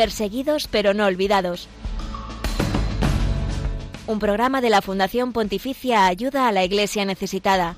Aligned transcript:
Perseguidos 0.00 0.66
pero 0.66 0.94
no 0.94 1.04
olvidados. 1.04 1.68
Un 4.06 4.18
programa 4.18 4.62
de 4.62 4.70
la 4.70 4.80
Fundación 4.80 5.34
Pontificia 5.34 6.06
Ayuda 6.06 6.48
a 6.48 6.52
la 6.52 6.64
Iglesia 6.64 7.04
Necesitada. 7.04 7.76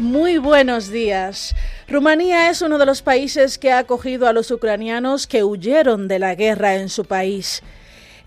Muy 0.00 0.38
buenos 0.38 0.88
días. 0.88 1.54
Rumanía 1.86 2.50
es 2.50 2.60
uno 2.60 2.76
de 2.76 2.86
los 2.86 3.02
países 3.02 3.56
que 3.56 3.70
ha 3.70 3.78
acogido 3.78 4.26
a 4.26 4.32
los 4.32 4.50
ucranianos 4.50 5.28
que 5.28 5.44
huyeron 5.44 6.08
de 6.08 6.18
la 6.18 6.34
guerra 6.34 6.74
en 6.74 6.88
su 6.88 7.04
país. 7.04 7.62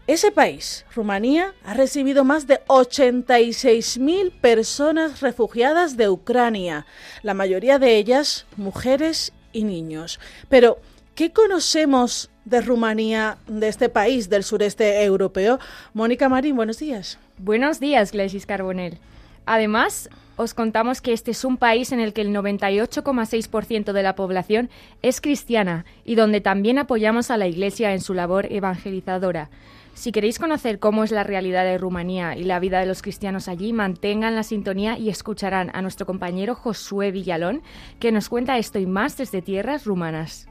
Ese 0.05 0.31
país, 0.31 0.85
Rumanía, 0.93 1.53
ha 1.63 1.73
recibido 1.75 2.25
más 2.25 2.45
de 2.45 2.59
86.000 2.67 4.33
personas 4.33 5.21
refugiadas 5.21 5.95
de 5.95 6.09
Ucrania, 6.09 6.85
la 7.21 7.33
mayoría 7.33 7.79
de 7.79 7.95
ellas 7.95 8.45
mujeres 8.57 9.31
y 9.53 9.63
niños. 9.63 10.19
Pero, 10.49 10.77
¿qué 11.15 11.31
conocemos 11.31 12.29
de 12.43 12.59
Rumanía, 12.59 13.37
de 13.47 13.69
este 13.69 13.87
país 13.87 14.29
del 14.29 14.43
sureste 14.43 15.05
europeo? 15.05 15.57
Mónica 15.93 16.27
Marín, 16.27 16.57
buenos 16.57 16.79
días. 16.79 17.17
Buenos 17.37 17.79
días, 17.79 18.11
Glesis 18.11 18.45
Carbonell. 18.45 18.97
Además, 19.45 20.09
os 20.35 20.53
contamos 20.53 20.99
que 20.99 21.13
este 21.13 21.31
es 21.31 21.45
un 21.45 21.55
país 21.55 21.93
en 21.93 22.01
el 22.01 22.11
que 22.11 22.21
el 22.21 22.35
98,6% 22.35 23.93
de 23.93 24.03
la 24.03 24.15
población 24.15 24.69
es 25.01 25.21
cristiana 25.21 25.85
y 26.03 26.15
donde 26.15 26.41
también 26.41 26.77
apoyamos 26.77 27.31
a 27.31 27.37
la 27.37 27.47
Iglesia 27.47 27.93
en 27.93 28.01
su 28.01 28.13
labor 28.13 28.51
evangelizadora. 28.51 29.49
Si 29.93 30.11
queréis 30.11 30.39
conocer 30.39 30.79
cómo 30.79 31.03
es 31.03 31.11
la 31.11 31.23
realidad 31.23 31.63
de 31.63 31.77
Rumanía 31.77 32.35
y 32.35 32.43
la 32.43 32.59
vida 32.59 32.79
de 32.79 32.85
los 32.85 33.01
cristianos 33.01 33.47
allí, 33.47 33.73
mantengan 33.73 34.35
la 34.35 34.43
sintonía 34.43 34.97
y 34.97 35.09
escucharán 35.09 35.69
a 35.73 35.81
nuestro 35.81 36.05
compañero 36.05 36.55
Josué 36.55 37.11
Villalón, 37.11 37.61
que 37.99 38.11
nos 38.11 38.27
cuenta 38.27 38.57
esto 38.57 38.79
y 38.79 38.85
más 38.85 39.17
desde 39.17 39.41
tierras 39.41 39.85
rumanas. 39.85 40.47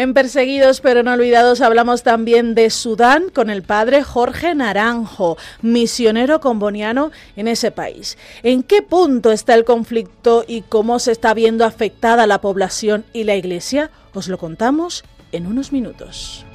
En 0.00 0.14
Perseguidos 0.14 0.80
pero 0.80 1.02
no 1.02 1.12
olvidados 1.12 1.60
hablamos 1.60 2.02
también 2.02 2.54
de 2.54 2.70
Sudán 2.70 3.28
con 3.28 3.50
el 3.50 3.62
padre 3.62 4.02
Jorge 4.02 4.54
Naranjo, 4.54 5.36
misionero 5.60 6.40
comboniano 6.40 7.10
en 7.36 7.48
ese 7.48 7.70
país. 7.70 8.16
¿En 8.42 8.62
qué 8.62 8.80
punto 8.80 9.30
está 9.30 9.52
el 9.52 9.66
conflicto 9.66 10.46
y 10.48 10.62
cómo 10.62 11.00
se 11.00 11.12
está 11.12 11.34
viendo 11.34 11.66
afectada 11.66 12.26
la 12.26 12.40
población 12.40 13.04
y 13.12 13.24
la 13.24 13.34
iglesia? 13.36 13.90
Os 14.14 14.28
lo 14.28 14.38
contamos 14.38 15.04
en 15.32 15.46
unos 15.46 15.70
minutos. 15.70 16.46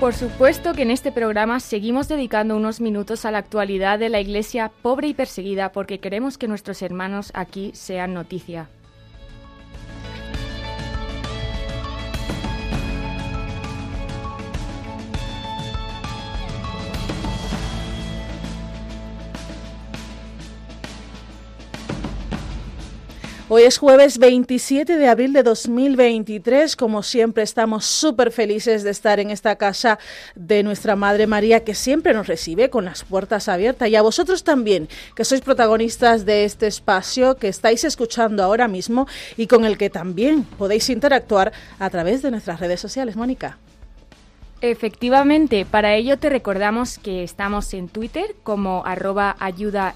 Por 0.00 0.14
supuesto 0.14 0.72
que 0.72 0.80
en 0.80 0.90
este 0.90 1.12
programa 1.12 1.60
seguimos 1.60 2.08
dedicando 2.08 2.56
unos 2.56 2.80
minutos 2.80 3.26
a 3.26 3.30
la 3.30 3.36
actualidad 3.36 3.98
de 3.98 4.08
la 4.08 4.18
Iglesia 4.18 4.72
pobre 4.80 5.08
y 5.08 5.14
perseguida 5.14 5.72
porque 5.72 6.00
queremos 6.00 6.38
que 6.38 6.48
nuestros 6.48 6.80
hermanos 6.80 7.30
aquí 7.34 7.70
sean 7.74 8.14
noticia. 8.14 8.70
Hoy 23.60 23.66
es 23.66 23.76
jueves 23.76 24.16
27 24.16 24.96
de 24.96 25.06
abril 25.06 25.34
de 25.34 25.42
2023. 25.42 26.76
Como 26.76 27.02
siempre, 27.02 27.42
estamos 27.42 27.84
súper 27.84 28.32
felices 28.32 28.84
de 28.84 28.90
estar 28.90 29.20
en 29.20 29.28
esta 29.30 29.56
casa 29.56 29.98
de 30.34 30.62
nuestra 30.62 30.96
Madre 30.96 31.26
María, 31.26 31.62
que 31.62 31.74
siempre 31.74 32.14
nos 32.14 32.26
recibe 32.26 32.70
con 32.70 32.86
las 32.86 33.04
puertas 33.04 33.50
abiertas. 33.50 33.90
Y 33.90 33.96
a 33.96 34.00
vosotros 34.00 34.44
también, 34.44 34.88
que 35.14 35.26
sois 35.26 35.42
protagonistas 35.42 36.24
de 36.24 36.46
este 36.46 36.68
espacio 36.68 37.36
que 37.36 37.48
estáis 37.48 37.84
escuchando 37.84 38.42
ahora 38.42 38.66
mismo 38.66 39.06
y 39.36 39.46
con 39.46 39.66
el 39.66 39.76
que 39.76 39.90
también 39.90 40.44
podéis 40.44 40.88
interactuar 40.88 41.52
a 41.78 41.90
través 41.90 42.22
de 42.22 42.30
nuestras 42.30 42.60
redes 42.60 42.80
sociales. 42.80 43.14
Mónica. 43.14 43.58
Efectivamente, 44.62 45.66
para 45.66 45.94
ello 45.96 46.18
te 46.18 46.30
recordamos 46.30 46.98
que 46.98 47.22
estamos 47.24 47.74
en 47.74 47.90
Twitter 47.90 48.36
como 48.42 48.86
arroba 48.86 49.36
ayuda 49.38 49.94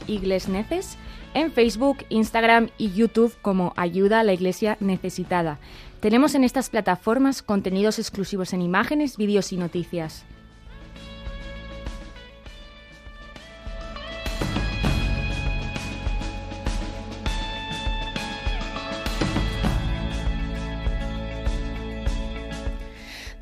en 1.34 1.52
Facebook, 1.52 1.98
Instagram 2.08 2.70
y 2.78 2.92
YouTube 2.92 3.34
como 3.42 3.72
Ayuda 3.76 4.20
a 4.20 4.24
la 4.24 4.32
Iglesia 4.32 4.76
Necesitada. 4.80 5.58
Tenemos 6.00 6.34
en 6.34 6.44
estas 6.44 6.70
plataformas 6.70 7.42
contenidos 7.42 7.98
exclusivos 7.98 8.52
en 8.52 8.62
imágenes, 8.62 9.16
vídeos 9.16 9.52
y 9.52 9.56
noticias. 9.56 10.24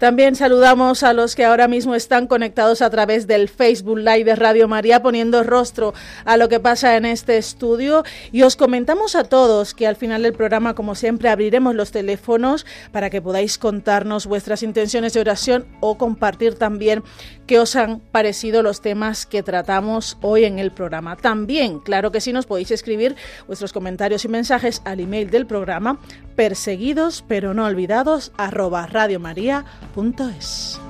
También 0.03 0.35
saludamos 0.35 1.05
a 1.05 1.13
los 1.13 1.37
que 1.37 1.45
ahora 1.45 1.69
mismo 1.69 1.95
están 1.95 2.27
conectados 2.27 2.83
a 2.83 2.91
través 2.91 3.29
del 3.29 3.49
Facebook 3.49 3.99
Live 3.99 4.25
de 4.25 4.35
Radio 4.35 4.67
María 4.67 5.01
poniendo 5.01 5.45
rostro 5.45 5.95
a 6.25 6.37
lo 6.37 6.49
que 6.49 6.59
pasa 6.59 6.97
en 6.97 7.05
este 7.05 7.37
estudio. 7.37 8.03
Y 8.33 8.43
os 8.43 8.57
comentamos 8.57 9.15
a 9.15 9.23
todos 9.23 9.75
que 9.75 9.87
al 9.87 9.95
final 9.95 10.25
del 10.25 10.33
programa 10.33 10.75
como 10.75 10.97
siempre 10.97 11.29
abriremos 11.29 11.77
los 11.77 11.93
teléfonos 11.93 12.67
para 12.91 13.11
que 13.11 13.23
podáis 13.23 13.59
contarnos 13.59 14.27
vuestras 14.27 14.65
intenciones 14.65 15.13
de 15.13 15.21
oración 15.21 15.69
o 15.79 15.97
compartir 15.97 16.57
también 16.57 17.05
qué 17.53 17.59
os 17.59 17.77
han 17.77 18.01
parecido 18.01 18.63
los 18.63 18.81
temas 18.81 19.27
que 19.27 19.43
tratamos 19.43 20.17
hoy 20.23 20.47
en 20.47 20.59
el 20.59 20.71
programa. 20.71 21.17
También, 21.17 21.81
claro 21.81 22.11
que 22.11 22.23
sí, 22.23 22.33
nos 22.33 22.47
podéis 22.47 22.71
escribir 22.71 23.15
vuestros 23.47 23.75
comentarios 23.75 24.25
y 24.25 24.29
mensajes 24.29 24.81
al 24.87 25.01
email 25.01 25.31
del 25.31 25.47
programa 25.47 25.99
perseguidos 26.35 27.23
pero 27.29 27.53
no 27.53 27.67
olvidados 27.67 28.33
arroba 28.39 28.87
radiomaria.es. 28.87 30.81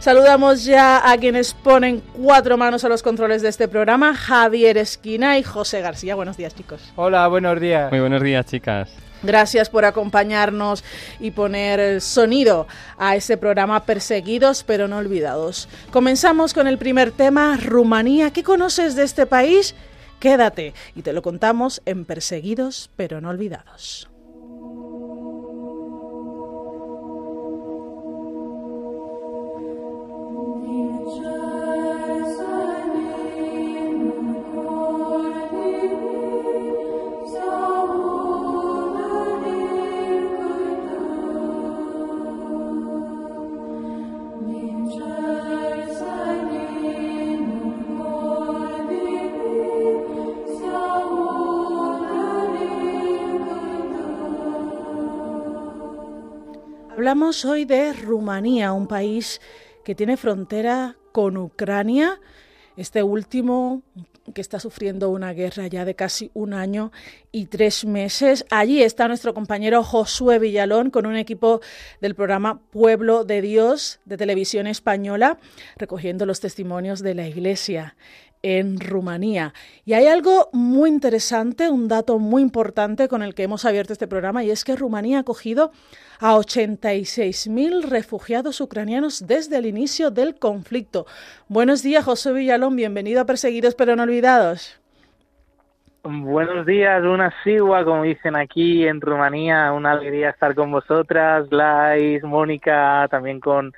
Saludamos 0.00 0.64
ya 0.64 1.08
a 1.08 1.16
quienes 1.16 1.54
ponen 1.54 2.02
cuatro 2.12 2.56
manos 2.56 2.84
a 2.84 2.88
los 2.88 3.04
controles 3.04 3.40
de 3.40 3.50
este 3.50 3.68
programa, 3.68 4.16
Javier 4.16 4.78
Esquina 4.78 5.38
y 5.38 5.44
José 5.44 5.80
García. 5.80 6.16
Buenos 6.16 6.36
días, 6.36 6.56
chicos. 6.56 6.92
Hola, 6.96 7.28
buenos 7.28 7.60
días. 7.60 7.92
Muy 7.92 8.00
buenos 8.00 8.22
días, 8.24 8.46
chicas. 8.46 9.05
Gracias 9.26 9.68
por 9.68 9.84
acompañarnos 9.84 10.84
y 11.20 11.32
poner 11.32 12.00
sonido 12.00 12.66
a 12.96 13.16
este 13.16 13.36
programa 13.36 13.84
Perseguidos 13.84 14.64
pero 14.64 14.88
no 14.88 14.98
olvidados. 14.98 15.68
Comenzamos 15.90 16.54
con 16.54 16.66
el 16.66 16.78
primer 16.78 17.10
tema, 17.10 17.56
Rumanía. 17.56 18.30
¿Qué 18.30 18.42
conoces 18.42 18.94
de 18.94 19.02
este 19.02 19.26
país? 19.26 19.74
Quédate 20.20 20.72
y 20.94 21.02
te 21.02 21.12
lo 21.12 21.22
contamos 21.22 21.82
en 21.84 22.04
Perseguidos 22.04 22.90
pero 22.96 23.20
no 23.20 23.28
olvidados. 23.30 24.08
Hablamos 57.06 57.44
hoy 57.44 57.64
de 57.66 57.92
Rumanía, 57.92 58.72
un 58.72 58.88
país 58.88 59.40
que 59.84 59.94
tiene 59.94 60.16
frontera 60.16 60.96
con 61.12 61.36
Ucrania. 61.36 62.18
Este 62.76 63.04
último 63.04 63.84
que 64.34 64.40
está 64.40 64.58
sufriendo 64.58 65.10
una 65.10 65.32
guerra 65.32 65.68
ya 65.68 65.84
de 65.84 65.94
casi 65.94 66.32
un 66.34 66.52
año 66.52 66.90
y 67.30 67.46
tres 67.46 67.84
meses. 67.84 68.44
Allí 68.50 68.82
está 68.82 69.06
nuestro 69.06 69.34
compañero 69.34 69.84
Josué 69.84 70.40
Villalón 70.40 70.90
con 70.90 71.06
un 71.06 71.14
equipo 71.14 71.60
del 72.00 72.16
programa 72.16 72.60
Pueblo 72.72 73.24
de 73.24 73.40
Dios 73.40 74.00
de 74.04 74.16
Televisión 74.16 74.66
Española, 74.66 75.38
recogiendo 75.76 76.26
los 76.26 76.40
testimonios 76.40 77.04
de 77.04 77.14
la 77.14 77.28
Iglesia 77.28 77.94
en 78.42 78.78
Rumanía. 78.80 79.52
Y 79.84 79.94
hay 79.94 80.06
algo 80.06 80.48
muy 80.52 80.90
interesante, 80.90 81.68
un 81.68 81.88
dato 81.88 82.18
muy 82.18 82.42
importante 82.42 83.08
con 83.08 83.22
el 83.22 83.34
que 83.34 83.44
hemos 83.44 83.64
abierto 83.64 83.92
este 83.92 84.08
programa, 84.08 84.44
y 84.44 84.50
es 84.50 84.64
que 84.64 84.76
Rumanía 84.76 85.18
ha 85.18 85.20
acogido 85.20 85.72
a 86.20 86.34
86.000 86.36 87.82
refugiados 87.82 88.60
ucranianos 88.60 89.26
desde 89.26 89.58
el 89.58 89.66
inicio 89.66 90.10
del 90.10 90.38
conflicto. 90.38 91.06
Buenos 91.48 91.82
días, 91.82 92.04
José 92.04 92.32
Villalón, 92.32 92.76
bienvenido 92.76 93.20
a 93.20 93.26
Perseguidos 93.26 93.74
pero 93.74 93.96
no 93.96 94.02
olvidados. 94.02 94.80
Buenos 96.08 96.64
días, 96.66 97.02
una 97.02 97.34
sigua, 97.42 97.84
como 97.84 98.04
dicen 98.04 98.36
aquí 98.36 98.86
en 98.86 99.00
Rumanía. 99.00 99.72
Una 99.72 99.90
alegría 99.90 100.30
estar 100.30 100.54
con 100.54 100.70
vosotras, 100.70 101.48
Lais, 101.50 102.22
Mónica, 102.22 103.08
también 103.10 103.40
con 103.40 103.72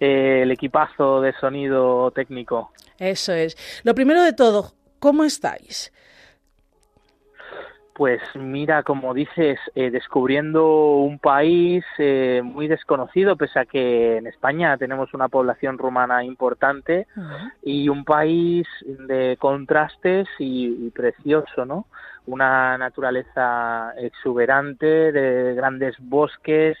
eh, 0.00 0.40
el 0.42 0.50
equipazo 0.50 1.20
de 1.20 1.32
sonido 1.34 2.10
técnico. 2.10 2.72
Eso 2.98 3.32
es. 3.32 3.56
Lo 3.84 3.94
primero 3.94 4.22
de 4.22 4.32
todo, 4.32 4.72
¿cómo 4.98 5.24
estáis? 5.24 5.92
Pues 7.96 8.20
mira, 8.34 8.82
como 8.82 9.14
dices, 9.14 9.58
eh, 9.74 9.90
descubriendo 9.90 10.96
un 10.96 11.18
país 11.18 11.82
eh, 11.96 12.42
muy 12.44 12.68
desconocido, 12.68 13.36
pese 13.36 13.58
a 13.58 13.64
que 13.64 14.18
en 14.18 14.26
España 14.26 14.76
tenemos 14.76 15.14
una 15.14 15.28
población 15.28 15.78
rumana 15.78 16.22
importante 16.22 17.06
y 17.62 17.88
un 17.88 18.04
país 18.04 18.66
de 18.84 19.38
contrastes 19.38 20.28
y, 20.38 20.90
precioso, 20.90 21.64
¿no? 21.64 21.86
Una 22.26 22.76
naturaleza 22.76 23.92
exuberante 23.98 25.12
de 25.12 25.54
grandes 25.54 25.94
bosques, 26.00 26.76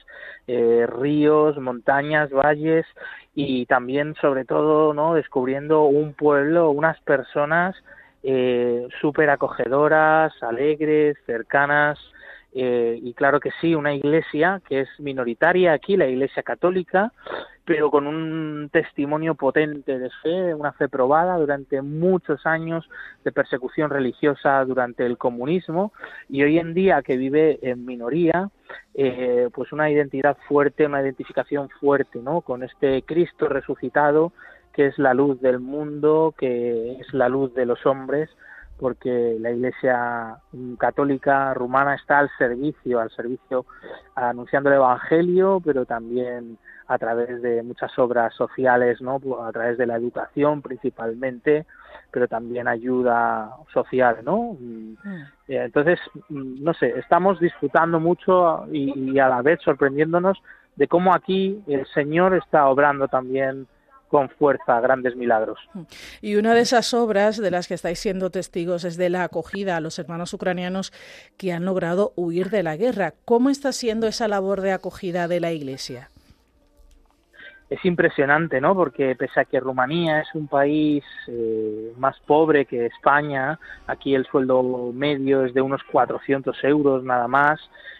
eh, 0.46 0.86
ríos, 0.86 1.56
montañas, 1.58 2.30
valles 2.30 2.86
y 3.34 3.66
también, 3.66 4.14
sobre 4.20 4.44
todo, 4.44 4.92
¿no? 4.94 5.14
Descubriendo 5.14 5.84
un 5.84 6.14
pueblo, 6.14 6.70
unas 6.70 6.98
personas 7.00 7.76
eh, 8.22 8.88
súper 9.00 9.30
acogedoras, 9.30 10.32
alegres, 10.42 11.16
cercanas, 11.26 11.98
eh, 12.58 12.98
y 13.02 13.12
claro 13.12 13.38
que 13.38 13.50
sí, 13.60 13.74
una 13.74 13.94
iglesia 13.94 14.62
que 14.66 14.80
es 14.80 14.88
minoritaria 14.98 15.74
aquí, 15.74 15.94
la 15.94 16.06
iglesia 16.06 16.42
católica, 16.42 17.12
pero 17.66 17.90
con 17.90 18.06
un 18.06 18.70
testimonio 18.72 19.34
potente 19.34 19.98
de 19.98 20.08
fe, 20.22 20.54
una 20.54 20.72
fe 20.72 20.88
probada 20.88 21.36
durante 21.36 21.82
muchos 21.82 22.46
años 22.46 22.88
de 23.24 23.32
persecución 23.32 23.90
religiosa 23.90 24.64
durante 24.64 25.04
el 25.04 25.18
comunismo 25.18 25.92
y 26.30 26.44
hoy 26.44 26.58
en 26.58 26.72
día 26.72 27.02
que 27.02 27.18
vive 27.18 27.58
en 27.60 27.84
minoría, 27.84 28.48
eh, 28.94 29.50
pues 29.52 29.70
una 29.72 29.90
identidad 29.90 30.38
fuerte, 30.48 30.86
una 30.86 31.02
identificación 31.02 31.68
fuerte, 31.68 32.20
¿no? 32.22 32.40
Con 32.40 32.62
este 32.62 33.02
Cristo 33.02 33.50
resucitado 33.50 34.32
que 34.72 34.86
es 34.86 34.98
la 34.98 35.12
luz 35.12 35.42
del 35.42 35.60
mundo, 35.60 36.34
que 36.38 37.00
es 37.00 37.12
la 37.12 37.28
luz 37.28 37.52
de 37.54 37.66
los 37.66 37.84
hombres, 37.84 38.30
porque 38.78 39.36
la 39.40 39.50
Iglesia 39.50 40.36
católica 40.78 41.54
rumana 41.54 41.94
está 41.94 42.18
al 42.18 42.30
servicio, 42.38 43.00
al 43.00 43.10
servicio 43.10 43.64
anunciando 44.14 44.70
el 44.70 44.76
Evangelio, 44.76 45.60
pero 45.64 45.86
también 45.86 46.58
a 46.88 46.98
través 46.98 47.42
de 47.42 47.62
muchas 47.62 47.98
obras 47.98 48.34
sociales, 48.34 49.00
¿no? 49.00 49.20
A 49.42 49.50
través 49.52 49.76
de 49.78 49.86
la 49.86 49.96
educación 49.96 50.62
principalmente, 50.62 51.66
pero 52.10 52.28
también 52.28 52.68
ayuda 52.68 53.56
social, 53.72 54.18
¿no? 54.24 54.56
Mm. 54.60 54.94
Eh, 55.48 55.64
entonces, 55.64 55.98
mm, 56.28 56.62
no 56.62 56.74
sé, 56.74 56.94
estamos 56.98 57.40
disfrutando 57.40 57.98
mucho 57.98 58.66
y 58.72 59.18
a 59.18 59.28
la 59.28 59.42
vez 59.42 59.60
sorprendiéndonos 59.62 60.40
de 60.76 60.86
cómo 60.86 61.14
aquí 61.14 61.62
el 61.66 61.86
Señor 61.86 62.34
está 62.34 62.68
obrando 62.68 63.08
también 63.08 63.66
con 64.08 64.28
fuerza 64.30 64.80
grandes 64.80 65.16
milagros. 65.16 65.58
Y 66.20 66.36
una 66.36 66.54
de 66.54 66.60
esas 66.60 66.94
obras 66.94 67.36
de 67.36 67.50
las 67.50 67.68
que 67.68 67.74
estáis 67.74 67.98
siendo 67.98 68.30
testigos 68.30 68.84
es 68.84 68.96
de 68.96 69.10
la 69.10 69.24
acogida 69.24 69.76
a 69.76 69.80
los 69.80 69.98
hermanos 69.98 70.32
ucranianos 70.32 70.92
que 71.36 71.52
han 71.52 71.64
logrado 71.64 72.12
huir 72.16 72.50
de 72.50 72.62
la 72.62 72.76
guerra. 72.76 73.14
¿Cómo 73.24 73.50
está 73.50 73.72
siendo 73.72 74.06
esa 74.06 74.28
labor 74.28 74.60
de 74.60 74.72
acogida 74.72 75.28
de 75.28 75.40
la 75.40 75.52
Iglesia? 75.52 76.10
Es 77.68 77.84
impresionante, 77.84 78.60
¿no? 78.60 78.76
Porque 78.76 79.16
pese 79.16 79.40
a 79.40 79.44
que 79.44 79.58
Rumanía 79.58 80.20
es 80.20 80.28
un 80.34 80.46
país 80.46 81.04
eh, 81.26 81.92
más 81.98 82.18
pobre 82.20 82.64
que 82.64 82.86
España, 82.86 83.58
aquí 83.88 84.14
el 84.14 84.24
sueldo 84.26 84.92
medio 84.92 85.44
es 85.44 85.52
de 85.52 85.62
unos 85.62 85.82
400 85.90 86.62
euros 86.62 87.02
nada 87.02 87.26
más, 87.26 87.58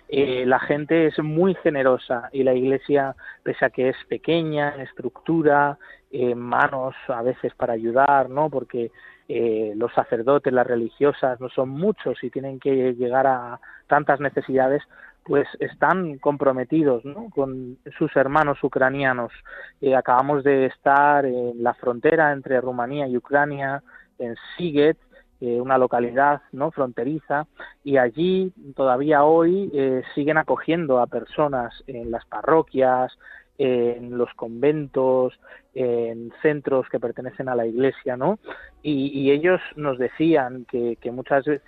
eh, 0.08 0.44
la 0.46 0.60
gente 0.60 1.06
es 1.06 1.18
muy 1.18 1.54
generosa 1.56 2.28
y 2.32 2.44
la 2.44 2.54
iglesia, 2.54 3.16
pese 3.42 3.64
a 3.64 3.70
que 3.70 3.88
es 3.88 3.96
pequeña 4.08 4.72
en 4.74 4.82
estructura, 4.82 5.78
en 6.12 6.38
manos 6.38 6.94
a 7.08 7.22
veces 7.22 7.52
para 7.54 7.72
ayudar, 7.72 8.30
¿no? 8.30 8.48
Porque 8.48 8.92
eh, 9.28 9.72
los 9.76 9.92
sacerdotes, 9.92 10.52
las 10.52 10.66
religiosas 10.66 11.40
no 11.40 11.48
son 11.48 11.70
muchos 11.70 12.22
y 12.22 12.30
tienen 12.30 12.60
que 12.60 12.94
llegar 12.94 13.26
a 13.26 13.58
tantas 13.88 14.20
necesidades, 14.20 14.82
pues 15.26 15.48
están 15.58 16.18
comprometidos 16.18 17.04
¿no? 17.04 17.28
con 17.30 17.78
sus 17.98 18.14
hermanos 18.16 18.62
ucranianos. 18.62 19.32
Eh, 19.80 19.94
acabamos 19.94 20.44
de 20.44 20.66
estar 20.66 21.26
en 21.26 21.62
la 21.62 21.74
frontera 21.74 22.32
entre 22.32 22.60
Rumanía 22.60 23.08
y 23.08 23.16
Ucrania, 23.16 23.82
en 24.18 24.36
Siget, 24.56 24.96
eh, 25.40 25.60
una 25.60 25.76
localidad 25.76 26.40
no 26.52 26.70
fronteriza 26.70 27.46
y 27.84 27.98
allí 27.98 28.52
todavía 28.74 29.24
hoy 29.24 29.70
eh, 29.74 30.02
siguen 30.14 30.38
acogiendo 30.38 30.98
a 30.98 31.06
personas 31.06 31.74
en 31.86 32.10
las 32.10 32.24
parroquias 32.24 33.12
en 33.58 34.18
los 34.18 34.28
conventos 34.34 35.32
en 35.74 36.30
centros 36.42 36.86
que 36.90 37.00
pertenecen 37.00 37.48
a 37.48 37.54
la 37.54 37.66
iglesia 37.66 38.14
no 38.14 38.38
y, 38.82 39.30
ellos 39.30 39.62
nos 39.76 39.98
decían 39.98 40.66
que, 40.66 40.96
que 41.00 41.10
muchas 41.10 41.46
veces 41.46 41.66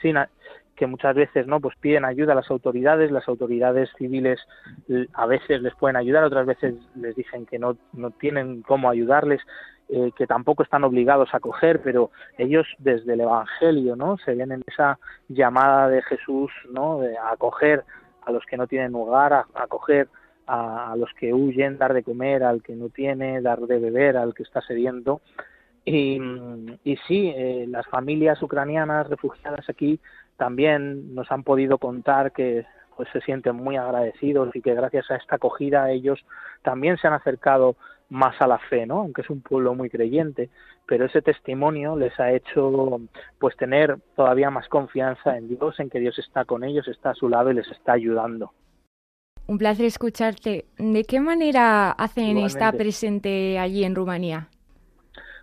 que 0.78 0.86
muchas 0.86 1.14
veces 1.14 1.46
no 1.46 1.60
pues 1.60 1.76
piden 1.76 2.04
ayuda 2.04 2.32
a 2.32 2.36
las 2.36 2.50
autoridades 2.50 3.10
las 3.10 3.28
autoridades 3.28 3.90
civiles 3.98 4.40
a 5.14 5.26
veces 5.26 5.60
les 5.60 5.74
pueden 5.74 5.96
ayudar 5.96 6.24
otras 6.24 6.46
veces 6.46 6.74
les 6.94 7.16
dicen 7.16 7.46
que 7.46 7.58
no 7.58 7.76
no 7.92 8.10
tienen 8.12 8.62
cómo 8.62 8.88
ayudarles 8.88 9.40
eh, 9.90 10.12
que 10.14 10.26
tampoco 10.26 10.62
están 10.62 10.84
obligados 10.84 11.32
a 11.32 11.38
acoger, 11.38 11.80
pero 11.80 12.10
ellos 12.36 12.66
desde 12.76 13.14
el 13.14 13.22
Evangelio, 13.22 13.96
¿no? 13.96 14.18
Se 14.18 14.34
ven 14.34 14.52
en 14.52 14.62
esa 14.66 14.98
llamada 15.28 15.88
de 15.88 16.02
Jesús, 16.02 16.50
¿no? 16.70 17.00
De 17.00 17.16
acoger 17.16 17.84
a 18.26 18.30
los 18.30 18.44
que 18.44 18.58
no 18.58 18.66
tienen 18.66 18.92
lugar, 18.92 19.32
a, 19.32 19.46
acoger 19.54 20.08
a, 20.46 20.94
los 20.98 21.10
que 21.14 21.32
huyen, 21.32 21.78
dar 21.78 21.94
de 21.94 22.02
comer 22.02 22.44
al 22.44 22.62
que 22.62 22.74
no 22.76 22.90
tiene, 22.90 23.40
dar 23.40 23.60
de 23.60 23.78
beber 23.78 24.18
al 24.18 24.34
que 24.34 24.42
está 24.42 24.60
sediento. 24.60 25.22
Y, 25.86 26.20
y 26.84 26.96
sí, 27.08 27.32
eh, 27.34 27.64
las 27.66 27.86
familias 27.86 28.42
ucranianas 28.42 29.08
refugiadas 29.08 29.70
aquí 29.70 29.98
también 30.38 31.14
nos 31.14 31.30
han 31.30 31.42
podido 31.42 31.76
contar 31.76 32.32
que 32.32 32.64
pues 32.96 33.08
se 33.12 33.20
sienten 33.20 33.54
muy 33.54 33.76
agradecidos 33.76 34.54
y 34.56 34.62
que 34.62 34.74
gracias 34.74 35.10
a 35.10 35.16
esta 35.16 35.36
acogida 35.36 35.90
ellos 35.90 36.18
también 36.62 36.96
se 36.96 37.06
han 37.06 37.12
acercado 37.12 37.76
más 38.08 38.40
a 38.40 38.46
la 38.46 38.58
fe, 38.58 38.86
¿no? 38.86 39.00
Aunque 39.00 39.20
es 39.20 39.30
un 39.30 39.42
pueblo 39.42 39.74
muy 39.74 39.90
creyente, 39.90 40.48
pero 40.86 41.04
ese 41.04 41.20
testimonio 41.20 41.94
les 41.96 42.18
ha 42.18 42.32
hecho 42.32 43.00
pues 43.38 43.56
tener 43.56 43.98
todavía 44.16 44.50
más 44.50 44.66
confianza 44.68 45.36
en 45.36 45.48
Dios, 45.48 45.78
en 45.78 45.90
que 45.90 46.00
Dios 46.00 46.18
está 46.18 46.44
con 46.44 46.64
ellos, 46.64 46.88
está 46.88 47.10
a 47.10 47.14
su 47.14 47.28
lado 47.28 47.50
y 47.50 47.54
les 47.54 47.68
está 47.68 47.92
ayudando. 47.92 48.52
Un 49.46 49.58
placer 49.58 49.86
escucharte. 49.86 50.66
¿De 50.78 51.04
qué 51.04 51.20
manera 51.20 51.90
hacen 51.92 52.38
está 52.38 52.72
presente 52.72 53.58
allí 53.58 53.84
en 53.84 53.94
Rumanía? 53.94 54.48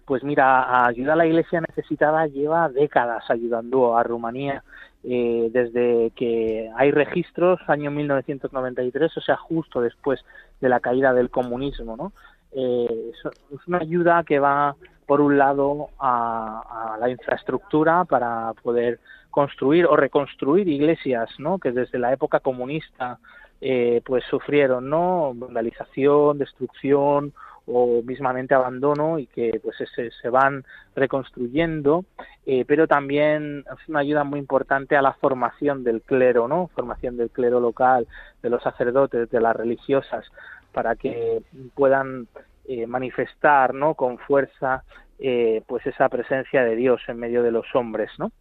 Pues 0.06 0.24
mira, 0.24 0.86
Ayuda 0.86 1.14
a 1.14 1.16
la 1.16 1.26
Iglesia 1.26 1.62
Necesitada 1.62 2.28
lleva 2.28 2.70
décadas 2.70 3.24
ayudando 3.30 3.98
a 3.98 4.04
Rumanía 4.04 4.64
eh, 5.04 5.50
desde 5.52 6.12
que 6.16 6.72
hay 6.76 6.92
registros, 6.92 7.60
año 7.68 7.92
1993, 7.92 9.18
o 9.18 9.22
sea, 9.22 9.36
justo 9.36 9.82
después 9.82 10.24
de 10.62 10.70
la 10.70 10.80
caída 10.80 11.14
del 11.14 11.30
comunismo, 11.30 11.96
¿no? 11.96 12.12
Eh, 12.52 13.12
es 13.54 13.68
una 13.68 13.80
ayuda 13.80 14.24
que 14.24 14.40
va, 14.40 14.76
por 15.06 15.22
un 15.22 15.38
lado, 15.38 15.90
a, 16.00 16.98
la 17.00 17.10
infraestructura 17.10 18.06
para 18.06 18.54
poder 18.64 19.00
construir 19.30 19.86
o 19.86 19.96
reconstruir 19.96 20.68
iglesias, 20.68 21.30
¿no? 21.40 21.60
Que 21.60 21.72
desde 21.72 22.00
la 22.00 22.14
época 22.14 22.40
comunista, 22.40 23.20
eh, 23.62 24.02
pues 24.06 24.24
sufrieron, 24.30 24.90
¿no? 24.90 25.34
Vandalización, 25.36 26.38
destrucción 26.38 27.34
o 27.68 28.02
mismamente 28.04 28.54
abandono 28.54 29.18
y 29.20 29.28
que 29.28 29.60
pues 29.64 29.76
se, 29.96 30.12
se 30.12 30.30
van 30.30 30.64
reconstruyendo, 30.96 32.06
eh, 32.46 32.64
pero 32.66 32.88
también 32.88 33.64
es 33.72 33.90
una 33.90 34.00
ayuda 34.00 34.24
muy 34.24 34.40
importante 34.40 34.96
a 34.96 35.02
la 35.02 35.14
formación 35.14 35.84
del 35.84 36.02
clero, 36.02 36.48
¿no? 36.48 36.68
Formación 36.76 37.18
del 37.18 37.30
clero 37.30 37.60
local, 37.60 38.08
de 38.42 38.50
los 38.50 38.62
sacerdotes, 38.62 39.30
de 39.30 39.42
las 39.42 39.56
religiosas, 39.56 40.26
para 40.72 40.96
que 40.96 41.42
puedan 41.74 42.28
eh, 42.68 42.86
manifestar 42.88 43.74
no 43.74 43.94
con 43.94 44.18
fuerza 44.18 44.84
eh, 45.20 45.62
pues 45.68 45.86
esa 45.86 46.10
presencia 46.10 46.64
de 46.64 46.76
Dios 46.76 47.02
en 47.08 47.18
medio 47.18 47.44
de 47.44 47.52
los 47.52 47.66
hombres 47.74 48.12
no 48.18 48.32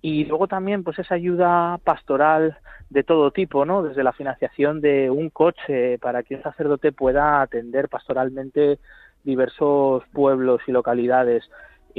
y 0.00 0.24
luego 0.26 0.46
también 0.46 0.84
pues 0.84 0.98
esa 0.98 1.14
ayuda 1.14 1.78
pastoral 1.84 2.58
de 2.90 3.02
todo 3.02 3.30
tipo 3.30 3.64
no 3.64 3.82
desde 3.82 4.04
la 4.04 4.12
financiación 4.12 4.80
de 4.80 5.10
un 5.10 5.30
coche 5.30 5.98
para 5.98 6.22
que 6.22 6.36
un 6.36 6.42
sacerdote 6.42 6.92
pueda 6.92 7.40
atender 7.40 7.88
pastoralmente 7.88 8.78
diversos 9.24 10.04
pueblos 10.12 10.60
y 10.66 10.72
localidades 10.72 11.48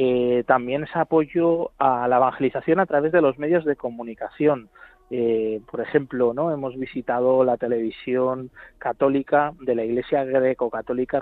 eh, 0.01 0.45
también 0.47 0.83
es 0.83 0.95
apoyo 0.95 1.71
a 1.77 2.07
la 2.07 2.17
evangelización 2.17 2.79
a 2.79 2.85
través 2.85 3.11
de 3.11 3.21
los 3.21 3.37
medios 3.37 3.65
de 3.65 3.75
comunicación. 3.75 4.69
Eh, 5.11 5.61
por 5.69 5.81
ejemplo, 5.81 6.33
¿no? 6.33 6.53
hemos 6.53 6.77
visitado 6.77 7.43
la 7.43 7.57
televisión 7.57 8.49
católica 8.77 9.53
de 9.59 9.75
la 9.75 9.83
Iglesia 9.83 10.23
greco-católica 10.23 11.19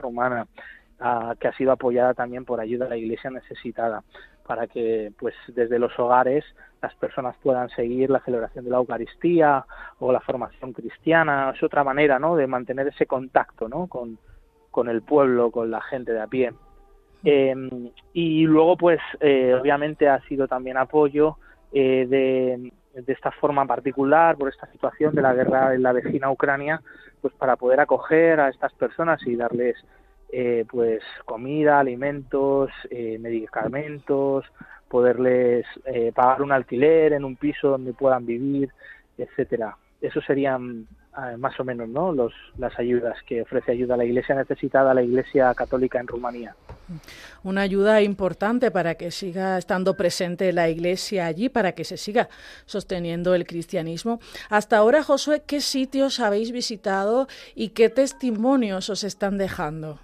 rumana, 1.00 1.36
que 1.36 1.48
ha 1.48 1.54
sido 1.54 1.72
apoyada 1.72 2.14
también 2.14 2.46
por 2.46 2.60
ayuda 2.60 2.86
a 2.86 2.90
la 2.90 2.98
Iglesia 2.98 3.30
necesitada, 3.30 4.04
para 4.46 4.68
que 4.68 5.12
pues 5.18 5.36
desde 5.48 5.80
los 5.80 5.98
hogares 6.00 6.44
las 6.82 6.94
personas 6.96 7.36
puedan 7.42 7.70
seguir 7.70 8.10
la 8.10 8.20
celebración 8.20 8.66
de 8.66 8.72
la 8.72 8.78
Eucaristía 8.78 9.66
o 10.00 10.12
la 10.12 10.20
formación 10.20 10.74
cristiana. 10.74 11.52
Es 11.56 11.64
otra 11.64 11.84
manera 11.84 12.20
¿no? 12.20 12.36
de 12.36 12.48
mantener 12.48 12.88
ese 12.88 13.06
contacto 13.06 13.68
¿no? 13.68 13.88
con, 13.88 14.18
con 14.72 14.88
el 14.88 15.02
pueblo, 15.02 15.52
con 15.52 15.72
la 15.72 15.82
gente 15.82 16.14
de 16.14 16.22
a 16.22 16.28
pie. 16.28 16.54
Em, 17.24 17.90
y 18.14 18.44
luego, 18.44 18.78
pues, 18.78 19.00
eh, 19.20 19.56
obviamente 19.60 20.08
ha 20.08 20.22
sido 20.28 20.48
también 20.48 20.78
apoyo 20.78 21.38
eh, 21.74 22.06
de, 22.08 22.72
de, 23.02 23.14
esta 23.14 23.32
forma 23.32 23.66
particular, 23.66 24.38
por 24.38 24.50
esta 24.50 24.68
situación 24.72 25.16
de 25.16 25.24
la 25.24 25.34
guerra 25.34 25.74
en 25.74 25.82
la 25.82 25.94
vecina 25.94 26.32
Ucrania, 26.32 26.82
pues 27.22 27.34
para 27.34 27.56
poder 27.56 27.80
acoger 27.80 28.40
a 28.40 28.50
estas 28.50 28.72
personas 28.74 29.20
y 29.26 29.36
darles, 29.36 29.76
eh, 30.32 30.66
pues, 30.70 31.02
comida, 31.26 31.80
alimentos, 31.80 32.70
medicamentos, 32.92 34.46
poderles 34.88 35.66
pagar 36.14 36.42
un 36.42 36.52
alquiler 36.52 37.14
en 37.14 37.26
un 37.26 37.36
piso 37.36 37.70
donde 37.70 37.94
puedan 37.94 38.26
vivir, 38.26 38.70
etcétera. 39.18 39.76
Eso 40.02 40.22
serían 40.22 40.88
más 41.38 41.60
o 41.60 41.64
menos 41.64 41.90
¿no? 41.90 42.12
Los, 42.12 42.34
las 42.58 42.78
ayudas 42.78 43.18
que 43.26 43.42
ofrece 43.42 43.72
ayuda 43.72 43.96
a 43.96 43.98
la 43.98 44.06
Iglesia 44.06 44.36
necesitada, 44.36 44.92
a 44.92 44.94
la 44.94 45.02
Iglesia 45.02 45.54
católica 45.56 46.00
en 46.00 46.08
Rumanía. 46.08 46.56
Una 47.44 47.62
ayuda 47.62 48.02
importante 48.02 48.72
para 48.72 48.96
que 48.96 49.12
siga 49.12 49.58
estando 49.58 49.96
presente 49.98 50.54
la 50.54 50.70
Iglesia 50.70 51.26
allí, 51.26 51.50
para 51.50 51.72
que 51.74 51.84
se 51.84 51.98
siga 51.98 52.30
sosteniendo 52.66 53.34
el 53.34 53.46
cristianismo. 53.46 54.20
Hasta 54.50 54.78
ahora, 54.78 55.04
Josué, 55.04 55.42
¿qué 55.46 55.60
sitios 55.60 56.20
habéis 56.20 56.52
visitado 56.52 57.28
y 57.56 57.70
qué 57.70 57.90
testimonios 57.90 58.90
os 58.90 59.04
están 59.04 59.38
dejando? 59.38 60.00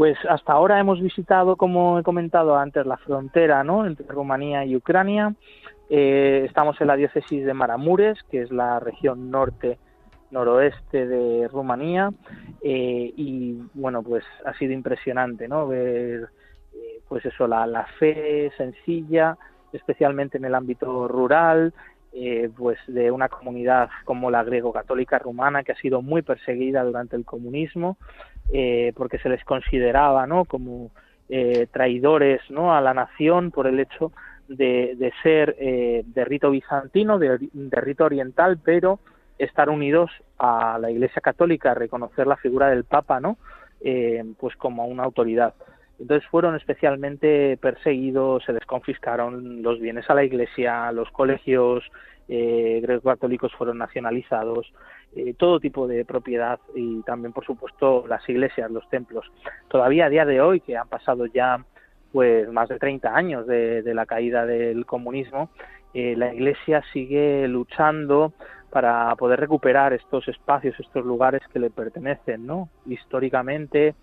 Pues 0.00 0.16
hasta 0.30 0.54
ahora 0.54 0.80
hemos 0.80 0.98
visitado, 0.98 1.56
como 1.56 1.98
he 1.98 2.02
comentado 2.02 2.56
antes, 2.56 2.86
la 2.86 2.96
frontera 2.96 3.62
¿no? 3.64 3.84
entre 3.84 4.06
Rumanía 4.06 4.64
y 4.64 4.74
Ucrania, 4.74 5.34
eh, 5.90 6.46
estamos 6.48 6.80
en 6.80 6.86
la 6.86 6.96
diócesis 6.96 7.44
de 7.44 7.52
Maramures, 7.52 8.18
que 8.30 8.40
es 8.40 8.50
la 8.50 8.80
región 8.80 9.30
norte 9.30 9.78
noroeste 10.30 11.06
de 11.06 11.48
Rumanía. 11.48 12.12
Eh, 12.62 13.12
y 13.14 13.58
bueno 13.74 14.02
pues 14.02 14.24
ha 14.46 14.54
sido 14.54 14.72
impresionante 14.72 15.46
no 15.48 15.68
ver 15.68 16.30
eh, 16.72 17.02
pues 17.06 17.26
eso 17.26 17.46
la, 17.46 17.66
la, 17.66 17.84
fe 17.98 18.50
sencilla 18.56 19.36
especialmente 19.70 20.38
en 20.38 20.46
el 20.46 20.54
ámbito 20.54 21.08
rural 21.08 21.74
pues 22.56 22.78
de 22.88 23.10
una 23.10 23.28
comunidad 23.28 23.88
como 24.04 24.30
la 24.30 24.42
griego 24.42 24.72
católica 24.72 25.18
rumana 25.18 25.62
que 25.62 25.72
ha 25.72 25.76
sido 25.76 26.02
muy 26.02 26.22
perseguida 26.22 26.82
durante 26.82 27.16
el 27.16 27.24
comunismo 27.24 27.98
porque 28.94 29.18
se 29.18 29.28
les 29.28 29.44
consideraba 29.44 30.26
no 30.26 30.44
como 30.44 30.90
traidores 31.72 32.40
no 32.50 32.74
a 32.74 32.80
la 32.80 32.92
nación 32.92 33.52
por 33.52 33.68
el 33.68 33.78
hecho 33.78 34.12
de, 34.56 35.12
ser 35.22 35.56
eh, 35.58 36.02
de 36.04 36.24
rito 36.24 36.50
bizantino, 36.50 37.18
de, 37.18 37.38
rito 37.70 38.04
oriental, 38.04 38.58
pero 38.62 39.00
estar 39.38 39.70
unidos 39.70 40.10
a 40.38 40.78
la 40.78 40.90
Iglesia 40.90 41.22
Católica, 41.22 41.74
reconocer 41.74 42.26
la 42.26 42.36
figura 42.36 42.68
del 42.68 42.84
Papa, 42.84 43.20
¿no? 43.20 43.38
Eh, 43.80 44.22
pues 44.38 44.56
como 44.56 44.86
una 44.86 45.04
autoridad. 45.04 45.54
Entonces 45.98 46.28
fueron 46.28 46.56
especialmente 46.56 47.56
perseguidos, 47.58 48.44
se 48.44 48.52
les 48.52 48.64
confiscaron 48.66 49.62
los 49.62 49.80
bienes 49.80 50.08
a 50.10 50.14
la 50.14 50.24
Iglesia, 50.24 50.90
los 50.92 51.10
colegios 51.10 51.84
eh, 52.28 52.82
católicos 53.04 53.52
fueron 53.56 53.78
nacionalizados, 53.78 54.72
eh, 55.16 55.34
todo 55.34 55.60
tipo 55.60 55.88
de 55.88 56.04
propiedad 56.04 56.60
y 56.74 57.02
también, 57.02 57.32
por 57.32 57.44
supuesto, 57.44 58.04
las 58.06 58.26
iglesias, 58.28 58.70
los 58.70 58.88
templos. 58.88 59.30
Todavía 59.68 60.06
a 60.06 60.10
día 60.10 60.24
de 60.24 60.40
hoy, 60.40 60.60
que 60.60 60.76
han 60.76 60.88
pasado 60.88 61.26
ya 61.26 61.64
pues 62.12 62.48
más 62.50 62.68
de 62.68 62.78
30 62.78 63.14
años 63.14 63.46
de, 63.46 63.82
la 63.94 64.06
caída 64.06 64.44
del 64.44 64.86
comunismo, 64.86 65.50
eh, 65.94 66.14
la 66.16 66.34
Iglesia 66.34 66.82
sigue 66.92 67.46
luchando 67.48 68.32
para 68.70 69.14
poder 69.16 69.40
recuperar 69.40 69.92
estos 69.92 70.26
espacios, 70.28 70.78
estos 70.78 71.04
lugares 71.04 71.42
que 71.52 71.58
le 71.58 71.70
pertenecen, 71.70 72.46
¿no? 72.46 72.68
Históricamente 72.86 73.94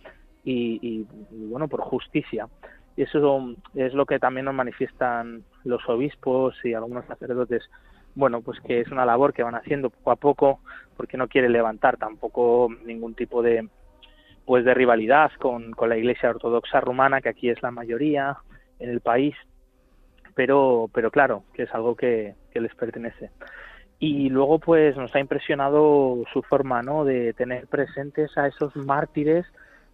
y, 0.44 1.06
bueno, 1.32 1.68
por 1.68 1.82
justicia. 1.82 2.48
Y 2.96 3.04
eso 3.04 3.56
es 3.76 3.94
lo 3.94 4.06
que 4.06 4.20
también 4.20 4.46
nos 4.46 4.56
manifiestan 4.56 5.44
los 5.64 5.88
obispos 5.90 6.56
y 6.64 6.74
algunos 6.74 7.06
sacerdotes. 7.06 7.70
Bueno, 8.18 8.42
pues 8.42 8.60
que 8.62 8.80
es 8.80 8.88
una 8.90 9.06
labor 9.06 9.32
que 9.32 9.44
van 9.44 9.54
haciendo 9.54 9.92
poco 9.92 10.10
a 10.10 10.16
poco, 10.16 10.60
porque 10.96 11.18
no 11.18 11.28
quiere 11.28 11.50
levantar 11.50 11.98
tampoco 11.98 12.68
ningún 12.84 13.14
tipo 13.14 13.44
de, 13.44 13.70
pues 14.44 14.66
de 14.66 14.74
rivalidad 14.74 15.30
con, 15.38 15.72
con 15.74 15.90
la 15.90 15.98
Iglesia 15.98 16.32
Ortodoxa 16.32 16.82
rumana, 16.82 17.22
que 17.22 17.30
aquí 17.30 17.48
es 17.48 17.62
la 17.62 17.70
mayoría 17.70 18.38
en 18.80 18.90
el 18.90 19.02
país, 19.02 19.36
pero, 20.34 20.90
pero 20.92 21.12
claro, 21.12 21.44
que 21.54 21.64
es 21.64 21.74
algo 21.76 21.96
que, 21.96 22.34
que 22.52 22.60
les 22.60 22.74
pertenece. 22.74 23.30
Y 24.00 24.30
luego, 24.30 24.58
pues, 24.58 24.98
nos 24.98 25.14
ha 25.14 25.20
impresionado 25.20 26.24
su 26.34 26.42
forma, 26.42 26.82
¿no?, 26.82 27.06
de 27.06 27.34
tener 27.34 27.68
presentes 27.68 28.36
a 28.36 28.48
esos 28.48 28.76
mártires 28.76 29.46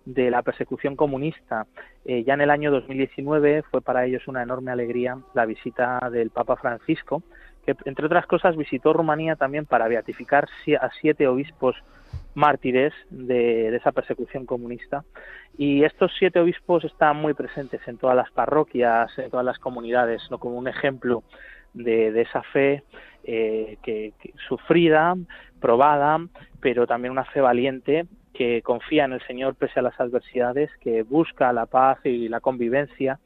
de 0.06 0.32
la 0.32 0.44
persecución 0.44 0.96
comunista. 0.96 1.68
Eh, 2.06 2.24
ya 2.24 2.36
en 2.36 2.42
el 2.42 2.51
año 2.51 2.72
2019 2.72 3.63
fue 3.63 3.82
para 3.82 4.06
ellos 4.06 4.30
una 4.30 4.44
enorme 4.44 4.72
alegría 4.72 5.18
la 5.34 5.46
visita 5.46 6.10
del 6.10 6.30
Papa 6.30 6.56
Francisco, 6.56 7.22
que 7.65 7.75
entre 7.86 8.05
otras 8.05 8.25
cosas 8.25 8.55
visitó 8.58 8.93
Rumanía 8.93 9.36
también 9.36 9.65
para 9.65 9.88
beatificar 9.88 10.48
a 10.79 10.89
siete 11.00 11.27
obispos 11.27 11.75
mártires 12.36 12.93
de, 13.10 13.75
esa 13.75 13.91
persecución 13.91 14.46
comunista. 14.46 15.03
Y 15.58 15.84
estos 15.84 16.12
siete 16.17 16.39
obispos 16.39 16.84
están 16.84 17.17
muy 17.17 17.34
presentes 17.34 17.82
en 17.88 17.98
todas 17.98 18.15
las 18.15 18.32
parroquias, 18.32 19.17
en 19.17 19.29
todas 19.29 19.46
las 19.46 19.60
comunidades, 19.60 20.22
¿no? 20.32 20.39
como 20.39 20.58
un 20.58 20.67
ejemplo 20.67 21.24
de, 21.74 22.20
esa 22.22 22.41
fe 22.43 22.84
eh, 23.24 23.77
que, 23.84 24.13
sufrida, 24.48 25.15
probada, 25.60 26.20
pero 26.60 26.88
también 26.88 27.12
una 27.12 27.25
fe 27.25 27.41
valiente 27.41 28.05
que 28.34 28.63
confía 28.63 29.05
en 29.05 29.13
el 29.13 29.22
Señor 29.27 29.55
pese 29.55 29.79
a 29.79 29.84
las 29.84 30.00
adversidades, 30.00 30.72
que 30.82 31.03
busca 31.03 31.53
la 31.53 31.67
paz 31.67 32.00
y 32.03 32.27
la 32.29 32.39
convivencia 32.39 33.20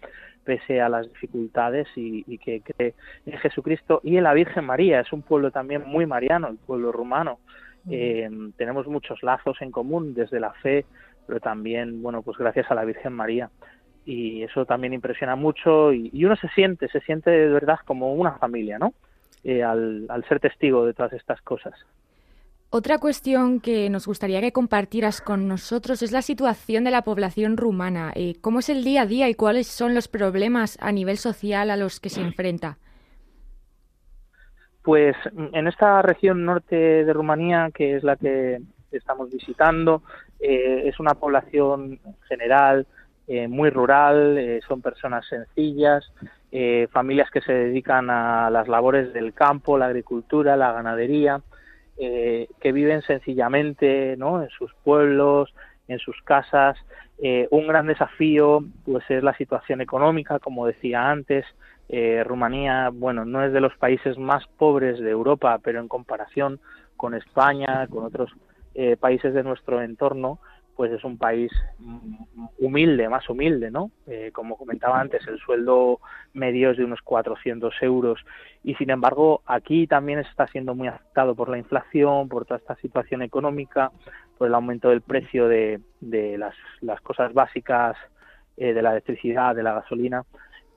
pese 0.47 0.79
a 0.79 0.87
las 0.87 1.11
dificultades 1.11 1.87
y, 1.97 2.23
y 2.25 2.37
que 2.37 2.61
cree 2.61 2.95
en 3.25 3.37
Jesucristo 3.39 3.99
y 4.03 4.15
en 4.15 4.23
la 4.23 4.33
Virgen 4.33 4.63
María. 4.63 5.01
Es 5.01 5.11
un 5.11 5.21
pueblo 5.21 5.51
también 5.51 5.83
muy 5.85 6.05
mariano, 6.05 6.47
el 6.47 6.57
pueblo 6.57 6.93
rumano, 6.93 7.39
eh, 7.89 8.29
tenemos 8.57 8.87
muchos 8.87 9.23
lazos 9.23 9.61
en 9.61 9.71
común 9.71 10.13
desde 10.13 10.39
la 10.39 10.51
fe, 10.53 10.85
pero 11.25 11.39
también, 11.39 12.01
bueno, 12.01 12.21
pues 12.21 12.37
gracias 12.37 12.69
a 12.69 12.75
la 12.75 12.85
Virgen 12.85 13.13
María. 13.13 13.49
Y 14.05 14.43
eso 14.43 14.65
también 14.65 14.93
impresiona 14.93 15.35
mucho 15.35 15.91
y, 15.91 16.23
uno 16.23 16.35
se 16.37 16.47
siente, 16.49 16.87
se 16.87 17.01
siente 17.01 17.29
de 17.29 17.47
verdad 17.49 17.79
como 17.85 18.13
una 18.13 18.37
familia, 18.37 18.79
¿no? 18.79 18.93
Eh, 19.43 19.63
al, 19.63 20.07
ser 20.27 20.39
testigo 20.39 20.85
de 20.85 20.93
todas 20.93 21.13
estas 21.13 21.41
cosas. 21.41 21.73
Otra 22.69 22.97
cuestión 22.97 23.61
que 23.61 23.89
nos 23.89 24.07
gustaría 24.07 24.41
que 24.41 24.51
compartieras 24.51 25.21
con 25.21 25.47
nosotros 25.47 26.01
es 26.01 26.11
la 26.11 26.21
situación 26.21 26.83
de 26.83 26.91
la 26.91 27.03
población 27.03 27.55
rumana. 27.55 28.11
Eh, 28.13 28.35
¿Cómo 28.41 28.59
es 28.59 28.67
el 28.67 28.83
día 28.83 29.03
a 29.03 29.05
día 29.05 29.29
y 29.29 29.35
cuáles 29.35 29.67
son 29.67 29.95
los 29.95 30.09
problemas 30.09 30.77
a 30.81 30.91
nivel 30.91 31.17
social 31.17 31.69
a 31.69 31.77
los 31.77 32.01
que 32.01 32.09
se 32.09 32.19
enfrenta? 32.19 32.77
Pues 34.83 35.15
en 35.53 35.67
esta 35.67 36.01
región 36.01 36.43
norte 36.43 36.75
de 36.75 37.13
Rumanía, 37.13 37.71
que 37.73 37.95
es 37.95 38.03
la 38.03 38.17
que 38.17 38.59
estamos 38.91 39.31
visitando, 39.31 40.03
eh, 40.41 40.83
es 40.87 40.99
una 40.99 41.13
población 41.13 41.99
general 42.27 42.85
eh, 43.29 43.47
muy 43.47 43.69
rural, 43.69 44.59
son 44.67 44.81
personas 44.81 45.25
sencillas, 45.27 46.11
familias 46.91 47.29
que 47.29 47.41
se 47.41 47.53
dedican 47.53 48.09
a 48.09 48.49
las 48.49 48.67
labores 48.67 49.13
del 49.13 49.33
campo, 49.33 49.77
la 49.77 49.85
agricultura, 49.85 50.55
la 50.55 50.71
ganadería, 50.71 51.41
que 51.97 52.71
viven 52.71 53.01
sencillamente 53.01 54.15
¿no? 54.17 54.43
en 54.43 54.49
sus 54.49 54.73
pueblos, 54.83 55.53
en 55.87 55.99
sus 55.99 56.21
casas. 56.21 56.77
un 57.49 57.67
gran 57.67 57.87
desafío 57.87 58.63
pues 58.85 59.03
es 59.09 59.23
la 59.23 59.35
situación 59.35 59.81
económica, 59.81 60.39
como 60.39 60.67
decía 60.67 61.09
antes, 61.09 61.45
eh, 61.89 62.23
Rumanía, 62.25 62.89
bueno, 62.93 63.23
no 63.23 63.43
es 63.43 63.53
de 63.53 63.61
los 63.61 63.75
países 63.77 64.17
más 64.17 64.45
pobres 64.57 64.99
de 64.99 65.09
Europa, 65.09 65.59
pero 65.63 65.79
en 65.79 65.87
comparación 65.87 66.59
con 66.97 67.13
España, 67.13 67.87
con 67.87 68.03
otros 68.03 68.31
eh, 68.75 68.97
países 68.97 69.33
de 69.33 69.43
nuestro 69.43 69.81
entorno, 69.81 70.39
pues 70.77 70.91
es 70.91 71.03
un 71.03 71.17
país 71.17 71.51
humilde, 72.59 73.09
más 73.09 73.27
humilde, 73.29 73.71
¿no? 73.71 73.89
Eh, 74.05 74.29
como 74.31 74.55
comentaba 74.55 75.01
antes, 75.01 75.27
el 75.27 75.39
sueldo 75.39 75.99
medio 76.33 76.69
es 76.69 76.77
de 76.77 76.85
unos 76.85 77.01
400 77.01 77.73
euros 77.81 78.23
y 78.63 78.75
sin 78.75 78.91
embargo 78.91 79.41
aquí 79.47 79.87
también 79.87 80.19
está 80.19 80.45
siendo 80.47 80.75
muy 80.75 80.87
afectado 80.87 81.33
por 81.33 81.49
la 81.49 81.57
inflación, 81.57 82.29
por 82.29 82.45
toda 82.45 82.59
esta 82.59 82.75
situación 82.75 83.23
económica, 83.23 83.91
por 84.37 84.47
el 84.47 84.53
aumento 84.53 84.89
del 84.89 85.01
precio 85.01 85.47
de, 85.47 85.81
de 85.99 86.37
las, 86.37 86.53
las 86.81 87.01
cosas 87.01 87.33
básicas 87.33 87.97
de 88.55 88.81
la 88.81 88.91
electricidad, 88.91 89.55
de 89.55 89.61
la 89.61 89.73
gasolina, 89.73 90.23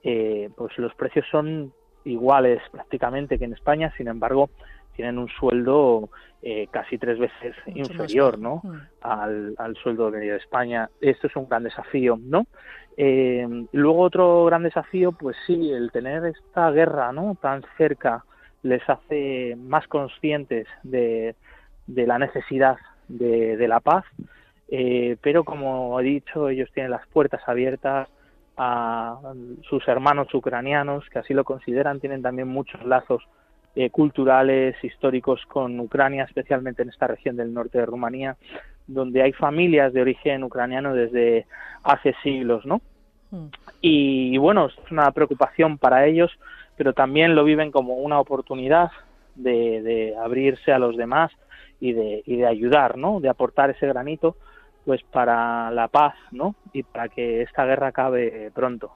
pues 0.03 0.77
los 0.77 0.93
precios 0.93 1.25
son 1.31 1.73
iguales 2.05 2.61
prácticamente 2.71 3.37
que 3.37 3.45
en 3.45 3.53
España, 3.53 3.93
sin 3.97 4.07
embargo, 4.07 4.49
tienen 4.95 5.17
un 5.17 5.27
sueldo 5.27 6.09
eh, 6.41 6.67
casi 6.71 6.97
tres 6.97 7.19
veces 7.19 7.55
inferior 7.67 8.39
¿no? 8.39 8.61
Mm. 8.63 8.77
al, 9.01 9.55
al, 9.57 9.75
sueldo 9.77 10.09
medio 10.09 10.33
de 10.33 10.39
España. 10.39 10.89
Esto 10.99 11.27
es 11.27 11.35
un 11.35 11.47
gran 11.47 11.63
desafío, 11.63 12.17
¿no? 12.21 12.47
Eh, 12.97 13.47
luego 13.71 14.01
otro 14.01 14.45
gran 14.45 14.63
desafío, 14.63 15.11
pues 15.11 15.37
sí, 15.47 15.71
el 15.71 15.91
tener 15.91 16.25
esta 16.25 16.71
guerra 16.71 17.11
¿no? 17.11 17.37
tan 17.41 17.63
cerca 17.77 18.25
les 18.63 18.87
hace 18.89 19.55
más 19.57 19.87
conscientes 19.87 20.67
de, 20.83 21.35
de 21.87 22.07
la 22.07 22.19
necesidad 22.19 22.77
de, 23.07 23.57
de 23.57 23.67
la 23.67 23.79
paz, 23.79 24.05
eh, 24.69 25.17
pero 25.21 25.43
como 25.43 25.99
he 25.99 26.03
dicho, 26.03 26.49
ellos 26.49 26.69
tienen 26.73 26.91
las 26.91 27.05
puertas 27.07 27.41
abiertas 27.47 28.07
a 28.57 29.19
sus 29.67 29.87
hermanos 29.87 30.33
ucranianos, 30.33 31.09
que 31.09 31.19
así 31.19 31.33
lo 31.33 31.43
consideran, 31.43 31.99
tienen 31.99 32.21
también 32.21 32.47
muchos 32.47 32.83
lazos 32.85 33.23
eh, 33.75 33.89
culturales, 33.89 34.75
históricos 34.83 35.45
con 35.47 35.79
Ucrania, 35.79 36.25
especialmente 36.25 36.81
en 36.81 36.89
esta 36.89 37.07
región 37.07 37.37
del 37.37 37.53
norte 37.53 37.77
de 37.77 37.85
Rumanía, 37.85 38.35
donde 38.85 39.21
hay 39.21 39.31
familias 39.31 39.93
de 39.93 40.01
origen 40.01 40.43
ucraniano 40.43 40.93
desde 40.93 41.45
hace 41.83 42.13
siglos, 42.21 42.65
¿no? 42.65 42.81
Mm. 43.31 43.45
Y, 43.79 44.37
bueno, 44.37 44.65
es 44.65 44.91
una 44.91 45.09
preocupación 45.11 45.77
para 45.77 46.05
ellos, 46.05 46.31
pero 46.75 46.93
también 46.93 47.33
lo 47.33 47.45
viven 47.45 47.71
como 47.71 47.95
una 47.95 48.19
oportunidad 48.19 48.91
de, 49.35 49.81
de 49.81 50.17
abrirse 50.17 50.73
a 50.73 50.79
los 50.79 50.97
demás 50.97 51.31
y 51.79 51.93
de, 51.93 52.23
y 52.25 52.35
de 52.35 52.47
ayudar, 52.47 52.97
¿no? 52.97 53.21
De 53.21 53.29
aportar 53.29 53.69
ese 53.69 53.87
granito, 53.87 54.35
pues 54.85 55.01
para 55.03 55.71
la 55.71 55.87
paz, 55.87 56.15
¿no? 56.31 56.55
Y 56.73 56.83
para 56.83 57.07
que 57.07 57.41
esta 57.41 57.65
guerra 57.65 57.87
acabe 57.87 58.51
pronto. 58.53 58.91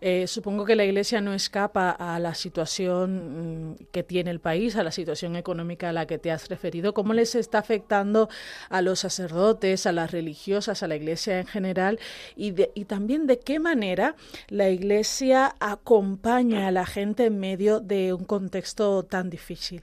Eh, 0.00 0.26
supongo 0.26 0.64
que 0.64 0.76
la 0.76 0.84
Iglesia 0.84 1.20
no 1.20 1.32
escapa 1.32 1.90
a 1.90 2.18
la 2.18 2.34
situación 2.34 3.70
mm, 3.70 3.76
que 3.92 4.02
tiene 4.02 4.30
el 4.30 4.40
país, 4.40 4.76
a 4.76 4.82
la 4.82 4.90
situación 4.90 5.36
económica 5.36 5.90
a 5.90 5.92
la 5.92 6.06
que 6.06 6.18
te 6.18 6.30
has 6.30 6.48
referido. 6.48 6.94
¿Cómo 6.94 7.12
les 7.12 7.34
está 7.34 7.58
afectando 7.58 8.28
a 8.70 8.82
los 8.82 9.00
sacerdotes, 9.00 9.86
a 9.86 9.92
las 9.92 10.10
religiosas, 10.10 10.82
a 10.82 10.88
la 10.88 10.96
Iglesia 10.96 11.38
en 11.38 11.46
general? 11.46 11.98
Y, 12.34 12.54
y 12.74 12.84
también 12.86 13.26
de 13.26 13.38
qué 13.38 13.58
manera 13.60 14.16
la 14.48 14.68
Iglesia 14.70 15.54
acompaña 15.60 16.66
a 16.66 16.70
la 16.70 16.86
gente 16.86 17.26
en 17.26 17.38
medio 17.38 17.80
de 17.80 18.12
un 18.12 18.24
contexto 18.24 19.04
tan 19.04 19.30
difícil. 19.30 19.82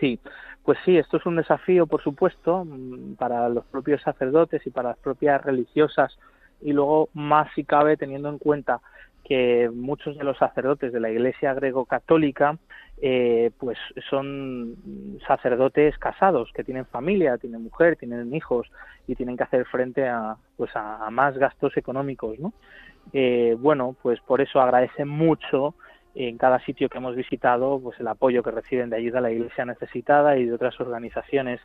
Sí, 0.00 0.18
pues 0.62 0.78
sí, 0.84 0.96
esto 0.96 1.16
es 1.16 1.26
un 1.26 1.36
desafío, 1.36 1.86
por 1.86 2.02
supuesto, 2.02 2.64
mm, 2.64 3.14
para 3.14 3.48
los 3.48 3.64
propios 3.66 4.02
sacerdotes 4.02 4.66
y 4.66 4.70
para 4.70 4.90
las 4.90 4.98
propias 4.98 5.42
religiosas 5.44 6.16
y 6.60 6.72
luego 6.72 7.08
más 7.14 7.48
si 7.54 7.64
cabe 7.64 7.96
teniendo 7.96 8.28
en 8.28 8.38
cuenta 8.38 8.80
que 9.24 9.68
muchos 9.74 10.16
de 10.16 10.24
los 10.24 10.38
sacerdotes 10.38 10.92
de 10.92 11.00
la 11.00 11.10
Iglesia 11.10 11.52
greco-católica 11.52 12.58
eh, 13.02 13.50
pues 13.58 13.76
son 14.08 14.76
sacerdotes 15.26 15.98
casados 15.98 16.50
que 16.54 16.64
tienen 16.64 16.86
familia, 16.86 17.36
tienen 17.36 17.62
mujer, 17.62 17.96
tienen 17.96 18.32
hijos 18.34 18.70
y 19.06 19.16
tienen 19.16 19.36
que 19.36 19.42
hacer 19.42 19.66
frente 19.66 20.08
a 20.08 20.36
pues 20.56 20.70
a, 20.74 21.10
más 21.10 21.36
gastos 21.36 21.76
económicos, 21.76 22.38
¿no? 22.38 22.52
Eh, 23.12 23.56
bueno, 23.58 23.96
pues 24.00 24.20
por 24.20 24.40
eso 24.40 24.60
agradecen 24.60 25.08
mucho 25.08 25.74
en 26.14 26.38
cada 26.38 26.58
sitio 26.60 26.88
que 26.88 26.98
hemos 26.98 27.14
visitado 27.14 27.78
pues 27.80 28.00
el 28.00 28.08
apoyo 28.08 28.42
que 28.42 28.50
reciben 28.50 28.90
de 28.90 28.96
ayuda 28.96 29.18
a 29.18 29.22
la 29.22 29.32
Iglesia 29.32 29.66
necesitada 29.66 30.38
y 30.38 30.46
de 30.46 30.54
otras 30.54 30.80
organizaciones 30.80 31.60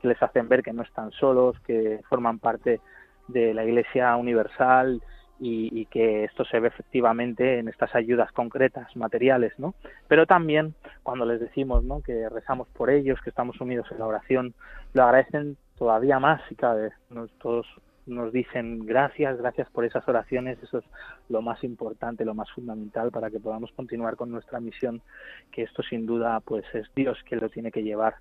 que 0.00 0.08
les 0.08 0.20
hacen 0.20 0.48
ver 0.48 0.62
que 0.62 0.72
no 0.72 0.82
están 0.82 1.12
solos, 1.12 1.60
que 1.60 2.00
forman 2.08 2.40
parte 2.40 2.80
de 3.28 3.54
la 3.54 3.64
Iglesia 3.64 4.16
Universal 4.16 5.02
y, 5.44 5.86
que 5.86 6.24
esto 6.24 6.44
se 6.44 6.60
ve 6.60 6.68
efectivamente 6.68 7.58
en 7.58 7.68
estas 7.68 7.92
ayudas 7.96 8.30
concretas, 8.30 8.94
materiales, 8.94 9.52
¿no? 9.58 9.74
Pero 10.06 10.24
también 10.24 10.74
cuando 11.02 11.26
les 11.26 11.40
decimos, 11.40 11.82
¿no? 11.82 12.00
Que 12.00 12.28
rezamos 12.28 12.68
por 12.68 12.90
ellos, 12.90 13.20
que 13.22 13.30
estamos 13.30 13.60
unidos 13.60 13.88
en 13.90 13.98
la 13.98 14.06
oración, 14.06 14.54
lo 14.92 15.02
agradecen 15.02 15.56
todavía 15.76 16.20
más 16.20 16.40
y 16.50 16.54
cada 16.54 16.74
vez 16.74 16.92
todos 17.40 17.66
nos 18.06 18.32
dicen 18.32 18.84
gracias, 18.84 19.36
gracias 19.38 19.68
por 19.70 19.84
esas 19.84 20.06
oraciones, 20.08 20.60
eso 20.62 20.78
es 20.78 20.84
lo 21.28 21.40
más 21.40 21.62
importante, 21.62 22.24
lo 22.24 22.34
más 22.34 22.50
fundamental 22.50 23.10
para 23.10 23.30
que 23.30 23.38
podamos 23.40 23.70
continuar 23.72 24.16
con 24.16 24.30
nuestra 24.30 24.60
misión, 24.60 25.02
que 25.50 25.62
esto 25.62 25.82
sin 25.82 26.06
duda 26.06 26.40
pues 26.40 26.64
es 26.74 26.86
Dios 26.94 27.18
quien 27.28 27.40
lo 27.40 27.48
tiene 27.48 27.70
que 27.70 27.82
llevar. 27.82 28.14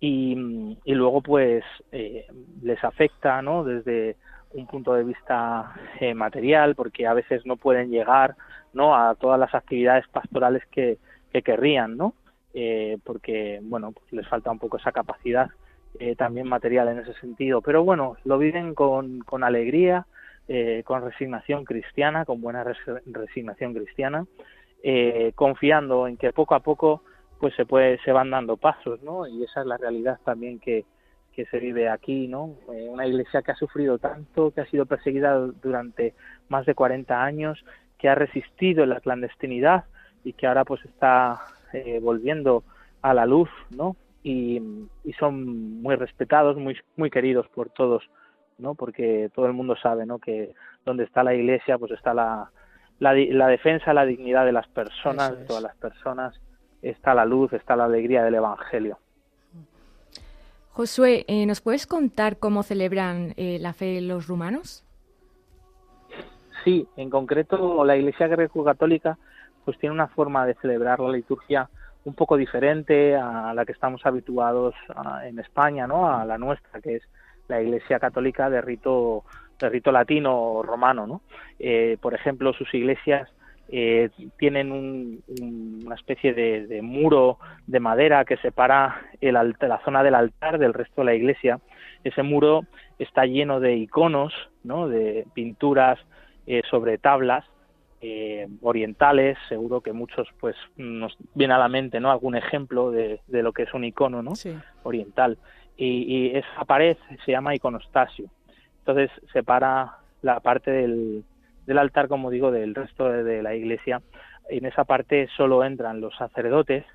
Y, 0.00 0.76
y 0.84 0.94
luego 0.94 1.22
pues 1.22 1.64
eh, 1.92 2.26
les 2.62 2.82
afecta, 2.84 3.42
¿no? 3.42 3.64
Desde 3.64 4.16
un 4.52 4.66
punto 4.66 4.94
de 4.94 5.04
vista 5.04 5.72
eh, 6.00 6.14
material, 6.14 6.74
porque 6.74 7.06
a 7.06 7.14
veces 7.14 7.44
no 7.46 7.56
pueden 7.56 7.90
llegar 7.90 8.36
¿no? 8.72 8.96
a 8.96 9.14
todas 9.14 9.38
las 9.38 9.54
actividades 9.54 10.06
pastorales 10.08 10.62
que, 10.70 10.98
que 11.32 11.42
querrían, 11.42 11.96
¿no? 11.96 12.14
Eh, 12.54 12.98
porque 13.04 13.60
bueno, 13.62 13.92
pues 13.92 14.12
les 14.12 14.26
falta 14.26 14.50
un 14.50 14.58
poco 14.58 14.78
esa 14.78 14.90
capacidad 14.90 15.48
eh, 16.00 16.16
también 16.16 16.48
material 16.48 16.88
en 16.88 16.98
ese 16.98 17.14
sentido. 17.14 17.60
Pero 17.60 17.84
bueno, 17.84 18.16
lo 18.24 18.38
viven 18.38 18.74
con, 18.74 19.20
con 19.20 19.44
alegría, 19.44 20.06
con 20.84 21.02
resignación 21.02 21.66
cristiana, 21.66 22.24
con 22.24 22.40
buena 22.40 22.64
resignación 23.04 23.74
cristiana, 23.74 24.24
confiando 25.34 26.08
en 26.08 26.16
que 26.16 26.32
poco 26.32 26.54
a 26.54 26.60
poco 26.60 27.02
pues 27.38 27.54
se 27.54 27.66
puede 27.66 27.98
se 27.98 28.12
van 28.12 28.30
dando 28.30 28.56
pasos, 28.56 29.02
¿no? 29.02 29.26
Y 29.26 29.44
esa 29.44 29.60
es 29.60 29.66
la 29.66 29.76
realidad 29.76 30.18
también 30.24 30.58
que, 30.58 30.86
que 31.38 31.46
se 31.46 31.60
vive 31.60 31.88
aquí, 31.88 32.26
¿no? 32.26 32.56
Eh, 32.72 32.88
una 32.90 33.06
iglesia 33.06 33.42
que 33.42 33.52
ha 33.52 33.54
sufrido 33.54 33.96
tanto, 33.96 34.50
que 34.50 34.60
ha 34.60 34.66
sido 34.66 34.86
perseguida 34.86 35.38
durante 35.38 36.12
más 36.48 36.66
de 36.66 36.74
40 36.74 37.22
años, 37.22 37.64
que 37.96 38.08
ha 38.08 38.16
resistido 38.16 38.82
en 38.82 38.90
la 38.90 38.98
clandestinidad 38.98 39.84
y 40.24 40.32
que 40.32 40.48
ahora 40.48 40.64
pues 40.64 40.84
está 40.84 41.38
eh, 41.72 42.00
volviendo 42.02 42.64
a 43.02 43.14
la 43.14 43.24
luz, 43.24 43.48
¿no? 43.70 43.94
Y, 44.24 44.60
son 45.16 45.80
muy 45.80 45.94
respetados, 45.94 46.56
muy 46.56 46.76
muy 46.96 47.08
queridos 47.08 47.46
por 47.50 47.70
todos, 47.70 48.02
¿no? 48.58 48.74
Porque 48.74 49.30
todo 49.32 49.46
el 49.46 49.52
mundo 49.52 49.76
sabe, 49.76 50.06
¿no? 50.06 50.18
Que 50.18 50.54
donde 50.84 51.04
está 51.04 51.22
la 51.22 51.36
iglesia, 51.36 51.78
pues 51.78 51.92
está 51.92 52.14
la, 52.14 52.50
la, 52.98 53.14
la 53.14 53.46
defensa, 53.46 53.94
la 53.94 54.06
dignidad 54.06 54.44
de 54.44 54.52
las 54.52 54.66
personas, 54.66 55.38
de 55.38 55.44
todas 55.44 55.62
las 55.62 55.76
personas, 55.76 56.34
está 56.82 57.14
la 57.14 57.24
luz, 57.24 57.52
está 57.52 57.76
la 57.76 57.84
alegría 57.84 58.24
del 58.24 58.34
Evangelio. 58.34 58.98
Josué, 60.78 61.24
eh, 61.26 61.44
¿nos 61.44 61.60
puedes 61.60 61.88
contar 61.88 62.38
cómo 62.38 62.62
celebran 62.62 63.34
eh, 63.36 63.58
la 63.60 63.72
fe 63.72 64.00
los 64.00 64.28
rumanos? 64.28 64.84
Sí, 66.62 66.86
en 66.96 67.10
concreto 67.10 67.84
la 67.84 67.96
Iglesia 67.96 68.28
greco-católica 68.28 69.18
pues 69.64 69.76
tiene 69.80 69.92
una 69.92 70.06
forma 70.06 70.46
de 70.46 70.54
celebrar 70.62 71.00
la 71.00 71.10
liturgia 71.10 71.68
un 72.04 72.14
poco 72.14 72.36
diferente 72.36 73.16
a 73.16 73.52
la 73.54 73.66
que 73.66 73.72
estamos 73.72 74.06
habituados 74.06 74.76
en 75.24 75.40
España, 75.40 75.88
¿no? 75.88 76.08
A 76.08 76.24
la 76.24 76.38
nuestra, 76.38 76.80
que 76.80 76.94
es 76.94 77.02
la 77.48 77.60
Iglesia 77.60 77.98
católica 77.98 78.48
de 78.48 78.60
rito 78.60 79.24
de 79.58 79.68
rito 79.70 79.90
latino 79.90 80.62
romano, 80.62 81.08
¿no? 81.08 81.22
Eh, 81.58 81.98
por 82.00 82.14
ejemplo, 82.14 82.52
sus 82.52 82.72
iglesias 82.72 83.28
eh, 83.70 84.08
tienen 84.38 84.72
una 84.72 85.94
especie 85.94 86.32
de, 86.32 86.80
muro 86.82 87.38
de 87.66 87.80
madera 87.80 88.24
que 88.24 88.38
separa 88.38 89.02
el, 89.20 89.34
la 89.34 89.80
zona 89.84 90.02
del 90.02 90.14
altar 90.14 90.58
del 90.58 90.72
resto 90.72 91.02
de 91.02 91.04
la 91.04 91.14
iglesia. 91.14 91.60
Ese 92.02 92.22
muro 92.22 92.64
está 92.98 93.26
lleno 93.26 93.60
de 93.60 93.76
iconos, 93.76 94.32
¿no? 94.64 94.88
de 94.88 95.26
pinturas 95.34 95.98
eh, 96.46 96.62
sobre 96.70 96.96
tablas 96.96 97.44
eh, 98.00 98.48
orientales. 98.62 99.36
Seguro 99.50 99.82
que 99.82 99.92
muchos 99.92 100.28
pues 100.40 100.56
nos 100.76 101.16
viene 101.34 101.52
a 101.52 101.58
la 101.58 101.68
mente 101.68 102.00
¿no? 102.00 102.10
algún 102.10 102.36
ejemplo 102.36 102.90
de, 102.90 103.20
lo 103.28 103.52
que 103.52 103.64
es 103.64 103.74
un 103.74 103.84
icono 103.84 104.22
¿no? 104.22 104.32
oriental. 104.82 105.36
Y, 105.76 106.04
y 106.04 106.36
esa 106.36 106.64
pared 106.64 106.96
se 107.24 107.32
llama 107.32 107.54
iconostasio. 107.54 108.30
Entonces 108.78 109.10
separa 109.32 109.98
la 110.22 110.40
parte 110.40 110.70
del, 110.70 111.22
del 111.68 111.76
altar, 111.76 112.08
como 112.08 112.30
digo, 112.30 112.50
del 112.50 112.74
resto 112.74 113.10
de, 113.10 113.42
la 113.42 113.54
iglesia. 113.54 114.00
En 114.48 114.64
esa 114.64 114.84
parte 114.84 115.28
solo 115.36 115.62
entran 115.62 116.00
los 116.00 116.16
sacerdotes 116.16 116.86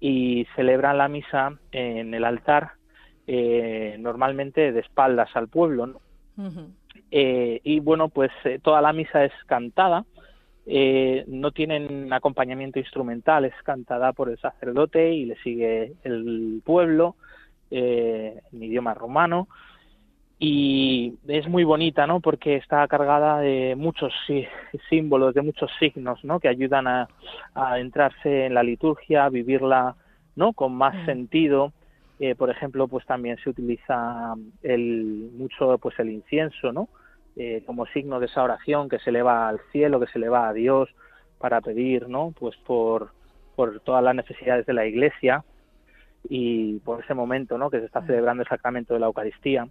y 0.00 0.44
celebran 0.56 0.98
la 0.98 1.06
misa 1.06 1.56
en 1.70 2.12
el 2.12 2.24
altar, 2.24 2.72
eh, 3.28 3.94
normalmente 4.00 4.72
de 4.72 4.80
espaldas 4.80 5.30
al 5.34 5.46
pueblo. 5.46 6.00
Eh, 7.12 7.60
y 7.62 7.78
bueno, 7.78 8.08
pues 8.08 8.32
eh, 8.42 8.58
toda 8.60 8.82
la 8.82 8.92
misa 8.92 9.24
es 9.24 9.32
cantada, 9.46 10.04
no 10.66 11.52
tienen 11.52 12.12
acompañamiento 12.12 12.80
instrumental, 12.80 13.44
es 13.44 13.54
cantada 13.62 14.12
por 14.12 14.30
el 14.30 14.38
sacerdote 14.38 15.12
y 15.12 15.26
le 15.26 15.36
sigue 15.36 15.92
el 16.02 16.60
pueblo 16.64 17.14
en 17.70 18.62
idioma 18.62 18.94
romano 18.94 19.46
y 20.44 21.18
es 21.28 21.46
muy 21.48 21.64
bonita, 21.64 22.06
¿no? 22.06 22.20
Porque 22.20 22.56
está 22.56 22.88
cargada 22.88 23.38
de 23.38 23.74
muchos 23.76 24.12
símbolos, 24.88 25.34
de 25.34 25.42
muchos 25.42 25.70
signos, 25.78 26.24
¿no? 26.24 26.40
Que 26.40 26.48
ayudan 26.48 26.86
a, 26.86 27.08
a 27.54 27.78
entrarse 27.78 28.46
en 28.46 28.54
la 28.54 28.62
liturgia, 28.62 29.24
a 29.24 29.28
vivirla, 29.28 29.94
¿no? 30.34 30.52
Con 30.52 30.74
más 30.74 30.94
mm. 30.94 31.06
sentido. 31.06 31.72
Eh, 32.18 32.34
por 32.34 32.50
ejemplo, 32.50 32.88
pues 32.88 33.06
también 33.06 33.36
se 33.42 33.50
utiliza 33.50 34.34
el 34.62 35.30
mucho, 35.34 35.78
pues 35.78 35.98
el 35.98 36.10
incienso, 36.10 36.72
¿no? 36.72 36.88
eh, 37.36 37.62
como 37.66 37.86
signo 37.86 38.20
de 38.20 38.26
esa 38.26 38.42
oración 38.42 38.88
que 38.88 38.98
se 38.98 39.10
eleva 39.10 39.48
al 39.48 39.60
cielo, 39.70 40.00
que 40.00 40.06
se 40.06 40.18
eleva 40.18 40.48
a 40.48 40.52
Dios 40.52 40.88
para 41.38 41.60
pedir, 41.60 42.08
¿no? 42.08 42.34
Pues 42.38 42.56
por, 42.56 43.12
por 43.56 43.80
todas 43.80 44.04
las 44.04 44.14
necesidades 44.14 44.66
de 44.66 44.74
la 44.74 44.86
Iglesia 44.86 45.44
y 46.28 46.78
por 46.80 47.02
ese 47.02 47.14
momento, 47.14 47.58
¿no? 47.58 47.70
Que 47.70 47.80
se 47.80 47.86
está 47.86 48.00
mm. 48.00 48.06
celebrando 48.06 48.42
el 48.42 48.48
sacramento 48.48 48.94
de 48.94 49.00
la 49.00 49.06
Eucaristía. 49.06 49.66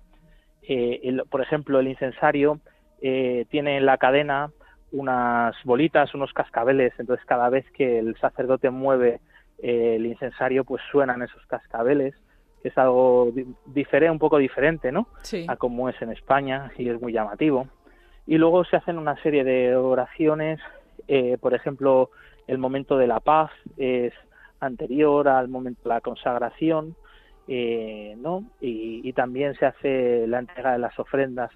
Eh, 0.63 1.17
por 1.30 1.41
ejemplo, 1.41 1.80
el 1.80 1.88
incensario 1.88 2.60
eh, 3.02 3.45
tiene 3.50 3.78
en 3.78 3.86
la 3.86 3.97
cadena 3.97 4.52
unas 4.91 5.56
bolitas, 5.63 6.13
unos 6.13 6.34
cascabeles, 6.34 6.93
entonces 7.00 7.26
cada 7.26 7.50
vez 7.50 7.65
que 7.71 8.00
el 8.00 8.15
sacerdote 8.17 8.69
mueve 8.69 9.21
eh, 9.62 9.95
el 9.95 10.06
incensario, 10.06 10.63
pues 10.63 10.82
suenan 10.91 11.21
esos 11.21 11.45
cascabeles, 11.45 12.15
que 12.62 12.69
es 12.69 12.78
algo 12.78 13.32
diferente, 13.65 14.12
un 14.12 14.19
poco 14.19 14.38
diferente, 14.38 14.91
¿no? 14.91 15.08
A 15.47 15.56
como 15.56 15.89
es 15.89 16.00
en 16.02 16.12
España 16.12 16.71
y 16.78 16.89
es 16.89 17.02
muy 17.02 17.13
llamativo. 17.13 17.67
Y 18.28 18.38
luego 18.38 18.63
se 18.65 18.76
hacen 18.76 18.97
una 18.97 19.21
serie 19.24 19.43
de 19.43 19.76
oraciones, 19.76 20.60
eh, 21.08 21.38
por 21.39 21.54
ejemplo, 21.54 22.10
el 22.47 22.58
momento 22.58 22.97
de 22.97 23.08
la 23.08 23.19
paz 23.19 23.52
es 23.78 24.13
anterior 24.60 25.28
al 25.28 25.47
momento 25.47 25.82
de 25.84 25.89
la 25.89 26.02
consagración, 26.02 26.95
eh, 27.53 28.15
¿no? 28.17 28.45
Y, 28.61 29.11
también 29.11 29.55
se 29.55 29.65
hace 29.65 30.25
la 30.25 30.39
entrega 30.39 30.71
de 30.71 30.79
las 30.79 30.97
ofrendas. 30.97 31.51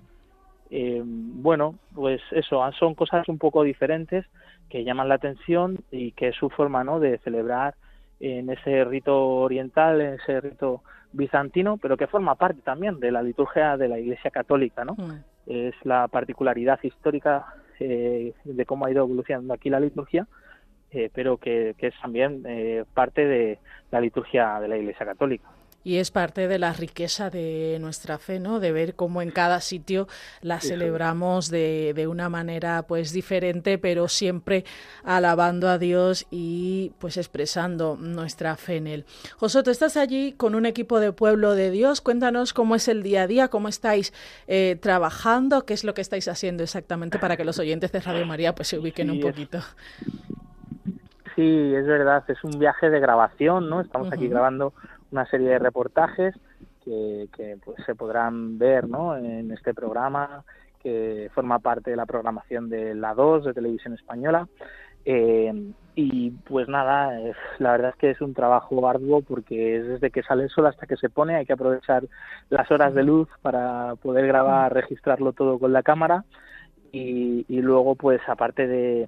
Eh, 0.69 1.01
bueno, 1.05 1.75
pues 1.93 2.21
eso, 2.31 2.69
son 2.77 2.95
cosas 2.95 3.29
un 3.29 3.37
poco 3.37 3.63
diferentes 3.63 4.25
que 4.69 4.83
llaman 4.83 5.07
la 5.07 5.15
atención 5.15 5.77
y 5.91 6.11
que 6.11 6.29
es 6.29 6.35
su 6.35 6.49
forma, 6.49 6.83
¿no? 6.83 6.99
De 6.99 7.17
celebrar 7.19 7.75
en 8.19 8.49
ese 8.49 8.83
rito 8.83 9.25
oriental, 9.37 10.01
en 10.01 10.15
ese 10.15 10.41
rito 10.41 10.83
bizantino, 11.13 11.77
pero 11.77 11.95
que 11.95 12.07
forma 12.07 12.35
parte 12.35 12.61
también 12.61 12.99
de 12.99 13.13
la 13.13 13.23
liturgia 13.23 13.77
de 13.77 13.87
la 13.87 13.97
Iglesia 13.97 14.31
Católica, 14.31 14.83
¿no? 14.83 14.95
Mm. 14.95 15.23
Es 15.47 15.75
la 15.85 16.09
particularidad 16.09 16.77
histórica 16.83 17.45
eh, 17.79 18.33
de 18.43 18.65
cómo 18.65 18.85
ha 18.85 18.91
ido 18.91 19.05
evolucionando 19.05 19.53
aquí 19.53 19.69
la 19.69 19.79
liturgia, 19.79 20.27
pero 21.13 21.37
que, 21.37 21.75
que, 21.77 21.87
es 21.87 21.93
también 22.01 22.43
parte 22.93 23.25
de 23.25 23.59
la 23.91 23.99
liturgia 23.99 24.61
de 24.61 24.69
la 24.69 24.77
Iglesia 24.77 25.05
Católica 25.05 25.54
y 25.85 25.97
es 25.97 26.09
parte 26.09 26.47
de 26.47 26.57
la 26.57 26.73
riqueza 26.73 27.29
de 27.29 27.77
nuestra 27.79 28.17
fe, 28.17 28.39
¿no? 28.39 28.59
De 28.59 28.71
ver 28.71 28.95
cómo 28.95 29.21
en 29.21 29.29
cada 29.29 29.61
sitio 29.61 30.07
la 30.41 30.59
celebramos 30.59 31.51
de, 31.51 31.93
de, 31.95 32.07
una 32.07 32.27
manera 32.27 32.87
pues 32.87 33.13
diferente, 33.13 33.77
pero 33.77 34.07
siempre 34.07 34.65
alabando 35.03 35.69
a 35.69 35.77
Dios 35.77 36.25
y 36.31 36.91
pues 36.97 37.17
expresando 37.17 37.97
nuestra 37.97 38.55
fe 38.55 38.77
en 38.77 38.87
él. 38.87 39.05
José, 39.37 39.61
tú 39.61 39.69
estás 39.69 39.95
allí 39.95 40.33
con 40.33 40.55
un 40.55 40.65
equipo 40.65 40.99
de 40.99 41.11
pueblo 41.11 41.53
de 41.53 41.69
Dios. 41.69 42.01
Cuéntanos 42.01 42.51
cómo 42.51 42.73
es 42.73 42.87
el 42.87 43.03
día 43.03 43.21
a 43.21 43.27
día, 43.27 43.47
cómo 43.49 43.67
estáis 43.67 44.11
eh, 44.47 44.79
trabajando, 44.81 45.65
qué 45.67 45.75
es 45.75 45.83
lo 45.83 45.93
que 45.93 46.01
estáis 46.01 46.27
haciendo 46.27 46.63
exactamente 46.63 47.19
para 47.19 47.37
que 47.37 47.45
los 47.45 47.59
oyentes 47.59 47.91
de 47.91 47.99
Radio 47.99 48.25
María 48.25 48.55
pues 48.55 48.69
se 48.69 48.79
ubiquen 48.79 49.11
un 49.11 49.19
poquito. 49.19 49.59
Sí, 51.35 51.73
es 51.75 51.85
verdad, 51.85 52.23
es 52.27 52.43
un 52.43 52.57
viaje 52.57 52.89
de 52.89 52.99
grabación, 52.99 53.69
¿no? 53.69 53.81
Estamos 53.81 54.11
aquí 54.11 54.27
grabando 54.27 54.73
una 55.15 55.25
serie 55.27 55.47
de 55.47 55.59
reportajes 55.59 56.35
que, 56.83 57.57
pues, 57.63 57.77
se 57.85 57.95
podrán 57.95 58.57
ver 58.57 58.87
¿no? 58.87 59.17
en 59.17 59.49
este 59.51 59.73
programa 59.73 60.43
que 60.83 61.31
forma 61.33 61.59
parte 61.59 61.89
de 61.89 61.95
la 61.95 62.05
programación 62.05 62.69
de 62.69 62.93
la 62.93 63.13
2 63.13 63.45
de 63.45 63.53
Televisión 63.53 63.93
Española. 63.93 64.47
Eh, 65.05 65.71
y 65.95 66.31
pues 66.31 66.67
nada, 66.67 67.17
la 67.59 67.71
verdad 67.71 67.91
es 67.91 67.95
que 67.95 68.09
es 68.11 68.21
un 68.21 68.33
trabajo 68.33 68.87
arduo 68.87 69.21
porque 69.21 69.77
es 69.77 69.87
desde 69.87 70.11
que 70.11 70.23
sale 70.23 70.43
el 70.43 70.49
sol 70.49 70.65
hasta 70.65 70.85
que 70.85 70.97
se 70.97 71.09
pone, 71.09 71.35
hay 71.35 71.45
que 71.45 71.53
aprovechar 71.53 72.03
las 72.49 72.69
horas 72.69 72.93
de 72.93 73.03
luz 73.03 73.29
para 73.41 73.95
poder 73.95 74.27
grabar, 74.27 74.73
registrarlo 74.73 75.31
todo 75.31 75.57
con 75.57 75.71
la 75.71 75.83
cámara 75.83 76.25
y, 76.91 77.45
y 77.47 77.61
luego 77.61 77.95
pues 77.95 78.19
aparte 78.27 78.67
de, 78.67 79.07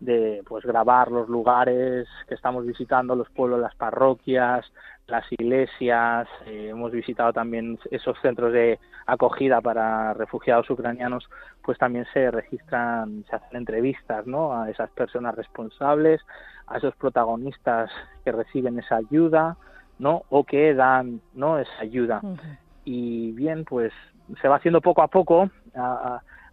de 0.00 0.42
pues 0.46 0.64
grabar 0.64 1.10
los 1.10 1.28
lugares 1.28 2.08
que 2.28 2.34
estamos 2.34 2.64
visitando, 2.66 3.16
los 3.16 3.28
pueblos, 3.30 3.60
las 3.60 3.74
parroquias, 3.74 4.64
las 5.08 5.24
iglesias, 5.32 6.28
eh, 6.46 6.68
hemos 6.70 6.92
visitado 6.92 7.32
también 7.32 7.78
esos 7.90 8.16
centros 8.20 8.52
de 8.52 8.78
acogida 9.06 9.60
para 9.60 10.12
refugiados 10.12 10.68
ucranianos, 10.68 11.28
pues 11.62 11.78
también 11.78 12.06
se 12.12 12.30
registran, 12.30 13.24
se 13.28 13.36
hacen 13.36 13.56
entrevistas, 13.56 14.26
¿no? 14.26 14.52
A 14.52 14.70
esas 14.70 14.90
personas 14.90 15.34
responsables, 15.34 16.20
a 16.66 16.76
esos 16.76 16.94
protagonistas 16.96 17.90
que 18.24 18.32
reciben 18.32 18.78
esa 18.78 18.96
ayuda, 18.96 19.56
¿no? 19.98 20.24
O 20.28 20.44
que 20.44 20.74
dan, 20.74 21.22
¿no? 21.32 21.58
Esa 21.58 21.80
ayuda. 21.80 22.20
Y 22.84 23.32
bien, 23.32 23.64
pues 23.64 23.92
se 24.42 24.48
va 24.48 24.56
haciendo 24.56 24.82
poco 24.82 25.02
a 25.02 25.08
poco. 25.08 25.50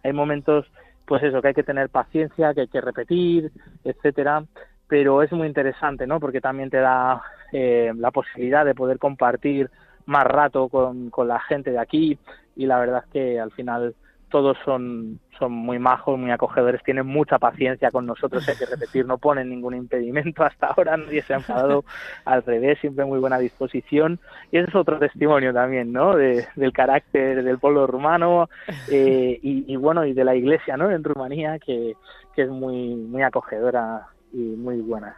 hay 0.02 0.12
momentos 0.14 0.66
pues 1.06 1.22
eso, 1.22 1.40
que 1.40 1.48
hay 1.48 1.54
que 1.54 1.62
tener 1.62 1.88
paciencia, 1.88 2.52
que 2.52 2.62
hay 2.62 2.68
que 2.68 2.80
repetir, 2.80 3.52
etcétera, 3.84 4.44
pero 4.88 5.22
es 5.22 5.32
muy 5.32 5.46
interesante, 5.46 6.06
¿no? 6.06 6.20
Porque 6.20 6.40
también 6.40 6.70
te 6.70 6.78
da 6.78 7.22
eh, 7.52 7.92
la 7.96 8.10
posibilidad 8.10 8.64
de 8.64 8.74
poder 8.74 8.98
compartir 8.98 9.70
más 10.06 10.24
rato 10.24 10.68
con, 10.68 11.10
con 11.10 11.28
la 11.28 11.40
gente 11.40 11.70
de 11.70 11.78
aquí 11.78 12.18
y 12.54 12.66
la 12.66 12.78
verdad 12.78 13.04
es 13.04 13.12
que 13.12 13.40
al 13.40 13.50
final 13.52 13.94
todos 14.28 14.56
son, 14.64 15.20
son 15.38 15.52
muy 15.52 15.78
majos, 15.78 16.18
muy 16.18 16.30
acogedores, 16.30 16.82
tienen 16.82 17.06
mucha 17.06 17.38
paciencia 17.38 17.90
con 17.90 18.06
nosotros, 18.06 18.48
hay 18.48 18.56
que 18.56 18.66
repetir, 18.66 19.06
no 19.06 19.18
ponen 19.18 19.48
ningún 19.48 19.74
impedimento 19.74 20.42
hasta 20.44 20.68
ahora, 20.68 20.96
nadie 20.96 21.22
se 21.22 21.34
ha 21.34 21.36
enfadado, 21.36 21.84
al 22.24 22.42
revés, 22.42 22.78
siempre 22.80 23.04
muy 23.04 23.18
buena 23.18 23.38
disposición. 23.38 24.18
Y 24.50 24.58
ese 24.58 24.68
es 24.68 24.74
otro 24.74 24.98
testimonio 24.98 25.52
también, 25.52 25.92
¿no? 25.92 26.16
del 26.16 26.72
carácter 26.72 27.42
del 27.42 27.58
pueblo 27.58 27.86
rumano 27.86 28.48
eh, 28.90 29.38
y, 29.42 29.76
bueno, 29.76 30.04
y 30.04 30.12
de 30.12 30.24
la 30.24 30.34
iglesia, 30.34 30.76
¿no? 30.76 30.90
En 30.90 31.04
Rumanía, 31.04 31.58
que, 31.58 31.94
que 32.34 32.42
es 32.42 32.48
muy, 32.48 32.94
muy 32.94 33.22
acogedora 33.22 34.08
y 34.32 34.38
muy 34.38 34.80
buena. 34.80 35.16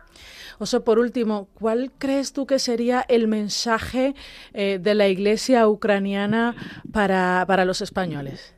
Oso, 0.59 0.85
por 0.85 0.99
último, 0.99 1.49
¿cuál 1.55 1.93
crees 1.99 2.33
tú 2.33 2.47
que 2.47 2.59
sería 2.59 3.05
el 3.09 3.29
mensaje 3.29 4.15
eh, 4.53 4.79
de 4.81 4.95
la 4.95 5.09
iglesia 5.09 5.69
ucraniana 5.69 6.55
para, 6.93 7.45
para 7.47 7.65
los 7.65 7.81
españoles? 7.81 8.55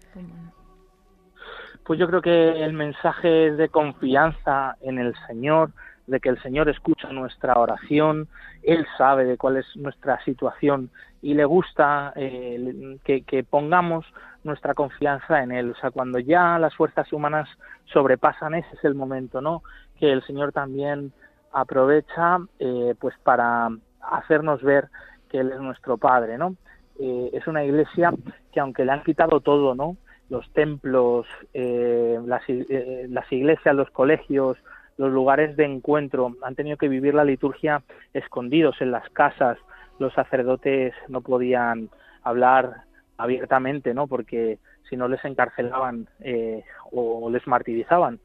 Pues 1.90 1.98
yo 1.98 2.06
creo 2.06 2.22
que 2.22 2.62
el 2.64 2.72
mensaje 2.72 3.48
es 3.48 3.56
de 3.56 3.68
confianza 3.68 4.76
en 4.80 5.00
el 5.00 5.12
Señor, 5.26 5.72
de 6.06 6.20
que 6.20 6.28
el 6.28 6.40
Señor 6.40 6.68
escucha 6.68 7.08
nuestra 7.10 7.58
oración, 7.58 8.28
Él 8.62 8.86
sabe 8.96 9.24
de 9.24 9.36
cuál 9.36 9.56
es 9.56 9.66
nuestra 9.74 10.22
situación 10.24 10.90
y 11.20 11.34
le 11.34 11.44
gusta 11.44 12.12
eh, 12.14 12.96
que, 13.02 13.42
pongamos 13.42 14.06
nuestra 14.44 14.74
confianza 14.74 15.42
en 15.42 15.50
Él. 15.50 15.72
O 15.72 15.80
sea, 15.80 15.90
cuando 15.90 16.20
ya 16.20 16.60
las 16.60 16.76
fuerzas 16.76 17.12
humanas 17.12 17.48
sobrepasan, 17.92 18.54
ese 18.54 18.72
es 18.72 18.84
el 18.84 18.94
momento, 18.94 19.40
¿no? 19.40 19.64
Que 19.98 20.12
el 20.12 20.22
Señor 20.22 20.52
también 20.52 21.12
aprovecha 21.52 22.38
eh, 22.60 22.94
pues 23.00 23.16
para 23.24 23.68
hacernos 24.00 24.62
ver 24.62 24.90
que 25.28 25.40
Él 25.40 25.50
es 25.50 25.60
nuestro 25.60 25.98
Padre, 25.98 26.38
¿no? 26.38 26.54
Eh, 27.00 27.30
es 27.32 27.48
una 27.48 27.64
iglesia 27.64 28.12
que 28.52 28.60
aunque 28.60 28.84
le 28.84 28.92
han 28.92 29.02
quitado 29.02 29.40
todo, 29.40 29.74
¿no? 29.74 29.96
Los 30.30 30.48
templos, 30.52 31.26
eh, 31.52 32.18
eh, 32.48 33.06
las, 33.08 33.32
iglesias, 33.32 33.74
los 33.74 33.90
colegios, 33.90 34.56
los 34.96 35.12
lugares 35.12 35.56
de 35.56 35.64
encuentro, 35.64 36.36
han 36.42 36.54
tenido 36.54 36.76
que 36.76 36.88
vivir 36.88 37.14
la 37.14 37.24
liturgia 37.24 37.82
escondidos 38.14 38.80
en 38.80 38.92
las 38.92 39.08
casas, 39.10 39.58
los 39.98 40.14
sacerdotes 40.14 40.94
no 41.08 41.20
podían 41.20 41.90
hablar 42.22 42.84
abiertamente, 43.18 43.92
¿no? 43.92 44.06
Porque 44.06 44.58
si 44.88 44.96
no 44.96 45.08
les 45.08 45.22
encarcelaban 45.24 46.08
eh, 46.20 46.64
o 46.92 47.28
les 47.30 47.46
martirizaban. 47.46 48.18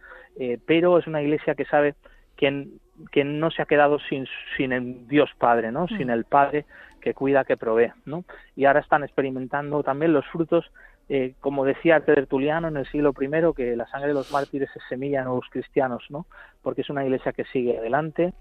pero 0.66 1.00
es 1.00 1.08
una 1.08 1.22
iglesia 1.22 1.56
que 1.56 1.66
sabe 1.66 1.96
que, 2.36 2.68
que 3.12 3.24
no 3.24 3.52
se 3.52 3.62
ha 3.62 3.66
quedado 3.66 4.00
sin, 4.00 4.28
sin 4.58 4.72
el 4.72 5.08
Dios 5.08 5.32
Padre, 5.38 5.72
¿no? 5.72 5.88
Sin 5.88 6.08
mm. 6.08 6.12
el 6.12 6.26
Padre 6.26 6.66
que 7.02 7.14
cuida, 7.14 7.46
que 7.46 7.58
provee, 7.58 7.92
¿no? 8.06 8.26
Y 8.56 8.66
ahora 8.66 8.80
están 8.80 9.04
experimentando 9.04 9.84
también 9.84 10.14
los 10.14 10.26
frutos 10.28 10.66
eh, 11.08 11.36
como 11.40 11.66
decía 11.66 12.00
Tertuliano 12.00 12.68
en 12.68 12.78
el 12.78 12.88
siglo 12.88 13.14
I, 13.20 13.54
que 13.56 13.76
la 13.76 13.88
sangre 13.88 14.08
de 14.08 14.16
los 14.16 14.32
mártires 14.32 14.70
es 14.76 14.82
semilla 14.90 15.20
de 15.20 15.26
nuevos 15.26 15.46
cristianos, 15.52 16.04
¿no? 16.10 16.26
Porque 16.64 16.82
es 16.82 16.90
una 16.90 17.04
iglesia 17.04 17.32
que 17.32 17.46
sigue 17.46 17.78
adelante, 17.78 18.34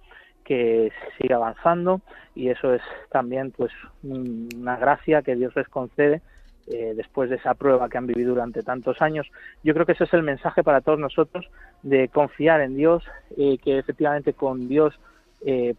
que 0.45 0.91
sigue 1.19 1.35
avanzando 1.35 2.01
y 2.35 2.49
eso 2.49 2.73
es 2.75 2.83
también 3.11 3.51
pues 3.51 3.73
una 4.03 4.77
gracia 4.77 5.23
que 5.23 5.37
Dios 5.37 5.55
les 5.57 5.69
concede 5.69 6.23
eh, 6.67 6.95
después 6.97 7.29
de 7.29 7.37
esa 7.37 7.53
prueba 7.53 7.91
que 7.91 7.99
han 7.99 8.07
vivido 8.07 8.31
durante 8.31 8.63
tantos 8.63 9.03
años. 9.03 9.31
Yo 9.63 9.75
creo 9.75 9.85
que 9.85 9.93
ese 9.93 10.05
es 10.05 10.15
el 10.15 10.23
mensaje 10.23 10.63
para 10.63 10.81
todos 10.81 10.99
nosotros 10.99 11.47
de 11.83 12.09
confiar 12.09 12.63
en 12.63 12.77
Dios, 12.77 13.05
eh, 13.37 13.59
que 13.59 13.79
efectivamente 13.79 14.33
con 14.33 14.69
Dios 14.69 14.99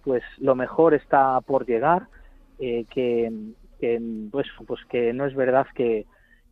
pues 0.04 0.22
lo 0.38 0.54
mejor 0.54 0.94
está 0.94 1.42
por 1.42 1.66
llegar, 1.66 2.04
que, 2.60 3.32
pues, 4.30 4.48
pues 4.68 4.86
que 4.86 5.12
no 5.12 5.26
es 5.26 5.34
verdad 5.34 5.66
que, 5.74 6.06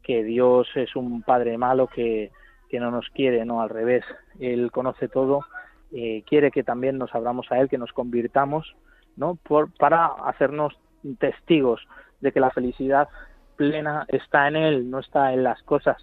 que 0.04 0.24
Dios 0.24 0.68
es 0.76 0.96
un 0.96 1.22
padre 1.24 1.58
malo 1.58 1.88
que, 1.88 2.32
que 2.70 2.80
no 2.80 2.92
nos 2.92 3.10
quiere, 3.10 3.46
no 3.46 3.62
al 3.62 3.70
revés. 3.70 4.04
Él 4.40 4.72
conoce 4.72 5.08
todo, 5.08 5.46
eh, 5.92 6.24
quiere 6.28 6.52
que 6.52 6.64
también 6.64 6.98
nos 6.98 7.14
abramos 7.16 7.52
a 7.52 7.60
Él, 7.60 7.70
que 7.70 7.78
nos 7.78 7.94
convirtamos, 7.94 8.76
¿no? 9.16 9.36
Por, 9.36 9.72
para 9.74 10.08
hacernos 10.08 10.74
testigos 11.20 11.82
de 12.22 12.32
que 12.32 12.40
la 12.40 12.52
felicidad 12.52 13.08
plena 13.56 14.06
está 14.08 14.48
en 14.48 14.56
Él, 14.56 14.90
no 14.90 15.00
está 15.00 15.34
en 15.34 15.44
las 15.44 15.62
cosas 15.64 15.98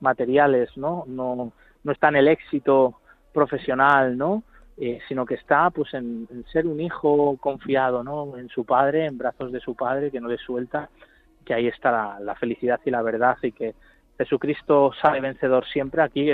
materiales, 0.00 0.70
¿no? 0.76 1.04
No, 1.06 1.52
no 1.82 1.92
está 1.92 2.08
en 2.08 2.16
el 2.16 2.28
éxito 2.28 3.00
profesional, 3.32 4.16
¿no? 4.16 4.42
Eh, 4.76 4.98
sino 5.06 5.24
que 5.24 5.34
está 5.34 5.70
pues 5.70 5.94
en, 5.94 6.26
ser 6.52 6.66
un 6.66 6.80
hijo 6.80 7.36
confiado, 7.36 8.02
¿no? 8.02 8.36
En 8.36 8.48
su 8.48 8.64
padre, 8.64 9.06
en 9.06 9.18
brazos 9.18 9.52
de 9.52 9.60
su 9.60 9.74
padre, 9.74 10.10
que 10.10 10.20
no 10.20 10.28
le 10.28 10.38
suelta, 10.38 10.88
que 11.44 11.54
ahí 11.54 11.66
está 11.68 12.18
la, 12.20 12.34
felicidad 12.34 12.80
y 12.84 12.90
la 12.90 13.02
verdad 13.02 13.36
y 13.42 13.52
que 13.52 13.74
Jesucristo 14.18 14.92
sale 15.00 15.20
vencedor 15.20 15.66
siempre. 15.66 16.02
Aquí 16.02 16.32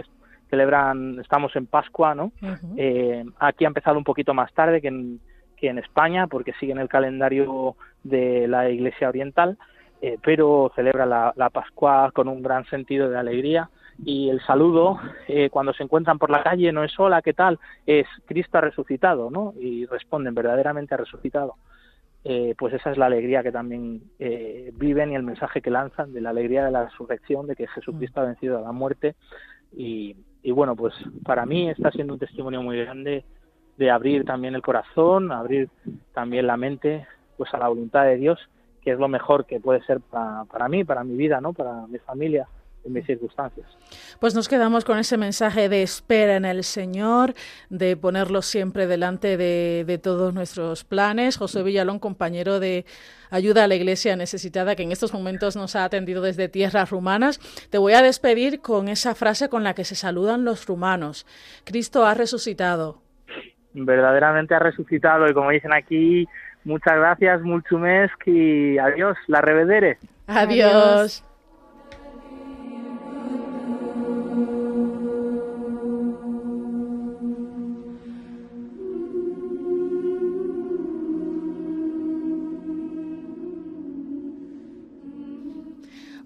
celebran, 0.49 1.19
estamos 1.21 1.55
en 1.57 1.67
Pascua, 1.67 2.15
¿no? 2.15 2.33
Eh, 2.77 3.25
aquí 3.39 3.65
ha 3.65 3.69
empezado 3.69 3.99
un 3.99 4.05
poquito 4.05 4.35
más 4.35 4.53
tarde 4.53 4.81
que 4.81 4.89
en, 4.89 5.21
que 5.57 5.69
en 5.69 5.79
España, 5.79 6.27
porque 6.27 6.53
sigue 6.61 6.73
en 6.73 6.79
el 6.79 6.89
calendario 6.89 7.77
de 8.03 8.49
la 8.49 8.71
Iglesia 8.71 9.09
Oriental, 9.09 9.59
eh, 10.03 10.19
pero 10.23 10.73
celebra 10.75 11.07
la, 11.07 11.33
la 11.37 11.51
Pascua 11.51 12.11
con 12.13 12.29
un 12.29 12.43
gran 12.43 12.65
sentido 12.67 13.09
de 13.11 13.19
alegría 13.19 13.69
y 14.05 14.31
el 14.31 14.41
saludo 14.41 14.99
eh, 15.29 15.51
cuando 15.51 15.73
se 15.73 15.83
encuentran 15.83 16.19
por 16.19 16.31
la 16.31 16.43
calle 16.43 16.73
no 16.73 16.85
es 16.85 16.99
hola, 16.99 17.23
¿qué 17.23 17.35
tal? 17.35 17.59
Es 17.87 18.07
Cristo 18.27 18.59
ha 18.59 18.63
resucitado, 18.63 19.31
¿no? 19.31 19.53
Y 19.59 19.87
responden 19.87 20.35
verdaderamente 20.35 20.95
ha 20.95 20.99
resucitado. 20.99 21.57
Eh, 22.23 22.55
pues 22.59 22.75
esa 22.75 22.91
es 22.91 22.99
la 22.99 23.07
alegría 23.07 23.43
que 23.43 23.53
también 23.53 24.03
eh, 24.19 24.73
viven 24.75 25.13
y 25.13 25.17
el 25.17 25.23
mensaje 25.23 25.63
que 25.63 25.71
lanzan 25.71 26.13
de 26.13 26.21
la 26.21 26.31
alegría 26.31 26.65
de 26.65 26.71
la 26.71 26.85
resurrección, 26.85 27.47
de 27.47 27.57
que 27.57 27.67
Jesucristo 27.69 28.21
ha 28.21 28.27
vencido 28.27 28.59
a 28.59 28.63
la 28.63 28.73
muerte. 28.73 29.15
Y, 29.73 30.17
y 30.43 30.51
bueno, 30.51 30.77
pues 30.77 30.95
para 31.25 31.47
mí 31.47 31.71
está 31.71 31.91
siendo 31.91 32.15
un 32.15 32.21
testimonio 32.21 32.63
muy 32.63 32.79
grande 32.79 33.25
de 33.79 33.91
abrir 33.91 34.25
también 34.25 34.55
el 34.55 34.63
corazón, 34.63 35.33
abrir 35.33 35.71
también 36.13 36.47
la 36.47 36.57
mente 36.57 37.07
pues 37.39 37.53
a 37.55 37.59
la 37.59 37.69
voluntad 37.69 38.05
de 38.05 38.17
Dios, 38.17 38.39
que 38.83 38.91
es 38.91 38.99
lo 38.99 39.09
mejor 39.09 39.47
que 39.47 39.61
puede 39.61 39.83
ser 39.85 40.01
para, 40.01 40.45
para 40.45 40.69
mí, 40.69 40.85
para 40.85 41.05
mi 41.05 41.17
vida, 41.17 41.41
¿no? 41.41 41.55
Para 41.55 41.87
mi 41.87 41.99
familia 41.99 42.47
en 42.85 42.93
mis 42.93 43.07
circunstancias. 43.07 43.67
Pues 44.21 44.35
nos 44.35 44.49
quedamos 44.49 44.85
con 44.85 44.99
ese 44.99 45.17
mensaje 45.17 45.69
de 45.69 45.83
espera 45.83 46.37
en 46.37 46.45
el 46.45 46.65
Señor, 46.65 47.35
de 47.69 47.97
ponerlo 47.97 48.43
siempre 48.43 48.87
delante 48.87 49.37
de, 49.37 50.01
todos 50.03 50.33
nuestros 50.35 50.85
planes. 50.85 51.37
José 51.37 51.63
Villalón, 51.63 51.99
compañero 51.99 52.61
de 52.61 52.85
ayuda 53.31 53.65
a 53.65 53.69
la 53.69 53.75
Iglesia 53.75 54.17
necesitada, 54.17 54.77
que 54.77 54.83
en 54.83 54.93
estos 54.93 55.13
momentos 55.13 55.57
nos 55.57 55.77
ha 55.77 55.85
atendido 55.85 56.23
desde 56.23 56.49
tierras 56.49 56.91
rumanas. 56.91 57.39
Te 57.71 57.79
voy 57.79 57.93
a 57.93 58.03
despedir 58.03 58.61
con 58.61 58.89
esa 58.89 59.15
frase 59.15 59.49
con 59.49 59.63
la 59.63 59.75
que 59.75 59.85
se 59.85 59.95
saludan 59.95 60.45
los 60.45 60.67
rumanos. 60.67 61.27
Cristo 61.65 62.07
ha 62.07 62.15
resucitado. 62.15 63.03
Verdaderamente 63.73 64.55
ha 64.55 64.59
resucitado 64.59 65.29
y 65.29 65.35
como 65.35 65.51
dicen 65.51 65.73
aquí, 65.73 66.27
muchas 66.65 66.97
gracias, 66.97 67.41
mulțumesc 67.43 68.27
y 68.27 68.79
adiós, 68.79 69.17
la 69.29 69.41
revedere. 69.41 69.99
adiós. 70.27 71.25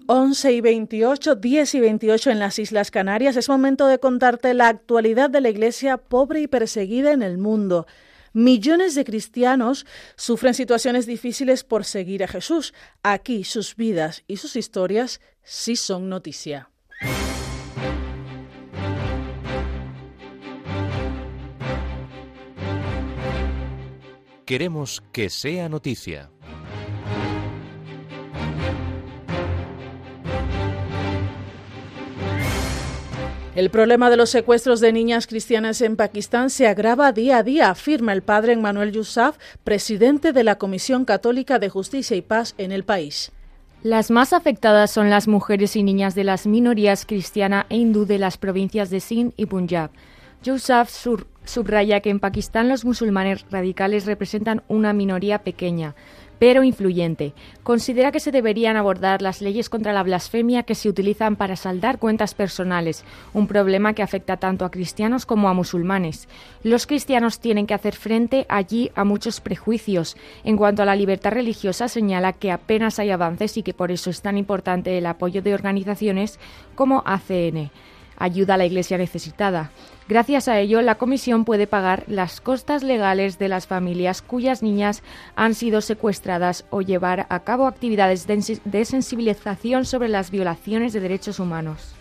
11 0.07 0.51
y 0.51 0.61
28, 0.61 1.35
10 1.35 1.75
y 1.75 1.79
28 1.79 2.29
en 2.29 2.39
las 2.39 2.59
Islas 2.59 2.91
Canarias. 2.91 3.35
Es 3.37 3.49
momento 3.49 3.87
de 3.87 3.99
contarte 3.99 4.53
la 4.53 4.67
actualidad 4.67 5.31
de 5.31 5.41
la 5.41 5.49
Iglesia 5.49 5.97
pobre 5.97 6.41
y 6.41 6.47
perseguida 6.47 7.11
en 7.11 7.23
el 7.23 7.39
mundo. 7.39 7.87
Millones 8.31 8.93
de 8.93 9.03
cristianos 9.03 9.87
sufren 10.15 10.53
situaciones 10.53 11.07
difíciles 11.07 11.63
por 11.63 11.85
seguir 11.85 12.23
a 12.23 12.27
Jesús. 12.27 12.73
Aquí 13.01 13.43
sus 13.45 13.75
vidas 13.75 14.23
y 14.27 14.37
sus 14.37 14.55
historias 14.55 15.21
sí 15.41 15.75
son 15.75 16.09
noticia. 16.09 16.69
Queremos 24.45 25.01
que 25.11 25.31
sea 25.31 25.67
noticia. 25.69 26.29
El 33.55 33.69
problema 33.69 34.09
de 34.09 34.17
los 34.17 34.31
secuestros 34.31 34.81
de 34.81 34.91
niñas 34.91 35.27
cristianas 35.27 35.79
en 35.79 35.95
Pakistán 35.95 36.49
se 36.49 36.67
agrava 36.67 37.13
día 37.13 37.37
a 37.37 37.43
día, 37.43 37.69
afirma 37.69 38.11
el 38.11 38.21
padre 38.21 38.51
Emmanuel 38.51 38.91
Yousaf, 38.91 39.37
presidente 39.63 40.33
de 40.33 40.43
la 40.43 40.57
Comisión 40.57 41.05
Católica 41.05 41.57
de 41.57 41.69
Justicia 41.69 42.17
y 42.17 42.21
Paz 42.21 42.53
en 42.57 42.73
el 42.73 42.83
país. 42.83 43.31
Las 43.81 44.11
más 44.11 44.33
afectadas 44.33 44.91
son 44.91 45.09
las 45.09 45.29
mujeres 45.29 45.77
y 45.77 45.83
niñas 45.83 46.15
de 46.15 46.25
las 46.25 46.47
minorías 46.47 47.05
cristiana 47.05 47.65
e 47.69 47.77
hindú 47.77 48.05
de 48.05 48.19
las 48.19 48.37
provincias 48.37 48.89
de 48.89 48.99
Sindh 48.99 49.33
y 49.37 49.45
Punjab. 49.45 49.89
Yousaf 50.43 50.93
subraya 51.45 52.01
que 52.01 52.09
en 52.09 52.19
Pakistán 52.19 52.67
los 52.67 52.83
musulmanes 52.83 53.45
radicales 53.51 54.05
representan 54.05 54.63
una 54.67 54.91
minoría 54.91 55.43
pequeña, 55.43 55.95
pero 56.39 56.63
influyente. 56.63 57.33
Considera 57.63 58.11
que 58.11 58.19
se 58.19 58.31
deberían 58.31 58.77
abordar 58.77 59.21
las 59.21 59.41
leyes 59.41 59.69
contra 59.69 59.93
la 59.93 60.03
blasfemia 60.03 60.63
que 60.63 60.75
se 60.75 60.89
utilizan 60.89 61.35
para 61.35 61.55
saldar 61.55 61.99
cuentas 61.99 62.33
personales, 62.33 63.03
un 63.33 63.47
problema 63.47 63.93
que 63.93 64.03
afecta 64.03 64.37
tanto 64.37 64.65
a 64.65 64.71
cristianos 64.71 65.25
como 65.25 65.49
a 65.49 65.53
musulmanes. 65.53 66.27
Los 66.63 66.87
cristianos 66.87 67.39
tienen 67.39 67.67
que 67.67 67.73
hacer 67.73 67.95
frente 67.95 68.45
allí 68.49 68.91
a 68.95 69.03
muchos 69.03 69.41
prejuicios. 69.41 70.17
En 70.43 70.57
cuanto 70.57 70.83
a 70.83 70.85
la 70.85 70.95
libertad 70.95 71.31
religiosa, 71.31 71.87
señala 71.87 72.33
que 72.33 72.51
apenas 72.51 72.99
hay 72.99 73.11
avances 73.11 73.57
y 73.57 73.63
que 73.63 73.73
por 73.73 73.91
eso 73.91 74.09
es 74.09 74.21
tan 74.21 74.37
importante 74.37 74.97
el 74.97 75.05
apoyo 75.05 75.41
de 75.41 75.53
organizaciones 75.53 76.39
como 76.75 77.03
ACN 77.05 77.71
ayuda 78.17 78.55
a 78.55 78.57
la 78.57 78.65
Iglesia 78.65 78.97
necesitada. 78.97 79.71
Gracias 80.07 80.47
a 80.47 80.59
ello, 80.59 80.81
la 80.81 80.95
Comisión 80.95 81.45
puede 81.45 81.65
pagar 81.65 82.03
las 82.07 82.39
costas 82.39 82.83
legales 82.83 83.39
de 83.39 83.49
las 83.49 83.65
familias 83.65 84.21
cuyas 84.21 84.61
niñas 84.61 85.01
han 85.35 85.55
sido 85.55 85.81
secuestradas 85.81 86.65
o 86.69 86.81
llevar 86.81 87.25
a 87.29 87.39
cabo 87.39 87.65
actividades 87.65 88.27
de 88.27 88.85
sensibilización 88.85 89.85
sobre 89.85 90.09
las 90.09 90.29
violaciones 90.29 90.93
de 90.93 90.99
derechos 90.99 91.39
humanos. 91.39 91.95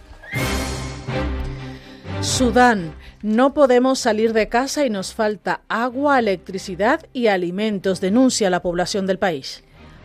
Sudán. 2.20 2.94
No 3.22 3.54
podemos 3.54 3.98
salir 3.98 4.34
de 4.34 4.50
casa 4.50 4.84
y 4.84 4.90
nos 4.90 5.14
falta 5.14 5.62
agua, 5.68 6.18
electricidad 6.18 7.06
y 7.14 7.28
alimentos, 7.28 8.02
denuncia 8.02 8.50
la 8.50 8.60
población 8.60 9.06
del 9.06 9.18
país. 9.18 9.64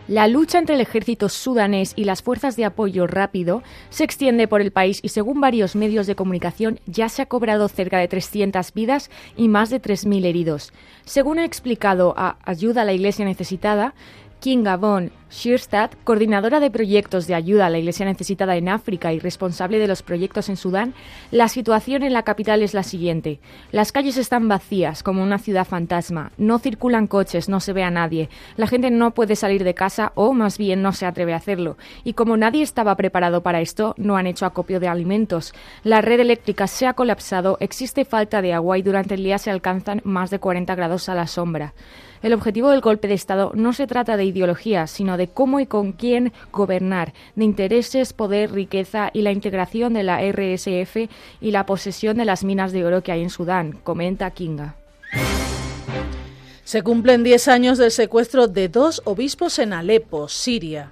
La 0.10 0.28
lucha 0.28 0.58
entre 0.58 0.74
el 0.74 0.82
ejército 0.82 1.30
sudanés 1.30 1.94
y 1.96 2.06
las 2.06 2.24
fuerzas 2.24 2.56
de 2.56 2.66
apoyo 2.66 3.06
rápido 3.06 3.62
se 3.92 4.04
extiende 4.04 4.48
por 4.48 4.60
el 4.60 4.72
país 4.72 5.02
y 5.04 5.10
según 5.10 5.40
varios 5.40 5.76
medios 5.76 6.08
de 6.08 6.16
comunicación 6.16 6.80
ya 6.88 7.10
se 7.10 7.22
ha 7.22 7.28
cobrado 7.28 7.68
cerca 7.68 8.00
de 8.00 8.08
300 8.08 8.74
vidas 8.74 9.12
y 9.38 9.50
más 9.50 9.70
de 9.70 9.80
3.000 9.80 10.26
heridos. 10.26 10.74
Según 11.06 11.38
ha 11.38 11.46
explicado 11.46 12.16
a 12.18 12.40
Ayuda 12.44 12.82
a 12.82 12.86
la 12.86 12.94
Iglesia 12.94 13.24
Necesitada, 13.24 13.94
Kinga 14.40 14.78
von 14.78 15.12
Schierstadt, 15.32 15.96
coordinadora 16.04 16.60
de 16.60 16.72
proyectos 16.72 17.28
de 17.28 17.36
ayuda 17.36 17.68
a 17.68 17.70
la 17.70 17.78
Iglesia 17.78 18.06
necesitada 18.06 18.56
en 18.56 18.68
África 18.68 19.14
y 19.14 19.20
responsable 19.20 19.78
de 19.78 19.88
los 19.88 20.02
proyectos 20.02 20.50
en 20.50 20.58
Sudán, 20.58 20.94
la 21.30 21.48
situación 21.48 22.02
en 22.02 22.14
la 22.14 22.24
capital 22.24 22.64
es 22.64 22.74
la 22.74 22.82
siguiente. 22.82 23.40
Las 23.72 23.92
calles 23.92 24.18
están 24.18 24.48
vacías, 24.48 25.04
como 25.04 25.22
una 25.22 25.38
ciudad 25.38 25.66
fantasma. 25.66 26.32
No 26.38 26.58
circulan 26.58 27.06
coches, 27.08 27.48
no 27.48 27.60
se 27.60 27.74
ve 27.74 27.84
a 27.84 27.92
nadie. 27.92 28.30
La 28.58 28.66
gente 28.66 28.90
no 28.90 29.12
puede 29.12 29.36
salir 29.36 29.64
de 29.64 29.76
casa 29.76 30.12
o, 30.16 30.34
más 30.34 30.58
bien, 30.58 30.82
no 30.82 30.94
se 30.94 31.06
atreve 31.06 31.34
a 31.34 31.38
hacerlo. 31.38 31.78
Y 32.04 32.14
como 32.14 32.36
nadie 32.36 32.64
estaba 32.64 32.96
preparado 32.96 33.44
para 33.44 33.62
esto, 33.62 33.94
no 33.98 34.18
han 34.18 34.26
hecho 34.26 34.48
acopio 34.48 34.80
de 34.80 34.88
alimentos. 34.88 35.54
La 35.84 36.02
red 36.02 36.20
eléctrica 36.20 36.66
se 36.66 36.88
ha 36.88 36.94
colapsado, 36.94 37.58
existe 37.60 38.04
falta 38.04 38.42
de 38.42 38.54
agua 38.54 38.80
y 38.80 38.82
durante 38.82 39.14
el 39.14 39.24
día 39.24 39.38
se 39.38 39.52
alcanzan 39.52 40.02
más 40.04 40.32
de 40.32 40.40
40 40.40 40.74
grados 40.74 41.08
a 41.08 41.14
la 41.16 41.28
sombra. 41.28 41.74
El 42.22 42.34
objetivo 42.34 42.70
del 42.70 42.82
golpe 42.82 43.08
de 43.08 43.14
Estado 43.14 43.54
no 43.56 43.72
se 43.72 43.88
trata 43.88 44.18
de 44.18 44.26
ideología, 44.26 44.88
sino 44.88 45.16
de 45.16 45.19
cómo 45.28 45.60
y 45.60 45.66
con 45.66 45.92
quién 45.92 46.32
gobernar, 46.52 47.14
de 47.36 47.46
intereses, 47.46 48.14
poder, 48.14 48.52
riqueza 48.52 49.10
y 49.14 49.22
la 49.22 49.32
integración 49.32 49.94
de 49.94 50.04
la 50.04 50.22
RSF 50.22 51.10
y 51.42 51.52
la 51.52 51.66
posesión 51.66 52.18
de 52.18 52.26
las 52.26 52.44
minas 52.44 52.72
de 52.72 52.86
oro 52.86 53.04
que 53.04 53.12
hay 53.12 53.22
en 53.22 53.30
Sudán, 53.30 53.74
comenta 53.84 54.32
Kinga. 54.32 54.76
Se 56.64 56.84
cumplen 56.84 57.24
10 57.24 57.48
años 57.48 57.78
del 57.80 57.90
secuestro 57.90 58.48
de 58.48 58.70
dos 58.70 59.02
obispos 59.06 59.58
en 59.58 59.74
Alepo, 59.74 60.28
Siria. 60.28 60.92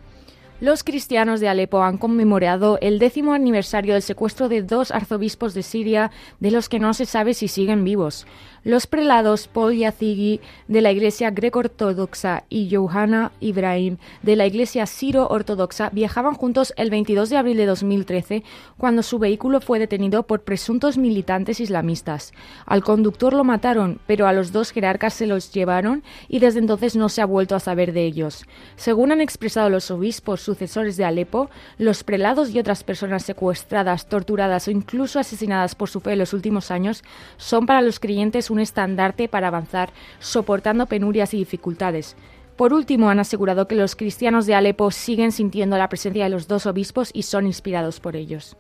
Los 0.60 0.84
cristianos 0.84 1.40
de 1.40 1.50
Alepo 1.50 1.84
han 1.84 2.00
conmemorado 2.00 2.80
el 2.82 2.98
décimo 2.98 3.34
aniversario 3.34 3.94
del 3.94 4.02
secuestro 4.02 4.50
de 4.50 4.64
dos 4.64 4.90
arzobispos 4.90 5.54
de 5.54 5.62
Siria, 5.62 6.10
de 6.40 6.50
los 6.50 6.68
que 6.68 6.80
no 6.80 6.96
se 6.96 7.06
sabe 7.06 7.36
si 7.36 7.48
siguen 7.48 7.84
vivos. 7.84 8.26
Los 8.68 8.86
prelados 8.86 9.48
Paul 9.48 9.78
Yazigi 9.78 10.42
de 10.68 10.82
la 10.82 10.92
Iglesia 10.92 11.32
greco-ortodoxa 11.32 12.44
y 12.50 12.70
Johanna 12.70 13.32
Ibrahim 13.40 13.96
de 14.24 14.36
la 14.36 14.46
Iglesia 14.46 14.86
siro-ortodoxa 14.86 15.90
viajaban 15.94 16.34
juntos 16.34 16.74
el 16.76 16.90
22 16.90 17.30
de 17.30 17.38
abril 17.38 17.56
de 17.56 17.66
2013 17.66 18.44
cuando 18.78 19.04
su 19.04 19.20
vehículo 19.20 19.62
fue 19.62 19.80
detenido 19.80 20.24
por 20.24 20.42
presuntos 20.42 20.98
militantes 20.98 21.62
islamistas. 21.62 22.34
Al 22.66 22.84
conductor 22.84 23.32
lo 23.32 23.46
mataron, 23.46 24.02
pero 24.06 24.28
a 24.28 24.34
los 24.34 24.52
dos 24.52 24.72
jerarcas 24.72 25.14
se 25.14 25.28
los 25.28 25.54
llevaron 25.54 26.04
y 26.28 26.40
desde 26.40 26.60
entonces 26.60 26.98
no 26.98 27.08
se 27.08 27.22
ha 27.22 27.26
vuelto 27.26 27.56
a 27.56 27.62
saber 27.62 27.94
de 27.94 28.04
ellos. 28.04 28.44
Según 28.76 29.14
han 29.14 29.22
expresado 29.22 29.70
los 29.70 29.92
obispos 29.92 30.42
sucesores 30.42 30.98
de 30.98 31.06
Alepo, 31.06 31.50
los 31.78 32.04
prelados 32.04 32.50
y 32.50 32.60
otras 32.60 32.84
personas 32.84 33.24
secuestradas, 33.24 34.10
torturadas 34.10 34.68
o 34.68 34.72
incluso 34.72 35.20
asesinadas 35.22 35.74
por 35.74 35.88
su 35.88 36.02
fe 36.02 36.12
en 36.12 36.20
los 36.20 36.34
últimos 36.34 36.70
años 36.70 37.02
son 37.38 37.66
para 37.66 37.82
los 37.82 38.02
creyentes 38.02 38.50
un 38.50 38.57
estandarte 38.60 39.28
para 39.28 39.48
avanzar 39.48 39.92
soportando 40.20 40.86
penurias 40.86 41.34
y 41.34 41.38
dificultades. 41.38 42.16
Por 42.56 42.74
último, 42.74 43.10
han 43.10 43.20
asegurado 43.20 43.68
que 43.68 43.76
los 43.76 43.96
cristianos 43.96 44.48
de 44.48 44.56
Alepo 44.56 44.90
siguen 44.92 45.32
sintiendo 45.32 45.78
la 45.78 45.90
presencia 45.90 46.24
de 46.24 46.32
los 46.32 46.48
dos 46.48 46.66
obispos 46.66 47.12
y 47.14 47.24
son 47.24 47.46
inspirados 47.46 48.00
por 48.00 48.16
ellos. 48.16 48.58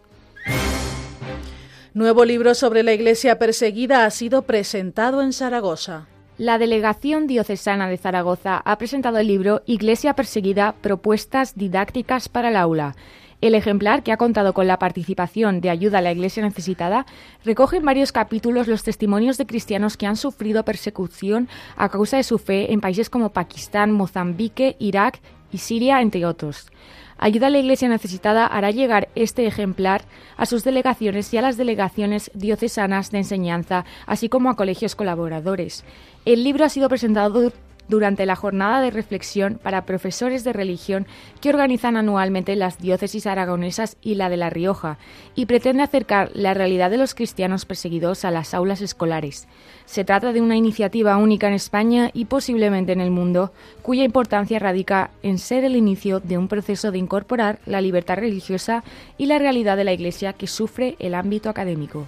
Nuevo 1.93 2.25
libro 2.25 2.53
sobre 2.53 2.83
la 2.83 2.93
iglesia 2.93 3.39
perseguida 3.39 4.05
ha 4.05 4.11
sido 4.11 4.43
presentado 4.43 5.23
en 5.23 5.33
Zaragoza. 5.33 6.05
La 6.37 6.59
Delegación 6.59 7.25
Diocesana 7.25 7.89
de 7.89 7.97
Zaragoza 7.97 8.61
ha 8.63 8.77
presentado 8.77 9.17
el 9.17 9.25
libro 9.25 9.63
Iglesia 9.65 10.13
Perseguida, 10.13 10.75
Propuestas 10.79 11.55
Didácticas 11.55 12.29
para 12.29 12.49
el 12.49 12.55
Aula. 12.55 12.95
El 13.39 13.53
ejemplar, 13.53 14.01
que 14.01 14.11
ha 14.11 14.17
contado 14.17 14.53
con 14.53 14.65
la 14.65 14.79
participación 14.79 15.61
de 15.61 15.69
Ayuda 15.69 15.99
a 15.99 16.01
la 16.01 16.11
Iglesia 16.11 16.41
Necesitada, 16.41 17.05
recoge 17.45 17.77
en 17.77 17.85
varios 17.85 18.11
capítulos 18.11 18.67
los 18.67 18.81
testimonios 18.81 19.37
de 19.37 19.45
cristianos 19.45 19.95
que 19.95 20.07
han 20.07 20.15
sufrido 20.15 20.65
persecución 20.65 21.47
a 21.75 21.89
causa 21.89 22.17
de 22.17 22.23
su 22.23 22.39
fe 22.39 22.73
en 22.73 22.81
países 22.81 23.11
como 23.11 23.29
Pakistán, 23.29 23.91
Mozambique, 23.91 24.75
Irak 24.79 25.19
y 25.51 25.59
Siria, 25.59 26.01
entre 26.01 26.25
otros. 26.25 26.71
Ayuda 27.19 27.47
a 27.47 27.49
la 27.51 27.59
Iglesia 27.59 27.89
Necesitada 27.89 28.47
hará 28.47 28.71
llegar 28.71 29.09
este 29.13 29.45
ejemplar 29.45 30.01
a 30.35 30.47
sus 30.47 30.63
delegaciones 30.63 31.31
y 31.31 31.37
a 31.37 31.43
las 31.43 31.57
delegaciones 31.57 32.31
diocesanas 32.33 33.11
de 33.11 33.19
enseñanza, 33.19 33.85
así 34.07 34.29
como 34.29 34.49
a 34.49 34.55
colegios 34.55 34.95
colaboradores. 34.95 35.83
El 36.25 36.43
libro 36.43 36.65
ha 36.65 36.69
sido 36.69 36.89
presentado 36.89 37.51
durante 37.87 38.25
la 38.25 38.35
jornada 38.35 38.81
de 38.81 38.91
reflexión 38.91 39.59
para 39.61 39.85
profesores 39.85 40.43
de 40.43 40.53
religión 40.53 41.07
que 41.41 41.49
organizan 41.49 41.97
anualmente 41.97 42.55
las 42.55 42.79
diócesis 42.79 43.27
aragonesas 43.27 43.97
y 44.01 44.15
la 44.15 44.29
de 44.29 44.37
La 44.37 44.49
Rioja, 44.49 44.97
y 45.35 45.45
pretende 45.45 45.83
acercar 45.83 46.31
la 46.33 46.53
realidad 46.53 46.89
de 46.89 46.97
los 46.97 47.15
cristianos 47.15 47.65
perseguidos 47.65 48.25
a 48.25 48.31
las 48.31 48.53
aulas 48.53 48.81
escolares. 48.81 49.47
Se 49.85 50.03
trata 50.03 50.33
de 50.33 50.41
una 50.41 50.55
iniciativa 50.55 51.17
única 51.17 51.47
en 51.47 51.53
España 51.53 52.11
y 52.13 52.25
posiblemente 52.25 52.91
en 52.91 53.01
el 53.01 53.11
mundo, 53.11 53.51
cuya 53.81 54.03
importancia 54.03 54.59
radica 54.59 55.11
en 55.23 55.37
ser 55.37 55.63
el 55.63 55.75
inicio 55.75 56.19
de 56.19 56.37
un 56.37 56.47
proceso 56.47 56.91
de 56.91 56.97
incorporar 56.97 57.59
la 57.65 57.81
libertad 57.81 58.17
religiosa 58.17 58.83
y 59.17 59.27
la 59.27 59.39
realidad 59.39 59.77
de 59.77 59.83
la 59.83 59.93
Iglesia 59.93 60.33
que 60.33 60.47
sufre 60.47 60.95
el 60.99 61.13
ámbito 61.13 61.49
académico. 61.49 62.07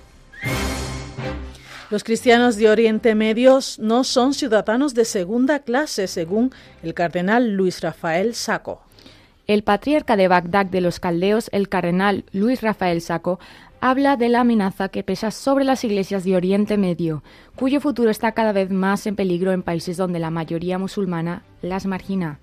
Los 1.89 2.03
cristianos 2.03 2.55
de 2.55 2.69
Oriente 2.69 3.15
Medio 3.15 3.57
no 3.79 4.03
son 4.03 4.35
ciudadanos 4.35 4.93
de 4.93 5.05
segunda 5.05 5.57
clase, 5.57 6.05
según 6.05 6.51
el 6.83 6.93
cardenal 6.93 7.53
Luis 7.55 7.81
Rafael 7.81 8.35
Saco. 8.35 8.83
El 9.47 9.63
patriarca 9.63 10.15
de 10.15 10.27
Bagdad 10.27 10.67
de 10.67 10.81
los 10.81 10.99
caldeos, 10.99 11.49
el 11.51 11.67
cardenal 11.67 12.25
Luis 12.31 12.61
Rafael 12.61 13.01
Saco, 13.01 13.39
habla 13.81 14.17
de 14.17 14.29
la 14.29 14.41
amenaza 14.41 14.89
que 14.89 15.01
pesa 15.01 15.31
sobre 15.31 15.65
las 15.65 15.83
iglesias 15.83 16.23
de 16.23 16.35
Oriente 16.35 16.77
Medio, 16.77 17.23
cuyo 17.55 17.81
futuro 17.81 18.11
está 18.11 18.33
cada 18.33 18.51
vez 18.51 18.69
más 18.69 19.07
en 19.07 19.15
peligro 19.15 19.51
en 19.51 19.63
países 19.63 19.97
donde 19.97 20.19
la 20.19 20.29
mayoría 20.29 20.77
musulmana 20.77 21.41
las 21.63 21.87
margina. 21.87 22.39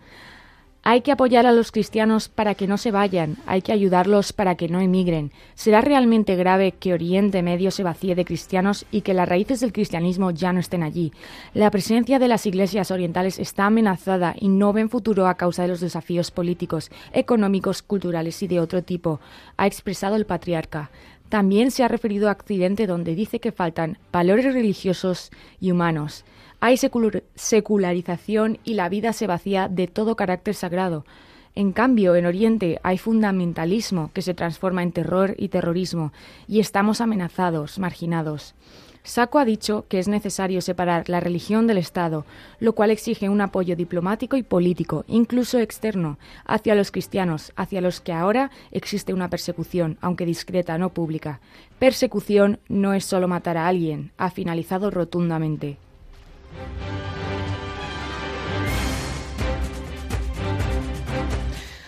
Hay 0.88 1.00
que 1.00 1.10
apoyar 1.10 1.46
a 1.46 1.52
los 1.52 1.72
cristianos 1.72 2.28
para 2.28 2.54
que 2.54 2.68
no 2.68 2.78
se 2.78 2.92
vayan, 2.92 3.38
hay 3.44 3.60
que 3.60 3.72
ayudarlos 3.72 4.32
para 4.32 4.54
que 4.54 4.68
no 4.68 4.78
emigren. 4.78 5.32
¿Será 5.56 5.80
realmente 5.80 6.36
grave 6.36 6.70
que 6.70 6.94
Oriente 6.94 7.42
Medio 7.42 7.72
se 7.72 7.82
vacíe 7.82 8.14
de 8.14 8.24
cristianos 8.24 8.86
y 8.92 9.00
que 9.00 9.12
las 9.12 9.28
raíces 9.28 9.58
del 9.58 9.72
cristianismo 9.72 10.30
ya 10.30 10.52
no 10.52 10.60
estén 10.60 10.84
allí? 10.84 11.12
La 11.54 11.72
presencia 11.72 12.20
de 12.20 12.28
las 12.28 12.46
iglesias 12.46 12.92
orientales 12.92 13.40
está 13.40 13.66
amenazada 13.66 14.36
y 14.38 14.46
no 14.46 14.72
ven 14.72 14.88
futuro 14.88 15.26
a 15.26 15.34
causa 15.34 15.62
de 15.62 15.68
los 15.70 15.80
desafíos 15.80 16.30
políticos, 16.30 16.92
económicos, 17.12 17.82
culturales 17.82 18.40
y 18.44 18.46
de 18.46 18.60
otro 18.60 18.84
tipo, 18.84 19.18
ha 19.56 19.66
expresado 19.66 20.14
el 20.14 20.24
patriarca. 20.24 20.92
También 21.28 21.72
se 21.72 21.82
ha 21.82 21.88
referido 21.88 22.28
a 22.28 22.32
Occidente 22.32 22.86
donde 22.86 23.16
dice 23.16 23.40
que 23.40 23.50
faltan 23.50 23.98
valores 24.12 24.54
religiosos 24.54 25.32
y 25.58 25.72
humanos. 25.72 26.24
Hay 26.66 26.78
secularización 26.78 28.58
y 28.64 28.74
la 28.74 28.88
vida 28.88 29.12
se 29.12 29.28
vacía 29.28 29.68
de 29.68 29.86
todo 29.86 30.16
carácter 30.16 30.56
sagrado. 30.56 31.06
En 31.54 31.70
cambio, 31.70 32.16
en 32.16 32.26
Oriente 32.26 32.80
hay 32.82 32.98
fundamentalismo 32.98 34.10
que 34.12 34.20
se 34.20 34.34
transforma 34.34 34.82
en 34.82 34.90
terror 34.90 35.36
y 35.38 35.46
terrorismo, 35.46 36.12
y 36.48 36.58
estamos 36.58 37.00
amenazados, 37.00 37.78
marginados. 37.78 38.56
Saco 39.04 39.38
ha 39.38 39.44
dicho 39.44 39.84
que 39.88 40.00
es 40.00 40.08
necesario 40.08 40.60
separar 40.60 41.08
la 41.08 41.20
religión 41.20 41.68
del 41.68 41.78
Estado, 41.78 42.26
lo 42.58 42.72
cual 42.72 42.90
exige 42.90 43.28
un 43.28 43.42
apoyo 43.42 43.76
diplomático 43.76 44.36
y 44.36 44.42
político, 44.42 45.04
incluso 45.06 45.60
externo, 45.60 46.18
hacia 46.46 46.74
los 46.74 46.90
cristianos, 46.90 47.52
hacia 47.54 47.80
los 47.80 48.00
que 48.00 48.12
ahora 48.12 48.50
existe 48.72 49.14
una 49.14 49.30
persecución, 49.30 49.98
aunque 50.00 50.26
discreta, 50.26 50.78
no 50.78 50.88
pública. 50.88 51.38
Persecución 51.78 52.58
no 52.68 52.92
es 52.92 53.04
solo 53.04 53.28
matar 53.28 53.56
a 53.56 53.68
alguien, 53.68 54.10
ha 54.18 54.32
finalizado 54.32 54.90
rotundamente. 54.90 55.78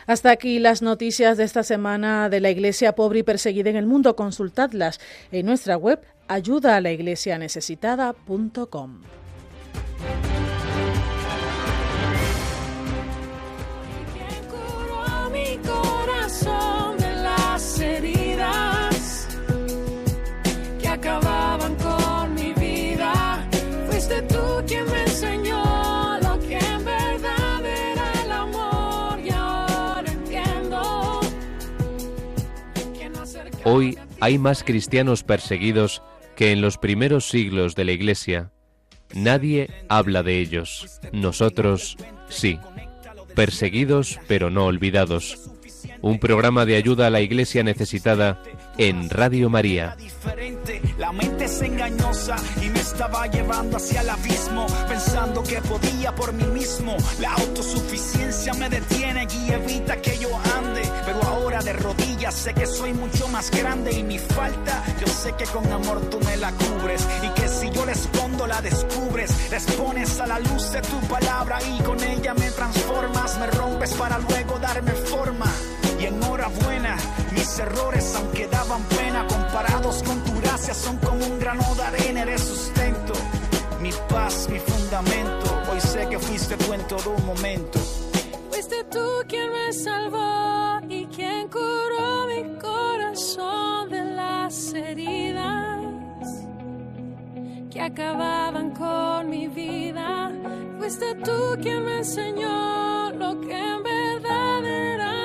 Hasta 0.09 0.31
aquí 0.31 0.59
las 0.59 0.81
noticias 0.81 1.37
de 1.37 1.45
esta 1.45 1.63
semana 1.63 2.31
de 2.31 2.41
la 2.41 2.49
Iglesia 2.49 2.95
pobre 2.95 3.19
y 3.19 3.23
perseguida 3.23 3.69
en 3.69 3.77
el 3.77 3.85
mundo. 3.85 4.17
Consultadlas 4.17 5.01
en 5.31 5.45
nuestra 5.45 5.77
web 5.77 6.01
ayuda 6.29 6.77
a 6.77 6.81
la 6.81 6.93
iglesia 6.93 7.39
necesitada.com. 7.39 9.03
Hoy 33.71 33.99
hay 34.21 34.39
más 34.39 34.65
cristianos 34.65 35.25
perseguidos 35.25 36.03
que 36.37 36.53
en 36.53 36.63
los 36.63 36.79
primeros 36.79 37.29
siglos 37.29 37.75
de 37.75 37.85
la 37.85 37.93
Iglesia. 37.93 38.51
Nadie 39.13 39.69
habla 39.91 40.23
de 40.23 40.39
ellos. 40.39 40.99
Nosotros 41.13 41.99
sí. 42.31 42.59
Perseguidos 43.35 44.21
pero 44.27 44.49
no 44.49 44.65
olvidados. 44.65 45.51
Un 46.01 46.19
programa 46.19 46.65
de 46.65 46.77
ayuda 46.77 47.09
a 47.09 47.11
la 47.11 47.21
Iglesia 47.21 47.63
necesitada 47.63 48.43
en 48.79 49.11
Radio 49.11 49.51
María. 49.51 49.99
La 50.97 51.13
mente 51.13 51.45
es 51.45 51.61
engañosa 51.61 52.37
y 52.65 52.71
me 52.71 52.81
estaba 52.81 53.27
llevando 53.27 53.77
hacia 53.77 54.01
el 54.01 54.09
abismo, 54.09 54.67
pensando 54.89 55.43
que 55.43 55.61
podía 55.61 56.15
por 56.15 56.33
mí 56.33 56.45
mismo. 56.45 56.97
La 57.21 57.35
autosuficiencia 57.35 58.55
me 58.55 58.71
detiene 58.71 59.27
y 59.31 59.51
evita 59.53 60.01
que 60.01 60.17
yo 60.19 60.31
ande, 60.57 60.83
pero 61.05 61.21
ahora 61.49 61.63
de 61.63 61.73
rodillas 61.73 62.35
sé 62.35 62.53
que 62.53 62.67
soy 62.67 62.93
mucho 62.93 63.27
más 63.29 63.51
grande 63.51 63.91
y 63.93 64.03
mi 64.03 64.19
falta, 64.19 64.85
yo 65.01 65.07
sé 65.07 65.33
que 65.33 65.47
con 65.47 65.67
amor 65.73 65.99
tú 66.11 66.21
me 66.21 66.37
la 66.37 66.53
cubres 66.53 67.09
y 67.23 67.29
que 67.41 67.49
si 67.49 67.71
yo 67.71 67.87
la 67.87 67.93
escondo 67.93 68.47
la 68.47 68.61
descubres, 68.61 69.51
les 69.51 69.65
pones 69.73 70.21
a 70.21 70.27
la 70.27 70.39
luz 70.41 70.71
de 70.73 70.83
tu 70.83 71.01
palabra 71.09 71.59
y 71.63 71.83
con 71.83 72.05
ella 72.05 72.35
me 72.35 72.51
transformas, 72.51 73.39
me 73.39 73.47
rompes 73.47 73.95
para 73.95 74.19
luego 74.19 74.59
darme 74.59 74.93
forma. 74.93 75.47
Y 75.99 76.05
enhorabuena, 76.05 76.97
mis 77.33 77.59
errores 77.59 78.15
aunque 78.17 78.47
daban 78.49 78.83
pena 78.83 79.27
comparados 79.27 80.03
con 80.03 80.23
tu 80.25 80.39
gracia 80.43 80.75
son 80.75 80.99
como 80.99 81.25
un 81.25 81.39
grano 81.39 81.75
de 81.77 81.83
arena, 81.83 82.23
eres 82.23 82.43
sustento, 82.43 83.15
mi 83.81 83.91
paz, 84.11 84.49
mi 84.51 84.59
fundamento. 84.59 85.63
Hoy 85.73 85.81
sé 85.81 86.07
que 86.11 86.19
fuiste 86.19 86.59
tú 86.59 86.75
en 86.75 86.87
todo 86.89 87.17
momento. 87.25 87.79
Fuiste 88.51 88.85
tú 88.93 89.23
quien 89.27 89.51
me 89.51 89.73
salvó 89.73 90.58
acababan 97.89 98.71
con 98.71 99.31
mi 99.31 99.49
vida. 99.49 100.31
Fuiste 100.79 101.15
tú 101.25 101.57
quien 101.61 101.85
me 101.85 101.99
enseñó 101.99 103.11
lo 103.13 103.41
que 103.41 103.57
en 103.57 103.83
verdad 103.83 104.65
era 104.65 105.19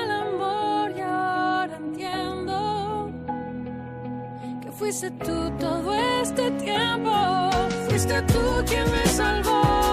fuiste 4.84 5.10
tú 5.10 5.50
todo 5.58 5.94
este 6.22 6.50
tiempo. 6.52 7.10
Fuiste 7.88 8.20
tú 8.22 8.40
quien 8.66 8.90
me 8.90 9.06
salvó 9.06 9.83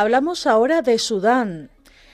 Hablamos 0.00 0.46
ahora 0.46 0.80
de 0.80 0.96
Sudán. 0.96 1.70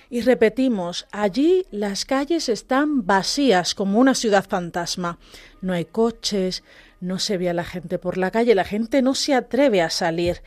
Y 0.09 0.23
repetimos, 0.23 1.07
allí 1.13 1.67
las 1.71 2.07
calles 2.07 2.49
están 2.49 3.05
vacías 3.05 3.75
como 3.75 3.99
una 3.99 4.15
ciudad 4.15 4.47
fantasma. 4.49 5.19
No 5.61 5.75
hay 5.75 5.85
coches, 5.85 6.63
no 7.01 7.19
se 7.19 7.37
ve 7.37 7.51
a 7.51 7.53
la 7.53 7.63
gente 7.63 7.99
por 7.99 8.17
la 8.17 8.31
calle, 8.31 8.55
la 8.55 8.65
gente 8.65 9.03
no 9.03 9.15
se 9.15 9.35
atreve 9.35 9.83
a 9.83 9.91
salir. 9.91 10.41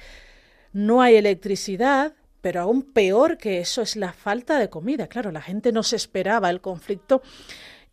No 0.74 1.04
hay 1.04 1.16
electricidad, 1.16 2.16
pero 2.42 2.62
aún 2.62 2.82
peor 2.82 3.38
que 3.38 3.60
eso 3.60 3.84
es 3.84 3.96
la 3.96 4.14
falta 4.14 4.58
de 4.58 4.72
comida. 4.72 5.06
Claro, 5.06 5.32
la 5.32 5.44
gente 5.44 5.72
no 5.72 5.84
se 5.84 5.96
esperaba 5.96 6.50
el 6.50 6.60
conflicto 6.60 7.22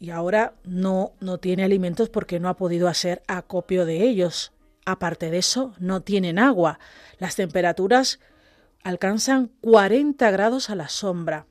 y 0.01 0.09
ahora 0.09 0.55
no, 0.65 1.13
no 1.21 1.37
tiene 1.37 1.65
alimentos 1.65 2.09
porque 2.09 2.41
no 2.41 2.49
ha 2.49 2.57
podido 2.57 2.89
hacer 2.89 3.23
acopio 3.29 3.85
de 3.85 4.05
ellos. 4.05 4.55
Aparte 4.87 5.29
de 5.29 5.37
eso, 5.37 5.75
no 5.79 6.01
tienen 6.01 6.39
agua. 6.39 6.79
Las 7.19 7.37
temperaturas 7.37 8.21
alcanzan 8.85 9.51
40 9.63 10.31
grados 10.31 10.71
a 10.71 10.77
la 10.77 10.89
sombra. 10.89 11.47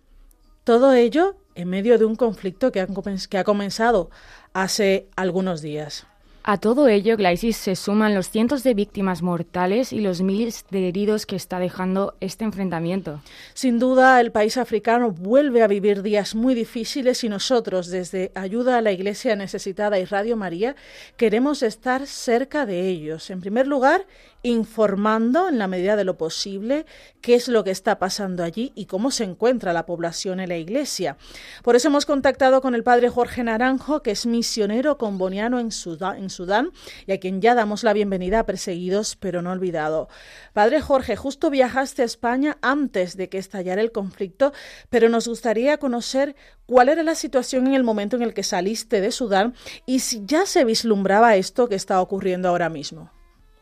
Todo 0.63 0.93
ello 0.93 1.35
en 1.55 1.69
medio 1.69 1.97
de 1.97 2.05
un 2.05 2.15
conflicto 2.15 2.71
que, 2.71 2.79
ha 2.79 3.43
comenzado 3.43 4.09
hace 4.53 5.09
algunos 5.15 5.61
días. 5.61 6.07
A 6.45 6.57
todo 6.57 6.89
ello, 6.89 7.15
Glaisis, 7.15 7.55
se 7.55 7.77
suman 7.77 8.13
los 8.13 8.29
cientos 8.29 8.63
de 8.63 8.73
víctimas 8.73 9.21
mortales 9.21 9.93
y 9.93 10.01
los 10.01 10.21
miles 10.21 10.65
de 10.71 10.89
heridos 10.89 11.25
que 11.25 11.37
está 11.37 11.57
dejando 11.57 12.15
este 12.19 12.43
enfrentamiento. 12.43 13.21
Sin 13.53 13.79
duda, 13.79 14.19
el 14.19 14.33
país 14.33 14.57
africano 14.57 15.11
vuelve 15.11 15.63
a 15.63 15.67
vivir 15.67 16.01
días 16.01 16.35
muy 16.35 16.53
difíciles 16.53 17.23
y 17.23 17.29
nosotros, 17.29 17.87
desde 17.87 18.33
Ayuda 18.35 18.77
a 18.77 18.81
la 18.81 18.91
Iglesia 18.91 19.37
Necesitada 19.37 19.99
y 19.99 20.03
Radio 20.03 20.35
María, 20.35 20.75
queremos 21.15 21.63
estar 21.63 22.07
cerca 22.07 22.65
de 22.65 22.89
ellos. 22.89 23.29
En 23.29 23.39
primer 23.39 23.65
lugar, 23.65 24.05
informando 24.43 25.47
en 25.47 25.57
la 25.57 25.67
medida 25.67 25.95
de 25.95 26.03
lo 26.03 26.17
posible 26.17 26.85
qué 27.21 27.35
es 27.35 27.47
lo 27.47 27.63
que 27.63 27.71
está 27.71 27.97
pasando 27.97 28.43
allí 28.43 28.73
y 28.75 28.85
cómo 28.85 29.09
se 29.09 29.23
encuentra 29.23 29.71
la 29.71 29.85
población 29.85 30.41
en 30.41 30.49
la 30.49 30.57
iglesia. 30.57 31.15
Por 31.63 31.77
eso 31.77 31.87
hemos 31.87 32.05
contactado 32.05 32.61
con 32.61 32.75
el 32.75 32.83
padre 32.83 33.07
Jorge 33.09 33.45
Naranjo, 33.45 34.01
que 34.01 34.11
es 34.11 34.25
misionero 34.25 34.97
comboniano 34.97 35.59
en 35.59 35.71
Sudán, 35.71 36.29
Sudán 36.33 36.71
y 37.07 37.13
a 37.13 37.19
quien 37.19 37.41
ya 37.41 37.55
damos 37.55 37.83
la 37.83 37.93
bienvenida 37.93 38.39
a 38.39 38.45
Perseguidos 38.45 39.15
pero 39.15 39.41
no 39.41 39.51
olvidado. 39.51 40.09
Padre 40.51 40.81
Jorge, 40.81 41.15
justo 41.15 41.49
viajaste 41.49 42.01
a 42.01 42.05
España 42.05 42.57
antes 42.61 43.15
de 43.15 43.29
que 43.29 43.37
estallara 43.37 43.81
el 43.81 43.91
conflicto, 43.91 44.51
pero 44.89 45.07
nos 45.07 45.27
gustaría 45.27 45.77
conocer 45.77 46.35
cuál 46.65 46.89
era 46.89 47.03
la 47.03 47.15
situación 47.15 47.67
en 47.67 47.75
el 47.75 47.83
momento 47.83 48.15
en 48.17 48.23
el 48.23 48.33
que 48.33 48.43
saliste 48.43 48.99
de 48.99 49.11
Sudán 49.11 49.55
y 49.85 49.99
si 49.99 50.23
ya 50.25 50.45
se 50.45 50.65
vislumbraba 50.65 51.35
esto 51.35 51.69
que 51.69 51.75
está 51.75 52.01
ocurriendo 52.01 52.49
ahora 52.49 52.69
mismo. 52.69 53.09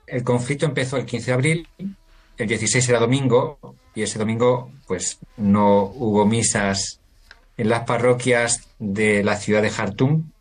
El 0.07 0.24
conflicto 0.24 0.65
empezó 0.65 0.97
el 0.97 1.05
15 1.05 1.26
de 1.26 1.34
abril, 1.34 1.67
el 2.38 2.47
16 2.47 2.89
era 2.89 2.99
domingo, 2.99 3.59
y 3.93 4.03
ese 4.03 4.19
domingo 4.19 4.72
pues 4.88 5.19
no 5.38 5.84
hubo 5.95 6.26
misas 6.26 6.99
en 7.57 7.69
las 7.69 7.84
parroquias 7.84 8.67
de 8.80 9.24
la 9.24 9.36
ciudad 9.36 9.61
de 9.61 9.69
Jartum, 9.69 10.32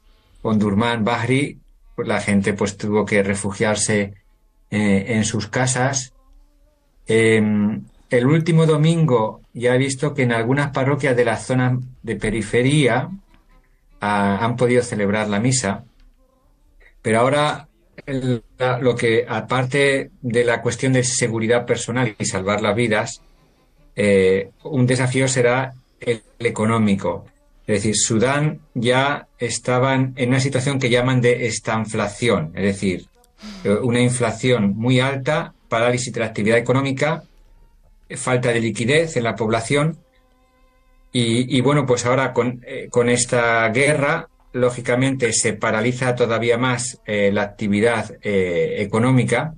Ondurman, 0.43 1.05
Bahri, 1.05 1.59
pues 2.01 2.09
la 2.09 2.21
gente 2.21 2.55
pues 2.55 2.79
tuvo 2.79 3.05
que 3.05 3.23
refugiarse 3.23 4.15
eh, 4.71 5.05
en 5.09 5.25
sus 5.25 5.49
casas. 5.49 6.15
Eh, 7.07 7.43
el 8.09 8.27
último 8.27 8.65
domingo 8.65 9.43
ya 9.53 9.75
he 9.75 9.79
visto 9.79 10.15
que 10.15 10.23
en 10.23 10.33
algunas 10.33 10.71
parroquias 10.71 11.15
de 11.15 11.27
la 11.27 11.37
zona 11.37 11.79
de 12.03 12.17
periferia 12.17 13.11
ah, 14.01 14.39
han 14.41 14.57
podido 14.57 14.83
celebrar 14.83 15.29
la 15.29 15.41
misa, 15.41 15.85
pero 17.03 17.21
ahora 17.21 17.69
lo 18.81 18.97
que, 18.97 19.27
aparte 19.29 20.11
de 20.23 20.45
la 20.45 20.63
cuestión 20.63 20.95
de 20.95 21.05
seguridad 21.05 21.67
personal 21.67 22.15
y 22.19 22.25
salvar 22.25 22.63
las 22.63 22.75
vidas, 22.75 23.21
eh, 23.95 24.53
un 24.65 24.87
desafío 24.87 25.29
será 25.29 25.75
el, 26.01 26.23
económico. 26.39 27.27
Es 27.71 27.85
decir, 27.85 27.97
Sudán 27.97 28.63
ya 28.75 29.29
estaban 29.39 30.13
en 30.17 30.31
una 30.31 30.41
situación 30.41 30.81
que 30.81 30.91
llaman 30.91 31.21
de 31.21 31.47
estanflación, 31.47 32.51
es 32.57 32.65
decir, 32.65 33.07
eh, 33.63 33.71
una 33.71 34.01
inflación 34.01 34.75
muy 34.77 34.99
alta, 34.99 35.55
parálisis 35.69 36.13
de 36.13 36.19
la 36.19 36.27
actividad 36.27 36.59
económica, 36.59 37.23
falta 38.17 38.53
de 38.53 38.59
liquidez 38.59 39.17
en 39.17 39.23
la 39.23 39.37
población 39.37 39.99
y, 41.13 41.61
bueno, 41.61 41.87
pues 41.87 42.05
ahora 42.07 42.33
con, 42.33 42.61
eh, 42.67 42.89
con 42.91 43.09
esta 43.09 43.69
guerra, 43.69 44.29
lógicamente 44.53 45.33
se 45.33 45.53
paraliza 45.53 46.17
todavía 46.17 46.59
más 46.59 47.01
eh, 47.07 47.31
la 47.33 47.43
actividad 47.43 48.17
económica. 48.21 49.55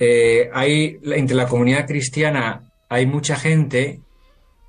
Hay, 0.00 0.98
entre 1.04 1.36
la 1.36 1.46
comunidad 1.46 1.86
cristiana 1.86 2.72
hay 2.88 3.06
mucha 3.06 3.36
gente 3.36 4.00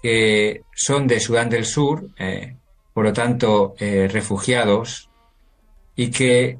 que 0.02 0.62
son 0.74 1.08
de 1.08 1.20
Sudán 1.20 1.50
del 1.50 1.66
Sur, 1.66 2.10
eh, 2.18 2.56
por 2.94 3.06
lo 3.06 3.14
tanto, 3.14 3.76
eh, 3.80 4.08
refugiados, 4.12 5.10
y 5.96 6.12
que 6.12 6.60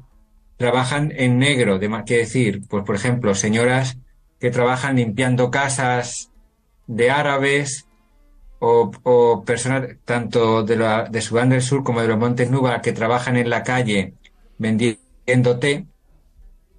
trabajan 0.56 1.12
en 1.16 1.38
negro, 1.38 1.78
de, 1.78 1.88
quiere 2.04 2.22
decir, 2.24 2.62
pues 2.68 2.84
por 2.84 2.96
ejemplo, 2.96 3.34
señoras 3.34 3.98
que 4.40 4.50
trabajan 4.50 4.96
limpiando 4.96 5.50
casas 5.50 6.30
de 6.86 7.10
árabes, 7.10 7.88
o, 8.60 8.90
o 9.04 9.44
personas 9.44 9.96
tanto 10.04 10.62
de, 10.64 10.76
la, 10.76 11.04
de 11.04 11.20
Sudán 11.20 11.50
del 11.50 11.62
Sur 11.62 11.84
como 11.84 12.00
de 12.00 12.08
los 12.08 12.18
Montes 12.18 12.50
Nuba 12.50 12.82
que 12.82 12.92
trabajan 12.92 13.36
en 13.36 13.50
la 13.50 13.62
calle 13.62 14.14
vendiendo 14.58 15.58
té, 15.58 15.86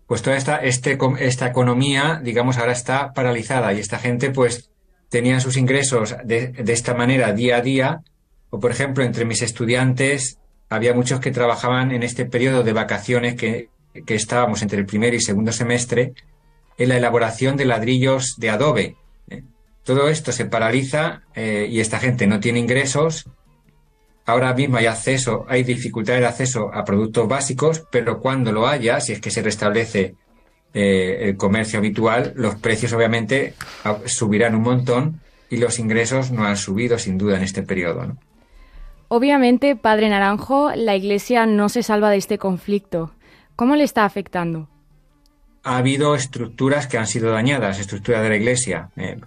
pues 0.08 0.22
toda 0.22 0.36
esta, 0.36 0.58
este, 0.58 0.98
esta 1.20 1.48
economía, 1.48 2.20
digamos, 2.22 2.58
ahora 2.58 2.74
está 2.74 3.14
paralizada 3.14 3.74
y 3.74 3.80
esta 3.80 4.00
gente 4.00 4.32
pues 4.32 4.72
tenía 5.10 5.40
sus 5.40 5.58
ingresos 5.58 6.16
de, 6.24 6.54
esta 6.68 6.94
manera 6.94 7.34
día 7.34 7.58
a 7.58 7.62
día, 7.62 8.02
o 8.50 8.60
por 8.60 8.72
ejemplo, 8.72 9.04
entre 9.04 9.26
mis 9.26 9.42
estudiantes 9.42 10.40
había 10.70 10.94
muchos 10.94 11.20
que 11.20 11.32
trabajaban 11.32 11.92
en 11.92 12.04
este 12.04 12.26
periodo 12.26 12.64
de 12.64 12.74
vacaciones 12.74 13.36
que, 13.36 13.70
que 14.06 14.16
estábamos 14.16 14.62
entre 14.62 14.80
el 14.80 14.86
primer 14.86 15.14
y 15.14 15.20
segundo 15.20 15.52
semestre 15.52 16.14
en 16.78 16.90
la 16.90 16.98
elaboración 16.98 17.58
de 17.58 17.66
ladrillos 17.66 18.36
de 18.38 18.50
adobe. 18.50 18.96
¿eh? 19.30 19.44
Todo 19.84 20.10
esto 20.10 20.32
se 20.32 20.46
paraliza 20.46 21.24
eh, 21.36 21.68
y 21.70 21.80
esta 21.80 22.00
gente 22.00 22.28
no 22.28 22.40
tiene 22.40 22.60
ingresos. 22.60 23.28
Ahora 24.26 24.54
mismo 24.54 24.78
hay 24.78 24.86
acceso, 24.86 25.46
hay 25.50 25.64
dificultades 25.64 26.22
de 26.22 26.28
acceso 26.28 26.72
a 26.72 26.86
productos 26.86 27.28
básicos, 27.28 27.84
pero 27.92 28.20
cuando 28.20 28.52
lo 28.52 28.68
haya, 28.68 29.02
si 29.02 29.14
es 29.14 29.22
que 29.22 29.32
se 29.32 29.42
restablece 29.42 30.16
eh, 30.74 31.30
el 31.30 31.38
comercio 31.38 31.80
habitual, 31.80 32.34
los 32.36 32.56
precios 32.56 32.94
obviamente 32.94 33.54
subirán 34.06 34.56
un 34.56 34.62
montón 34.62 35.22
y 35.50 35.58
los 35.58 35.80
ingresos 35.80 36.32
no 36.32 36.46
han 36.46 36.58
subido 36.58 37.00
sin 37.00 37.18
duda 37.18 37.38
en 37.38 37.44
este 37.44 37.64
periodo. 37.64 38.06
¿no? 38.06 38.18
Obviamente, 39.08 39.76
Padre 39.76 40.10
Naranjo, 40.10 40.72
la 40.76 40.96
Iglesia 40.96 41.46
no 41.46 41.70
se 41.70 41.84
salva 41.84 42.12
de 42.12 42.18
este 42.18 42.38
conflicto. 42.38 43.12
¿Cómo 43.56 43.76
le 43.76 43.84
está 43.84 44.06
afectando? 44.06 44.70
ha 45.64 45.78
habido 45.78 46.16
estructuras 46.16 46.88
que 46.88 46.98
han 46.98 47.08
sido 47.08 47.32
dañadas, 47.32 47.80
estructuras 47.80 48.24
de 48.24 48.30
la 48.30 48.36
iglesia. 48.36 48.90
Eh, 48.96 49.20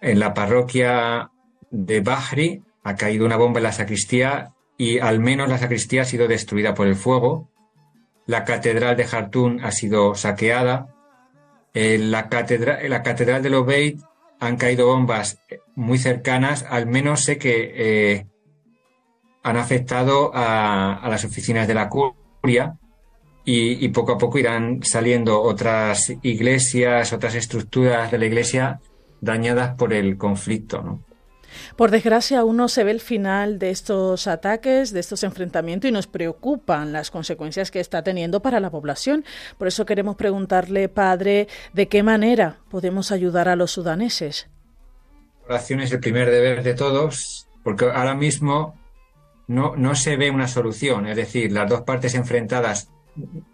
en 0.00 0.18
la 0.18 0.34
parroquia 0.34 1.30
de 1.70 2.00
Bahri 2.00 2.62
ha 2.82 2.94
caído 2.94 3.26
una 3.26 3.36
bomba 3.36 3.58
en 3.58 3.64
la 3.64 3.72
sacristía 3.72 4.52
y 4.78 4.98
al 4.98 5.20
menos 5.20 5.48
la 5.48 5.58
sacristía 5.58 6.02
ha 6.02 6.04
sido 6.04 6.28
destruida 6.28 6.74
por 6.74 6.86
el 6.86 6.94
fuego. 6.94 7.50
La 8.26 8.44
catedral 8.44 8.96
de 8.96 9.04
Jartún 9.04 9.64
ha 9.64 9.70
sido 9.70 10.14
saqueada. 10.14 10.88
En 11.74 12.10
la, 12.10 12.28
catedral, 12.28 12.84
en 12.84 12.90
la 12.90 13.02
catedral 13.02 13.42
de 13.42 13.50
Lobeid 13.50 14.00
han 14.40 14.56
caído 14.56 14.86
bombas 14.86 15.38
muy 15.74 15.98
cercanas. 15.98 16.64
Al 16.68 16.86
menos 16.86 17.22
sé 17.22 17.38
que 17.38 17.72
eh, 17.74 18.26
han 19.42 19.56
afectado 19.56 20.34
a, 20.34 20.94
a 20.94 21.08
las 21.08 21.24
oficinas 21.24 21.68
de 21.68 21.74
la 21.74 21.88
curia 21.88 22.78
y, 23.44 23.84
y 23.84 23.88
poco 23.90 24.12
a 24.12 24.18
poco 24.18 24.38
irán 24.38 24.82
saliendo 24.82 25.40
otras 25.40 26.12
iglesias, 26.22 27.12
otras 27.12 27.36
estructuras 27.36 28.10
de 28.10 28.18
la 28.18 28.26
iglesia 28.26 28.80
dañadas 29.20 29.76
por 29.76 29.92
el 29.92 30.18
conflicto, 30.18 30.82
¿no? 30.82 31.04
Por 31.76 31.90
desgracia, 31.90 32.40
aún 32.40 32.56
no 32.56 32.68
se 32.68 32.84
ve 32.84 32.90
el 32.90 33.00
final 33.00 33.58
de 33.58 33.70
estos 33.70 34.26
ataques, 34.26 34.92
de 34.92 35.00
estos 35.00 35.22
enfrentamientos 35.22 35.88
y 35.88 35.92
nos 35.92 36.06
preocupan 36.06 36.92
las 36.92 37.10
consecuencias 37.10 37.70
que 37.70 37.80
está 37.80 38.02
teniendo 38.02 38.40
para 38.40 38.60
la 38.60 38.70
población. 38.70 39.24
Por 39.58 39.68
eso 39.68 39.86
queremos 39.86 40.16
preguntarle, 40.16 40.88
padre, 40.88 41.48
¿de 41.72 41.88
qué 41.88 42.02
manera 42.02 42.58
podemos 42.70 43.12
ayudar 43.12 43.48
a 43.48 43.56
los 43.56 43.72
sudaneses? 43.72 44.48
La 45.48 45.54
oración 45.54 45.80
es 45.80 45.92
el 45.92 46.00
primer 46.00 46.30
deber 46.30 46.62
de 46.62 46.74
todos, 46.74 47.46
porque 47.62 47.84
ahora 47.84 48.14
mismo 48.14 48.74
no, 49.46 49.76
no 49.76 49.94
se 49.94 50.16
ve 50.16 50.30
una 50.30 50.48
solución. 50.48 51.06
Es 51.06 51.16
decir, 51.16 51.52
las 51.52 51.68
dos 51.68 51.82
partes 51.82 52.14
enfrentadas 52.14 52.90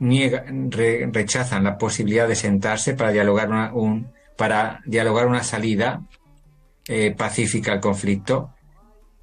rechazan 0.00 1.64
la 1.64 1.78
posibilidad 1.78 2.26
de 2.26 2.34
sentarse 2.34 2.94
para 2.94 3.10
dialogar 3.12 3.48
una, 3.48 3.72
un, 3.74 4.12
para 4.36 4.80
dialogar 4.86 5.26
una 5.26 5.44
salida 5.44 6.02
eh, 6.88 7.14
pacífica 7.16 7.72
al 7.72 7.80
conflicto. 7.80 8.50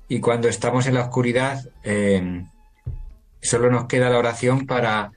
Y 0.08 0.20
cuando 0.20 0.48
estamos 0.48 0.88
en 0.88 0.96
la 0.96 1.02
oscuridad, 1.02 1.64
eh, 1.84 2.46
solo 3.42 3.70
nos 3.70 3.86
queda 3.86 4.10
la 4.10 4.18
oración 4.18 4.66
para, 4.66 5.12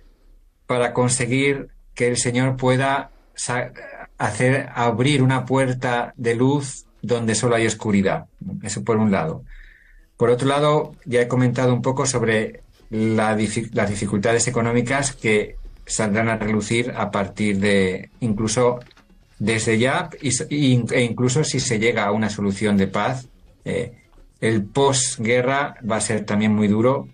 para 0.67 0.93
conseguir 0.93 1.69
que 1.95 2.09
el 2.09 2.17
Señor 2.17 2.57
pueda 2.57 3.11
hacer 4.19 4.69
abrir 4.75 5.23
una 5.23 5.45
puerta 5.45 6.13
de 6.17 6.35
luz 6.35 6.87
donde 7.01 7.35
solo 7.35 7.57
hay 7.57 7.67
oscuridad. 7.67 8.27
Eso 8.63 8.85
por 8.85 8.97
un 8.97 9.11
lado. 9.11 9.45
Por 10.17 10.31
otro 10.31 10.47
lado, 10.47 10.95
ya 11.05 11.21
he 11.21 11.29
comentado 11.29 11.75
un 11.75 11.83
poco 11.83 12.07
sobre 12.07 12.63
las 12.91 13.37
dificultades 13.37 14.47
económicas 14.47 15.13
que 15.13 15.57
saldrán 15.87 16.29
a 16.29 16.37
relucir 16.37 16.93
a 16.97 17.11
partir 17.11 17.59
de 17.59 18.11
incluso 18.21 18.81
desde 19.43 19.77
ya 19.77 20.09
e 20.21 21.03
incluso 21.03 21.43
si 21.43 21.59
se 21.59 21.81
llega 21.81 22.05
a 22.05 22.13
una 22.13 22.31
solución 22.31 22.77
de 22.77 22.87
paz. 22.87 23.29
Eh, 23.65 23.93
el 24.41 24.63
posguerra 24.63 25.75
va 25.89 25.97
a 25.97 26.01
ser 26.01 26.25
también 26.25 26.55
muy 26.55 26.69
duro. 26.69 27.09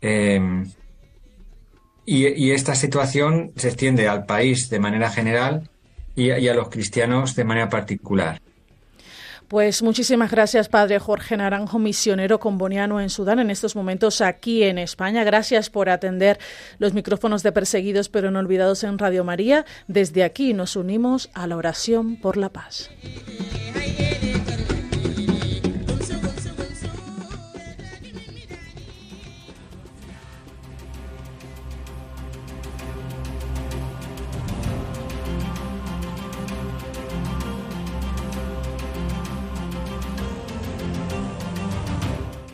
Em, 0.00 0.70
y, 2.06 2.50
esta 2.52 2.74
situación 2.74 3.52
se 3.56 3.68
extiende 3.68 4.08
al 4.08 4.24
país 4.24 4.70
de 4.70 4.80
manera 4.80 5.10
general 5.10 5.68
y 6.16 6.30
a 6.30 6.54
los 6.54 6.70
cristianos 6.70 7.36
de 7.36 7.44
manera 7.44 7.68
particular. 7.68 8.40
Pues 9.50 9.82
muchísimas 9.82 10.30
gracias, 10.30 10.68
Padre 10.68 11.00
Jorge 11.00 11.36
Naranjo, 11.36 11.80
misionero 11.80 12.38
comboniano 12.38 13.00
en 13.00 13.10
Sudán, 13.10 13.40
en 13.40 13.50
estos 13.50 13.74
momentos 13.74 14.20
aquí 14.20 14.62
en 14.62 14.78
España. 14.78 15.24
Gracias 15.24 15.70
por 15.70 15.88
atender 15.88 16.38
los 16.78 16.94
micrófonos 16.94 17.42
de 17.42 17.50
perseguidos 17.50 18.08
pero 18.08 18.30
no 18.30 18.38
olvidados 18.38 18.84
en 18.84 18.96
Radio 18.96 19.24
María. 19.24 19.66
Desde 19.88 20.22
aquí 20.22 20.54
nos 20.54 20.76
unimos 20.76 21.30
a 21.34 21.48
la 21.48 21.56
oración 21.56 22.14
por 22.14 22.36
la 22.36 22.50
paz. 22.50 22.90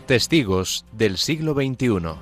Testigos 0.07 0.85
del 0.93 1.19
siglo 1.19 1.53
XXI. 1.55 2.15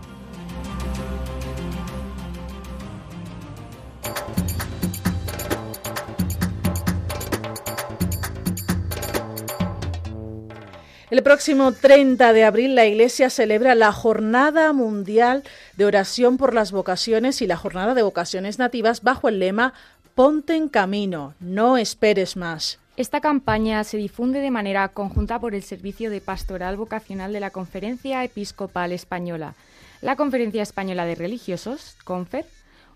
El 11.11 11.23
próximo 11.23 11.73
30 11.73 12.33
de 12.33 12.45
abril 12.45 12.75
la 12.75 12.87
Iglesia 12.87 13.29
celebra 13.29 13.75
la 13.75 13.93
Jornada 13.93 14.73
Mundial 14.73 15.45
de 15.77 15.85
Oración 15.85 16.39
por 16.39 16.55
las 16.55 16.73
Vocaciones 16.73 17.43
y 17.43 17.47
la 17.47 17.59
Jornada 17.59 17.93
de 17.93 18.03
Vocaciones 18.03 18.59
Nativas 18.59 19.03
bajo 19.03 19.29
el 19.29 19.39
lema 19.39 19.75
Ponte 20.15 20.55
en 20.55 20.71
camino, 20.71 21.35
no 21.39 21.77
esperes 21.77 22.35
más. 22.35 22.79
Esta 22.97 23.21
campaña 23.21 23.83
se 23.83 23.97
difunde 23.97 24.39
de 24.41 24.53
manera 24.53 24.87
conjunta 24.87 25.41
por 25.41 25.57
el 25.57 25.65
Servicio 25.65 26.11
de 26.11 26.21
Pastoral 26.21 26.77
Vocacional 26.77 27.33
de 27.33 27.41
la 27.41 27.51
Conferencia 27.51 28.23
Episcopal 28.23 28.93
Española, 28.93 29.55
la 30.01 30.15
Conferencia 30.15 30.63
Española 30.63 31.05
de 31.05 31.17
Religiosos, 31.17 31.97
CONFER, 32.05 32.47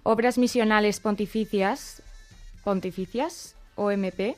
Obras 0.04 0.38
Misionales 0.38 1.00
Pontificias, 1.00 2.00
Pontificias, 2.62 3.56
OMP, 3.74 4.36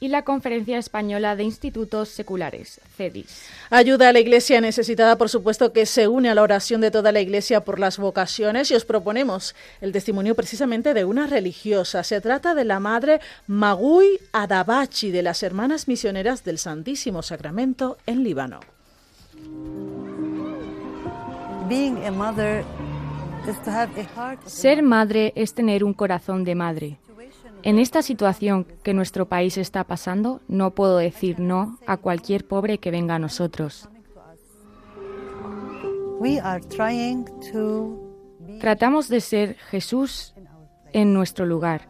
y 0.00 0.08
la 0.08 0.22
Conferencia 0.22 0.78
Española 0.78 1.36
de 1.36 1.44
Institutos 1.44 2.10
Seculares, 2.10 2.80
CEDIS. 2.96 3.48
Ayuda 3.70 4.10
a 4.10 4.12
la 4.12 4.20
Iglesia 4.20 4.60
necesitada, 4.60 5.16
por 5.16 5.28
supuesto, 5.28 5.72
que 5.72 5.86
se 5.86 6.06
une 6.08 6.28
a 6.28 6.34
la 6.34 6.42
oración 6.42 6.80
de 6.80 6.90
toda 6.90 7.12
la 7.12 7.20
Iglesia 7.20 7.64
por 7.64 7.78
las 7.78 7.98
vocaciones 7.98 8.70
y 8.70 8.74
os 8.74 8.84
proponemos 8.84 9.54
el 9.80 9.92
testimonio 9.92 10.34
precisamente 10.34 10.92
de 10.92 11.04
una 11.04 11.26
religiosa. 11.26 12.04
Se 12.04 12.20
trata 12.20 12.54
de 12.54 12.64
la 12.64 12.80
Madre 12.80 13.20
Magui 13.46 14.20
Adabachi 14.32 15.10
de 15.10 15.22
las 15.22 15.42
Hermanas 15.42 15.88
Misioneras 15.88 16.44
del 16.44 16.58
Santísimo 16.58 17.22
Sacramento 17.22 17.96
en 18.06 18.22
Líbano. 18.22 18.60
Ser 24.46 24.82
madre 24.82 25.32
es 25.34 25.54
tener 25.54 25.84
un 25.84 25.94
corazón 25.94 26.44
de 26.44 26.54
madre. 26.54 26.98
En 27.66 27.80
esta 27.80 28.00
situación 28.00 28.64
que 28.84 28.94
nuestro 28.94 29.26
país 29.26 29.58
está 29.58 29.82
pasando, 29.82 30.40
no 30.46 30.70
puedo 30.70 30.98
decir 30.98 31.40
no 31.40 31.80
a 31.84 31.96
cualquier 31.96 32.46
pobre 32.46 32.78
que 32.78 32.92
venga 32.92 33.16
a 33.16 33.18
nosotros. 33.18 33.88
Tratamos 38.60 39.08
de 39.08 39.20
ser 39.20 39.56
Jesús 39.56 40.32
en 40.92 41.12
nuestro 41.12 41.44
lugar. 41.44 41.88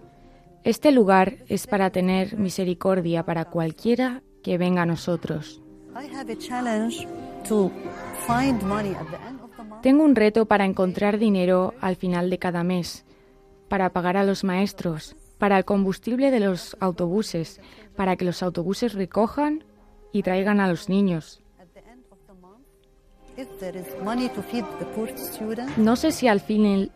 Este 0.65 0.93
lugar 0.93 1.45
es 1.47 1.67
para 1.67 1.91
tener 1.91 2.39
misericordia 2.39 3.27
para 3.27 3.45
cualquiera 3.45 4.23
que 4.43 4.57
venga 4.57 4.81
a 4.81 4.87
nosotros. 4.87 5.61
Tengo 9.83 10.05
un 10.05 10.17
reto 10.17 10.47
para 10.47 10.65
encontrar 10.65 11.19
dinero 11.19 11.75
al 11.83 11.97
final 11.97 12.31
de 12.31 12.39
cada 12.39 12.65
mes, 12.65 13.05
para 13.69 13.91
pagar 13.91 14.17
a 14.17 14.25
los 14.25 14.43
maestros, 14.43 15.15
para 15.39 15.59
el 15.59 15.65
combustible 15.65 16.31
de 16.31 16.41
los 16.41 16.77
autobuses, 16.81 17.61
para 17.95 18.17
que 18.17 18.25
los 18.25 18.43
autobuses 18.43 18.95
recojan 18.95 19.65
y 20.13 20.23
traigan 20.23 20.61
a 20.61 20.69
los 20.69 20.89
niños. 20.89 21.43
No 25.77 25.97
sé 25.97 26.13
si 26.13 26.27
al, 26.27 26.43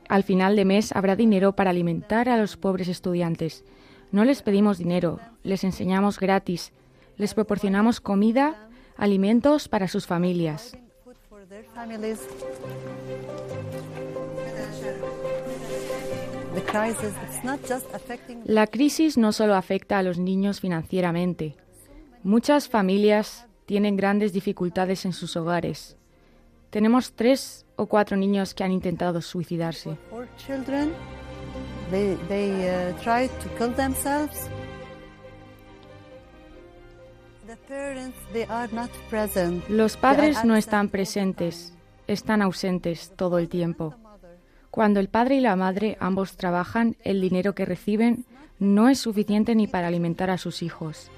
al 0.08 0.22
final 0.22 0.56
de 0.56 0.64
mes 0.64 0.92
habrá 0.92 1.16
dinero 1.16 1.52
para 1.52 1.70
alimentar 1.70 2.28
a 2.28 2.38
los 2.38 2.56
pobres 2.56 2.88
estudiantes. 2.88 3.64
No 4.10 4.24
les 4.24 4.42
pedimos 4.42 4.78
dinero, 4.78 5.20
les 5.42 5.64
enseñamos 5.64 6.18
gratis, 6.18 6.72
les 7.16 7.34
proporcionamos 7.34 8.00
comida, 8.00 8.68
alimentos 8.96 9.68
para 9.68 9.86
sus 9.86 10.06
familias. 10.06 10.76
La 18.44 18.66
crisis 18.66 19.16
no 19.16 19.32
solo 19.32 19.54
afecta 19.54 19.98
a 19.98 20.02
los 20.02 20.18
niños 20.18 20.60
financieramente. 20.60 21.56
Muchas 22.22 22.68
familias 22.68 23.46
tienen 23.66 23.96
grandes 23.96 24.32
dificultades 24.32 25.04
en 25.04 25.12
sus 25.12 25.36
hogares. 25.36 25.96
Tenemos 26.70 27.12
tres 27.12 27.66
o 27.76 27.86
cuatro 27.86 28.16
niños 28.16 28.54
que 28.54 28.64
han 28.64 28.72
intentado 28.72 29.20
suicidarse. 29.22 29.96
Los 39.68 39.96
padres 39.96 40.44
no 40.44 40.56
están 40.56 40.88
presentes, 40.88 41.72
están 42.06 42.42
ausentes 42.42 43.12
todo 43.16 43.38
el 43.38 43.48
tiempo. 43.48 43.94
Cuando 44.70 45.00
el 45.00 45.08
padre 45.08 45.36
y 45.36 45.40
la 45.40 45.56
madre 45.56 45.96
ambos 46.00 46.36
trabajan, 46.36 46.96
el 47.02 47.20
dinero 47.20 47.54
que 47.54 47.64
reciben 47.64 48.24
no 48.58 48.88
es 48.88 49.00
suficiente 49.00 49.54
ni 49.54 49.66
para 49.66 49.88
alimentar 49.88 50.30
a 50.30 50.38
sus 50.38 50.62
hijos. 50.62 51.10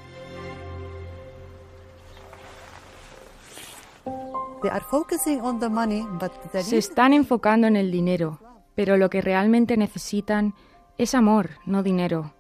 Se 6.63 6.79
están 6.79 7.13
enfocando 7.13 7.67
en 7.67 7.77
el 7.77 7.91
dinero, 7.91 8.39
pero 8.75 8.97
lo 8.97 9.11
que 9.11 9.21
realmente 9.21 9.77
necesitan 9.77 10.55
es 10.97 11.15
amor, 11.15 11.51
no 11.67 11.83
dinero. 11.83 12.33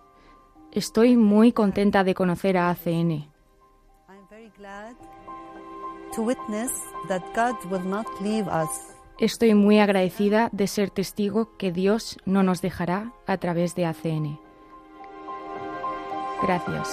Estoy 0.70 1.16
muy 1.16 1.52
contenta 1.52 2.04
de 2.04 2.14
conocer 2.14 2.56
a 2.56 2.70
ACN. 2.70 3.28
Estoy 9.18 9.54
muy 9.54 9.78
agradecida 9.78 10.48
de 10.52 10.66
ser 10.66 10.90
testigo 10.90 11.56
que 11.56 11.70
Dios 11.70 12.18
no 12.24 12.42
nos 12.42 12.60
dejará 12.60 13.12
a 13.26 13.36
través 13.36 13.74
de 13.74 13.86
ACN. 13.86 14.38
Gracias. 16.42 16.92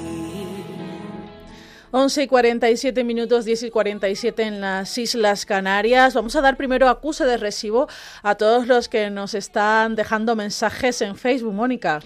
11 1.93 2.23
y 2.23 2.27
47 2.27 3.03
minutos, 3.03 3.43
10 3.43 3.63
y 3.63 3.69
47 3.69 4.43
en 4.43 4.61
las 4.61 4.97
Islas 4.97 5.45
Canarias. 5.45 6.13
Vamos 6.13 6.37
a 6.37 6.41
dar 6.41 6.55
primero 6.55 6.87
acuse 6.87 7.25
de 7.25 7.35
recibo 7.35 7.89
a 8.23 8.35
todos 8.35 8.67
los 8.67 8.87
que 8.87 9.09
nos 9.09 9.33
están 9.33 9.95
dejando 9.95 10.37
mensajes 10.37 11.01
en 11.01 11.17
Facebook, 11.17 11.53
Mónica. 11.53 11.99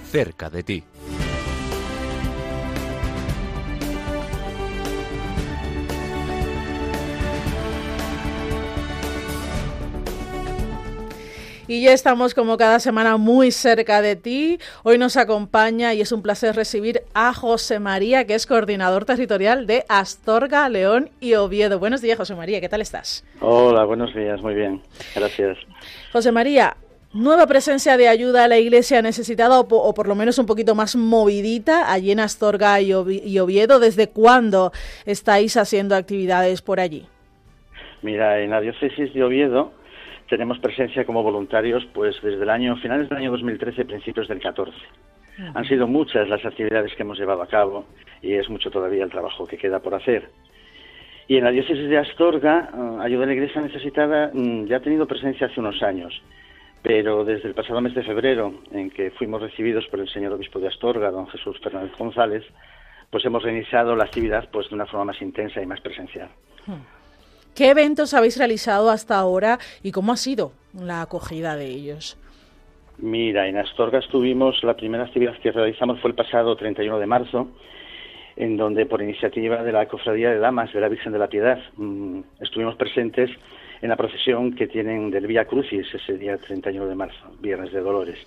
Cerca 0.09 0.49
de 0.51 0.63
ti. 0.63 0.85
Y 11.71 11.83
ya 11.83 11.93
estamos 11.93 12.33
como 12.33 12.57
cada 12.57 12.81
semana 12.81 13.19
muy 13.19 13.51
cerca 13.51 14.01
de 14.01 14.17
ti. 14.17 14.59
Hoy 14.85 14.97
nos 14.97 15.19
acompaña 15.19 15.93
y 15.93 16.01
es 16.01 16.13
un 16.13 16.23
placer 16.23 16.57
recibir 16.57 17.03
a 17.13 17.35
José 17.35 17.79
María, 17.79 18.27
que 18.27 18.35
es 18.35 18.47
coordinador 18.47 19.05
territorial 19.05 19.67
de 19.67 19.85
Astorga, 19.91 20.67
León 20.71 21.11
y 21.21 21.35
Oviedo. 21.35 21.79
Buenos 21.79 22.01
días, 22.01 22.17
José 22.17 22.35
María, 22.35 22.63
¿qué 22.63 22.71
tal 22.71 22.81
estás? 22.81 23.23
Hola, 23.41 23.85
buenos 23.85 24.15
días, 24.15 24.41
muy 24.41 24.55
bien, 24.55 24.81
gracias. 25.15 25.59
José 26.11 26.33
María, 26.33 26.75
nueva 27.13 27.47
presencia 27.47 27.97
de 27.97 28.09
ayuda 28.09 28.45
a 28.45 28.49
la 28.49 28.59
iglesia 28.59 29.03
necesitada 29.03 29.61
o, 29.61 29.67
o, 29.67 29.95
por 29.95 30.09
lo 30.09 30.15
menos 30.15 30.39
un 30.39 30.47
poquito 30.47 30.75
más 30.75 30.97
movidita 30.97 31.93
allí 31.93 32.13
en 32.13 32.21
Astorga 32.21 32.81
y, 32.81 32.91
y 32.91 33.39
Oviedo. 33.39 33.81
¿Desde 33.81 34.09
cuándo 34.09 34.73
estáis 35.07 35.57
haciendo 35.57 35.97
actividades 35.97 36.63
por 36.63 36.81
allí? 36.81 37.07
Mira, 38.03 38.41
en 38.41 38.51
la 38.51 38.61
diócesis 38.61 39.13
de 39.13 39.25
Oviedo 39.25 39.73
tenemos 40.29 40.59
presencia 40.59 41.05
como 41.05 41.23
voluntarios 41.23 41.87
pues 41.95 42.17
desde 42.23 42.43
el 42.43 42.51
año 42.51 42.77
finales 42.77 43.09
del 43.09 43.19
año 43.19 43.31
2013 43.33 43.85
principios 43.87 44.29
del 44.29 44.41
14. 44.41 44.73
Uh-huh. 44.73 45.45
Han 45.55 45.65
sido 45.65 45.87
muchas 45.87 46.29
las 46.29 46.45
actividades 46.45 46.95
que 46.95 47.03
hemos 47.03 47.19
llevado 47.19 47.43
a 47.43 47.47
cabo 47.47 47.87
y 48.21 48.35
es 48.35 48.49
mucho 48.49 48.71
todavía 48.71 49.05
el 49.05 49.11
trabajo 49.11 49.47
que 49.47 49.57
queda 49.57 49.81
por 49.81 49.95
hacer. 49.95 50.29
Y 51.27 51.37
en 51.37 51.45
la 51.45 51.51
diócesis 51.51 51.89
de 51.89 51.99
Astorga, 51.99 52.71
uh, 52.73 53.01
Ayuda 53.01 53.25
a 53.25 53.27
la 53.27 53.35
Iglesia 53.35 53.61
Necesitada 53.61 54.31
um, 54.33 54.67
ya 54.67 54.79
ha 54.79 54.81
tenido 54.81 55.07
presencia 55.07 55.47
hace 55.47 55.61
unos 55.61 55.83
años 55.83 56.23
pero 56.83 57.25
desde 57.25 57.49
el 57.49 57.55
pasado 57.55 57.81
mes 57.81 57.95
de 57.95 58.03
febrero, 58.03 58.55
en 58.73 58.91
que 58.91 59.11
fuimos 59.11 59.43
recibidos 59.43 59.87
por 59.89 60.01
el 60.01 60.09
señor 60.09 60.33
obispo 60.33 60.59
de 60.59 60.69
Astorga, 60.69 61.11
don 61.11 61.27
Jesús 61.29 61.59
Fernández 61.63 61.93
González, 61.99 62.45
pues 63.11 63.25
hemos 63.25 63.43
reiniciado 63.43 63.97
la 63.97 64.05
actividad 64.05 64.49
pues 64.51 64.69
de 64.69 64.75
una 64.75 64.87
forma 64.87 65.07
más 65.07 65.23
intensa 65.23 65.63
y 65.63 65.67
más 65.67 65.81
presencial. 65.81 66.29
¿Qué 67.55 67.71
eventos 67.71 68.15
habéis 68.15 68.39
realizado 68.39 68.91
hasta 68.91 69.19
ahora 69.19 69.59
y 69.83 69.91
cómo 69.91 70.13
ha 70.13 70.17
sido 70.17 70.53
la 70.75 71.03
acogida 71.03 71.57
de 71.57 71.67
ellos? 71.67 72.17
Mira, 72.99 73.49
en 73.49 73.57
Astorga 73.57 73.99
estuvimos, 74.01 74.63
la 74.63 74.77
primera 74.77 75.05
actividad 75.05 75.37
que 75.39 75.53
realizamos 75.53 76.01
fue 76.01 76.11
el 76.11 76.17
pasado 76.17 76.57
31 76.57 76.99
de 76.99 77.07
marzo, 77.07 77.49
en 78.37 78.57
donde 78.57 78.87
por 78.87 79.03
iniciativa 79.03 79.63
de 79.63 79.73
la 79.73 79.87
Cofradía 79.87 80.31
de 80.31 80.39
Damas 80.39 80.73
de 80.73 80.81
la 80.81 80.89
Virgen 80.89 81.13
de 81.13 81.19
la 81.19 81.29
Piedad 81.29 81.59
mmm, 81.77 82.21
estuvimos 82.41 82.77
presentes 82.77 83.31
en 83.81 83.89
la 83.89 83.97
procesión 83.97 84.55
que 84.55 84.67
tienen 84.67 85.11
del 85.11 85.27
Vía 85.27 85.45
Crucis 85.45 85.87
ese 85.93 86.19
día 86.19 86.37
31 86.37 86.87
de 86.87 86.95
marzo, 86.95 87.37
Viernes 87.41 87.73
de 87.73 87.81
Dolores, 87.81 88.19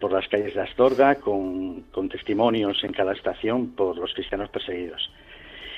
por 0.00 0.12
las 0.12 0.28
calles 0.28 0.54
de 0.54 0.62
Astorga, 0.62 1.16
con, 1.16 1.82
con 1.92 2.08
testimonios 2.08 2.82
en 2.84 2.92
cada 2.92 3.12
estación 3.12 3.74
por 3.74 3.96
los 3.96 4.12
cristianos 4.14 4.50
perseguidos. 4.50 5.10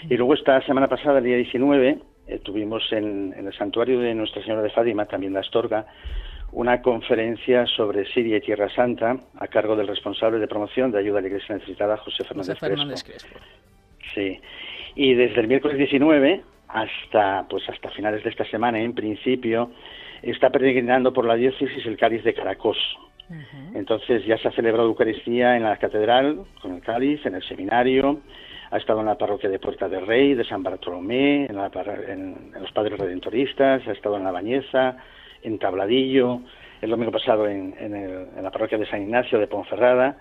Y 0.09 0.17
luego 0.17 0.35
esta 0.35 0.61
semana 0.63 0.89
pasada, 0.89 1.19
el 1.19 1.25
día 1.25 1.37
19, 1.37 1.99
eh, 2.27 2.39
tuvimos 2.41 2.83
en, 2.93 3.35
en, 3.37 3.47
el 3.47 3.53
santuario 3.55 4.01
de 4.01 4.15
Nuestra 4.15 4.43
Señora 4.43 4.63
de 4.63 4.71
Fátima, 4.71 5.07
también 5.07 5.33
de 5.33 5.41
Astorga, 5.41 5.87
una 6.53 6.81
conferencia 6.81 7.67
sobre 7.67 8.07
Siria 8.13 8.39
y 8.39 8.41
Tierra 8.41 8.71
Santa 8.75 9.17
a 9.39 9.49
cargo 9.49 9.77
del 9.77 9.87
responsable 9.87 10.39
de 10.39 10.49
promoción 10.49 10.91
de 10.91 10.99
ayuda 10.99 11.19
a 11.19 11.23
la 11.23 11.29
Iglesia 11.29 11.55
necesitada, 11.55 11.97
José 11.99 12.25
Fernández, 12.25 12.59
José 12.59 12.69
Fernández 12.69 13.05
Crespo. 13.05 13.29
Crespo. 13.29 13.47
Sí. 14.15 14.41
Y 14.95 15.15
desde 15.15 15.41
el 15.41 15.49
miércoles 15.49 15.77
19 15.77 16.43
hasta 16.69 17.47
pues 17.49 17.69
hasta 17.69 17.91
finales 17.91 18.23
de 18.23 18.31
esta 18.31 18.45
semana 18.45 18.79
en 18.81 18.95
principio 18.95 19.71
está 20.23 20.51
peregrinando 20.51 21.13
por 21.13 21.25
la 21.25 21.35
diócesis 21.35 21.85
el 21.87 21.97
cáliz 21.97 22.23
de 22.25 22.35
Caracos. 22.35 22.77
Uh 23.31 23.35
-huh. 23.35 23.77
Entonces 23.77 24.25
ya 24.25 24.37
se 24.39 24.49
ha 24.49 24.53
celebrado 24.53 24.89
Eucaristía 24.89 25.57
en 25.57 25.63
la 25.65 25.77
catedral 25.77 26.45
con 26.63 26.75
el 26.75 26.81
cáliz, 26.81 27.25
en 27.27 27.35
el 27.35 27.43
seminario, 27.43 28.21
ha 28.71 28.77
estado 28.77 29.01
en 29.01 29.07
la 29.07 29.17
parroquia 29.17 29.51
de 29.51 29.59
Puerta 29.59 29.89
del 29.89 30.07
Rey, 30.07 30.35
de 30.35 30.45
San 30.45 30.63
Bartolomé, 30.63 31.47
en, 31.47 31.57
la, 31.57 31.71
en, 32.09 32.53
en 32.55 32.63
los 32.63 32.73
Padres 32.73 32.99
Redentoristas, 32.99 33.87
ha 33.87 33.93
estado 33.93 34.17
en 34.17 34.25
la 34.25 34.33
Bañeza, 34.33 34.97
en 35.43 35.59
Tabladillo, 35.59 36.41
el 36.83 36.91
domingo 36.91 37.13
pasado 37.13 37.49
en, 37.49 37.75
en, 37.79 37.95
el, 37.95 38.27
en 38.37 38.43
la 38.43 38.51
parroquia 38.51 38.79
de 38.79 38.87
San 38.87 39.03
Ignacio 39.03 39.39
de 39.39 39.47
Ponferrada 39.47 40.17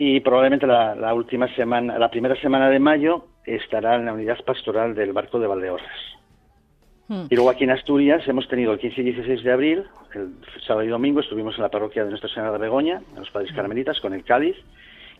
y 0.00 0.20
probablemente 0.20 0.64
la, 0.64 0.94
la, 0.94 1.12
última 1.12 1.52
semana, 1.56 1.98
la 1.98 2.08
primera 2.08 2.40
semana 2.40 2.70
de 2.70 2.78
mayo 2.78 3.24
estará 3.44 3.96
en 3.96 4.04
la 4.04 4.12
unidad 4.12 4.38
pastoral 4.44 4.94
del 4.94 5.12
barco 5.12 5.40
de 5.40 5.48
Valdeorras. 5.48 5.98
Hmm. 7.08 7.24
Y 7.28 7.34
luego 7.34 7.50
aquí 7.50 7.64
en 7.64 7.72
Asturias 7.72 8.22
hemos 8.28 8.46
tenido 8.46 8.72
el 8.72 8.78
15 8.78 9.00
y 9.00 9.04
16 9.04 9.42
de 9.42 9.52
abril, 9.52 9.84
el 10.14 10.36
sábado 10.64 10.86
y 10.86 10.88
domingo 10.88 11.18
estuvimos 11.18 11.56
en 11.56 11.62
la 11.62 11.68
parroquia 11.68 12.04
de 12.04 12.10
Nuestra 12.10 12.30
Señora 12.30 12.52
de 12.52 12.58
Begoña, 12.58 13.02
en 13.12 13.18
los 13.18 13.30
Padres 13.30 13.52
Carmelitas, 13.52 13.98
con 14.00 14.14
el 14.14 14.22
Cádiz, 14.22 14.54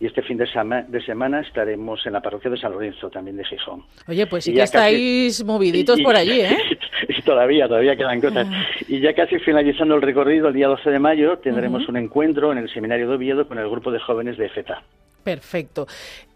y 0.01 0.07
este 0.07 0.23
fin 0.23 0.37
de, 0.37 0.47
sema 0.47 0.83
de, 0.83 1.01
semana 1.03 1.41
estaremos 1.41 2.05
en 2.07 2.13
la 2.13 2.21
parroquia 2.21 2.51
de 2.51 2.59
San 2.59 2.73
Lorenzo, 2.73 3.11
también 3.11 3.37
de 3.37 3.45
Gijón. 3.45 3.85
Oye, 4.07 4.27
pues 4.27 4.45
sí 4.45 4.55
que 4.55 4.63
estáis 4.63 5.39
casi... 5.39 5.45
moviditos 5.45 5.99
y, 5.99 6.03
por 6.03 6.17
allí, 6.17 6.41
¿eh? 6.41 6.57
Y 7.09 7.23
todavía, 7.23 7.67
todavía 7.69 7.97
quedan 7.97 8.21
cosas. 8.21 8.47
Ah. 8.51 8.67
Y 8.87 9.01
ya 9.01 9.15
casi 9.15 9.39
finalizando 9.39 9.95
el 9.95 10.03
recorrido, 10.03 10.49
el 10.49 10.55
día 10.55 10.69
12 10.69 10.91
de 10.91 10.99
mayo, 10.99 11.39
tendremos 11.39 11.83
uh 11.83 11.87
-huh. 11.87 11.91
un 11.91 11.97
encuentro 11.97 12.53
en 12.53 12.59
el 12.59 12.69
Seminario 12.73 13.09
de 13.09 13.15
Oviedo 13.15 13.49
con 13.49 13.59
el 13.59 13.69
grupo 13.69 13.91
de 13.91 13.99
jóvenes 13.99 14.37
de 14.37 14.49
FETA. 14.49 14.83
Perfecto. 15.25 15.87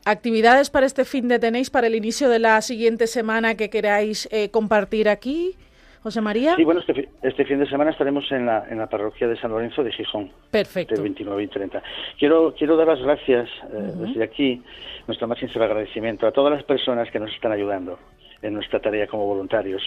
¿Actividades 0.05 0.71
para 0.71 0.87
este 0.87 1.05
fin 1.05 1.29
de 1.29 1.39
tenéis 1.39 1.71
para 1.71 1.87
el 1.87 1.95
inicio 1.95 2.29
de 2.29 2.39
la 2.39 2.61
siguiente 2.61 3.07
semana 3.07 3.55
que 3.55 3.71
queráis 3.71 4.29
eh, 4.33 4.51
compartir 4.51 5.09
aquí? 5.09 5.57
José 6.03 6.21
María. 6.21 6.57
Sí, 6.57 6.65
bueno, 6.65 6.81
este, 6.81 7.09
este, 7.23 7.45
fin 7.45 7.61
de 7.61 7.67
semana 7.69 7.93
estaremos 7.93 8.31
en 8.33 8.47
la, 8.47 8.67
en 8.69 8.79
la 8.79 8.89
parroquia 8.89 9.29
de 9.29 9.37
San 9.37 9.53
Lorenzo 9.53 9.85
de 9.85 9.93
Gijón. 9.93 10.31
Perfecto. 10.51 10.95
Del 10.95 11.03
29 11.03 11.43
y 11.45 11.47
30. 11.47 11.83
Quiero, 12.19 12.55
quiero 12.59 12.77
dar 12.77 12.89
las 12.89 13.01
gracias 13.01 13.49
eh, 13.73 13.93
desde 13.95 14.25
aquí, 14.25 14.63
nuestro 15.07 15.29
más 15.29 15.39
sincero 15.39 15.65
agradecimiento 15.65 16.27
a 16.27 16.33
todas 16.33 16.53
las 16.53 16.65
personas 16.65 17.09
que 17.11 17.21
nos 17.21 17.31
están 17.33 17.53
ayudando 17.53 17.99
en 18.43 18.55
nuestra 18.55 18.81
tarea 18.81 19.07
como 19.07 19.27
voluntarios, 19.27 19.83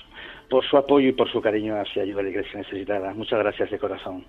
por 0.49 0.63
su 0.66 0.78
apoyo 0.78 1.09
y 1.09 1.11
por 1.11 1.30
su 1.30 1.41
cariño 1.41 1.76
hacia 1.80 2.03
ayuda 2.03 2.22
a 2.22 2.24
la 2.24 2.30
Iglesia 2.30 2.59
necesitada. 2.59 3.13
Muchas 3.13 3.39
gracias 3.39 3.70
de 3.70 3.78
corazón. 3.78 4.24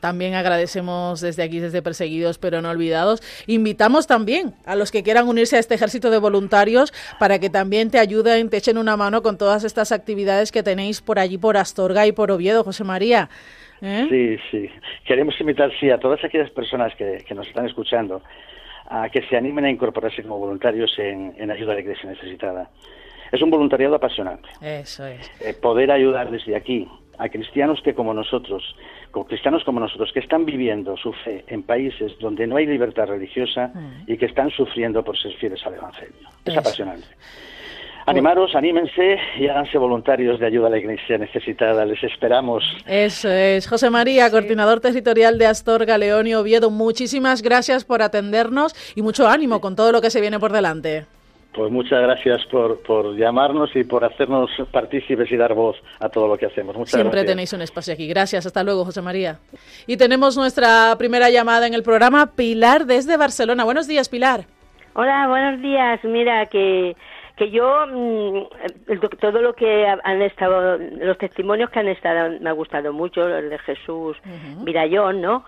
También 0.00 0.34
agradecemos 0.34 1.20
desde 1.20 1.42
aquí, 1.42 1.58
desde 1.58 1.82
Perseguidos 1.82 2.38
pero 2.38 2.62
no 2.62 2.70
olvidados. 2.70 3.22
Invitamos 3.46 4.06
también 4.06 4.54
a 4.66 4.76
los 4.76 4.90
que 4.90 5.02
quieran 5.02 5.28
unirse 5.28 5.56
a 5.56 5.58
este 5.58 5.74
ejército 5.74 6.10
de 6.10 6.18
voluntarios 6.18 6.92
para 7.18 7.38
que 7.38 7.50
también 7.50 7.90
te 7.90 7.98
ayuden, 7.98 8.50
te 8.50 8.58
echen 8.58 8.78
una 8.78 8.96
mano 8.96 9.22
con 9.22 9.38
todas 9.38 9.64
estas 9.64 9.92
actividades 9.92 10.52
que 10.52 10.62
tenéis 10.62 11.00
por 11.00 11.18
allí, 11.18 11.38
por 11.38 11.56
Astorga 11.56 12.06
y 12.06 12.12
por 12.12 12.30
Oviedo, 12.30 12.64
José 12.64 12.84
María. 12.84 13.28
¿Eh? 13.82 14.06
Sí, 14.10 14.38
sí. 14.50 14.70
Queremos 15.04 15.40
invitar, 15.40 15.70
sí, 15.80 15.90
a 15.90 15.98
todas 15.98 16.22
aquellas 16.22 16.50
personas 16.50 16.94
que, 16.96 17.24
nos 17.34 17.46
están 17.46 17.66
escuchando 17.66 18.22
a 18.88 19.08
que 19.08 19.22
se 19.22 19.36
animen 19.36 19.64
a 19.64 19.70
incorporarse 19.70 20.22
como 20.22 20.38
voluntarios 20.38 20.92
en, 20.98 21.34
en 21.38 21.50
ayuda 21.50 21.72
a 21.72 21.74
la 21.76 21.80
Iglesia 21.80 22.10
necesitada. 22.10 22.68
Es 23.32 23.40
un 23.42 23.50
voluntariado 23.50 23.94
apasionante. 23.94 24.48
Eso 24.60 25.06
es. 25.06 25.30
Eh, 25.40 25.54
poder 25.54 25.90
ayudar 25.90 26.30
desde 26.30 26.56
aquí 26.56 26.88
a 27.18 27.28
cristianos 27.28 27.80
que 27.82 27.94
como 27.94 28.14
nosotros, 28.14 28.74
como 29.10 29.26
cristianos 29.26 29.64
como 29.64 29.80
nosotros, 29.80 30.10
que 30.12 30.20
están 30.20 30.44
viviendo 30.44 30.96
su 30.96 31.12
fe 31.12 31.44
en 31.48 31.62
países 31.62 32.12
donde 32.20 32.46
no 32.46 32.56
hay 32.56 32.66
libertad 32.66 33.06
religiosa 33.06 33.72
y 34.06 34.16
que 34.16 34.26
están 34.26 34.50
sufriendo 34.50 35.02
por 35.04 35.18
ser 35.18 35.32
fieles 35.34 35.64
al 35.66 35.74
Evangelio. 35.74 36.28
Es 36.44 36.56
apasionante. 36.56 37.06
Animaros, 38.06 38.54
anímense 38.54 39.18
y 39.38 39.46
háganse 39.46 39.78
voluntarios 39.78 40.40
de 40.40 40.46
ayuda 40.46 40.66
a 40.66 40.70
la 40.70 40.78
iglesia 40.78 41.18
necesitada. 41.18 41.84
Les 41.84 42.02
esperamos. 42.02 42.64
Eso 42.86 43.28
es. 43.30 43.68
José 43.68 43.90
María, 43.90 44.30
coordinador 44.30 44.80
territorial 44.80 45.38
de 45.38 45.46
Astorga, 45.46 45.98
León 45.98 46.26
y 46.26 46.34
Oviedo, 46.34 46.70
muchísimas 46.70 47.42
gracias 47.42 47.84
por 47.84 48.02
atendernos 48.02 48.74
y 48.96 49.02
mucho 49.02 49.28
ánimo 49.28 49.60
con 49.60 49.76
todo 49.76 49.92
lo 49.92 50.00
que 50.00 50.10
se 50.10 50.20
viene 50.20 50.40
por 50.40 50.50
delante. 50.50 51.06
Pues 51.52 51.72
muchas 51.72 52.00
gracias 52.00 52.46
por, 52.46 52.80
por 52.82 53.16
llamarnos 53.16 53.74
y 53.74 53.82
por 53.82 54.04
hacernos 54.04 54.50
partícipes 54.70 55.30
y 55.32 55.36
dar 55.36 55.54
voz 55.54 55.76
a 55.98 56.08
todo 56.08 56.28
lo 56.28 56.38
que 56.38 56.46
hacemos. 56.46 56.76
Muchas 56.76 56.94
Siempre 56.94 57.24
tenéis 57.24 57.52
un 57.52 57.60
espacio 57.60 57.92
aquí. 57.92 58.06
Gracias. 58.06 58.46
Hasta 58.46 58.62
luego, 58.62 58.84
José 58.84 59.02
María. 59.02 59.38
Y 59.86 59.96
tenemos 59.96 60.36
nuestra 60.36 60.94
primera 60.96 61.28
llamada 61.28 61.66
en 61.66 61.74
el 61.74 61.82
programa, 61.82 62.34
Pilar 62.36 62.86
desde 62.86 63.16
Barcelona. 63.16 63.64
Buenos 63.64 63.88
días, 63.88 64.08
Pilar. 64.08 64.44
Hola, 64.94 65.26
buenos 65.26 65.60
días. 65.60 65.98
Mira, 66.04 66.46
que, 66.46 66.96
que 67.36 67.50
yo, 67.50 67.84
mm, 67.88 68.98
todo 69.20 69.42
lo 69.42 69.52
que 69.54 69.86
han 69.86 70.22
estado, 70.22 70.78
los 70.78 71.18
testimonios 71.18 71.70
que 71.70 71.80
han 71.80 71.88
estado, 71.88 72.38
me 72.40 72.48
ha 72.48 72.52
gustado 72.52 72.92
mucho, 72.92 73.26
el 73.26 73.50
de 73.50 73.58
Jesús 73.58 74.16
Virallón, 74.62 75.20
¿no? 75.20 75.44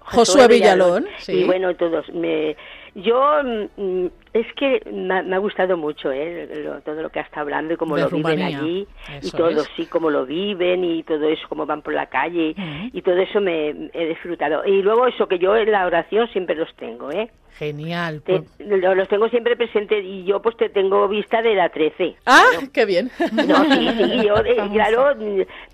Josué 0.00 0.48
Villalón, 0.48 1.06
sí. 1.18 1.40
Y 1.40 1.44
bueno, 1.44 1.74
todos. 1.74 2.08
Me, 2.14 2.56
yo 2.94 3.42
mm, 3.76 4.06
es 4.32 4.46
que 4.54 4.82
me, 4.90 5.34
ha 5.34 5.38
gustado 5.38 5.76
mucho 5.76 6.10
¿eh? 6.10 6.80
todo 6.84 7.02
lo 7.02 7.10
que 7.10 7.20
está 7.20 7.40
hablando 7.40 7.74
y 7.74 7.76
cómo 7.76 7.96
lo 7.96 8.08
viven 8.08 8.42
allí 8.42 8.86
y 9.20 9.30
todo, 9.30 9.62
sí, 9.76 9.86
cómo 9.86 10.10
lo 10.10 10.24
viven 10.24 10.84
y 10.84 11.02
todo 11.02 11.28
eso, 11.28 11.46
cómo 11.48 11.66
van 11.66 11.82
por 11.82 11.92
la 11.92 12.06
calle 12.06 12.54
y 12.92 13.02
todo 13.02 13.16
eso 13.16 13.40
me 13.40 13.90
he 13.92 14.06
disfrutado. 14.06 14.64
Y 14.64 14.82
luego 14.82 15.06
eso 15.06 15.26
que 15.26 15.38
yo 15.38 15.56
en 15.56 15.70
la 15.70 15.86
oración 15.86 16.28
siempre 16.28 16.56
los 16.56 16.74
tengo, 16.76 17.10
¿eh? 17.10 17.30
Genial. 17.58 18.22
Pues. 18.24 18.42
los 18.58 19.08
tengo 19.08 19.28
siempre 19.28 19.56
presentes 19.56 20.02
y 20.04 20.24
yo 20.24 20.40
pues 20.40 20.56
te 20.56 20.70
tengo 20.70 21.06
vista 21.08 21.42
de 21.42 21.54
la 21.54 21.68
13. 21.68 22.16
Ah, 22.26 22.44
qué 22.72 22.86
bien. 22.86 23.10
No, 23.32 23.64
sí, 23.64 23.88
sí, 23.96 24.26
yo, 24.26 24.36
eh, 24.44 24.68
claro, 24.72 25.14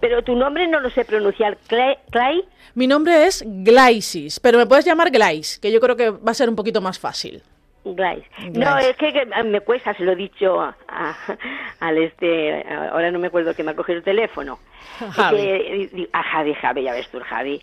pero 0.01 0.23
tu 0.23 0.35
nombre 0.35 0.67
no 0.67 0.81
lo 0.81 0.91
sé 0.91 1.05
pronunciar. 1.05 1.57
¿Clay? 1.69 2.45
Mi 2.75 2.87
nombre 2.87 3.27
es 3.27 3.45
Glaisis, 3.47 4.41
pero 4.41 4.59
me 4.59 4.67
puedes 4.67 4.85
llamar 4.85 5.11
Glais, 5.11 5.59
que 5.61 5.71
yo 5.71 5.81
creo 5.81 5.97
que 5.97 6.11
va 6.11 6.33
a 6.33 6.35
ser 6.35 6.49
un 6.49 6.57
poquito 6.57 6.81
más 6.81 6.99
fácil. 6.99 7.43
No, 8.53 8.78
es 8.78 8.97
que, 8.97 9.26
me 9.45 9.61
cuesta, 9.61 9.95
se 9.95 10.05
lo 10.05 10.12
he 10.12 10.16
dicho 10.16 10.61
a, 10.61 10.74
al 11.80 11.99
este, 11.99 12.64
ahora 12.91 13.11
no 13.11 13.18
me 13.18 13.28
acuerdo 13.28 13.55
que 13.55 13.62
me 13.62 13.72
ha 13.72 13.76
cogido 13.76 13.99
el 13.99 14.05
teléfono. 14.05 14.59
Javi. 15.12 16.09
a 16.12 16.22
Javi, 16.22 16.55
Javi, 16.55 16.82
ya 16.82 16.93
ves 16.93 17.09
tú, 17.11 17.20
Javi, 17.20 17.61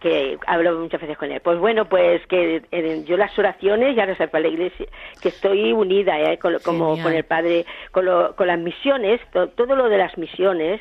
que 0.00 0.38
hablo 0.46 0.78
muchas 0.78 1.00
veces 1.00 1.18
con 1.18 1.30
él. 1.30 1.40
Pues 1.40 1.58
bueno, 1.58 1.86
pues 1.86 2.24
que 2.26 2.62
yo 3.06 3.16
las 3.16 3.36
oraciones, 3.38 3.96
ya 3.96 4.06
no 4.06 4.14
sé, 4.14 4.28
para 4.28 4.42
la 4.42 4.48
iglesia, 4.48 4.86
que 5.20 5.28
estoy 5.28 5.72
unida, 5.72 6.20
¿eh? 6.20 6.38
con, 6.38 6.58
como 6.64 7.00
con 7.02 7.12
el 7.12 7.24
Padre, 7.24 7.66
con, 7.90 8.04
lo, 8.04 8.34
con 8.36 8.46
las 8.46 8.58
misiones, 8.58 9.20
todo 9.32 9.74
lo 9.74 9.88
de 9.88 9.98
las 9.98 10.16
misiones, 10.18 10.80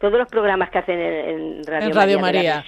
todos 0.00 0.14
los 0.14 0.28
programas 0.28 0.70
que 0.70 0.78
hacen 0.78 0.98
en, 0.98 1.64
Radio, 1.64 2.18
María, 2.18 2.64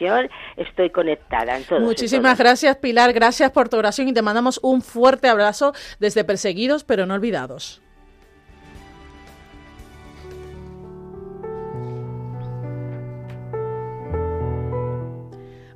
estoy 0.56 0.90
conectada 0.90 1.56
en 1.56 1.82
Muchísimas 1.82 2.38
gracias, 2.38 2.76
Pilar. 2.76 3.12
Gracias 3.14 3.50
por 3.50 3.70
tu 3.70 3.78
oración 3.78 4.08
y 4.08 4.12
te 4.12 4.20
mandamos 4.20 4.60
un 4.62 4.82
fuerte 4.82 5.28
abrazo 5.28 5.72
desde 5.98 6.24
Perseguidos 6.24 6.84
pero 6.84 7.06
no 7.06 7.14
olvidados. 7.14 7.82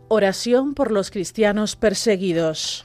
Oración 0.09 0.75
por 0.75 0.93
los 0.93 1.11
cristianos 1.11 1.75
perseguidos. 1.75 2.85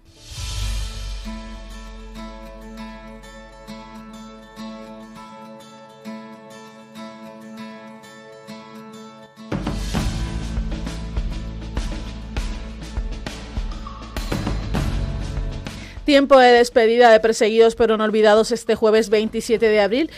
Tiempo 16.11 16.37
de 16.37 16.51
despedida 16.51 17.09
de 17.09 17.21
Perseguidos 17.21 17.75
pero 17.75 17.95
no 17.95 18.03
olvidados 18.03 18.51
este 18.51 18.75
jueves 18.75 19.09
27 19.09 19.65
de 19.65 19.79
abril. 19.79 20.11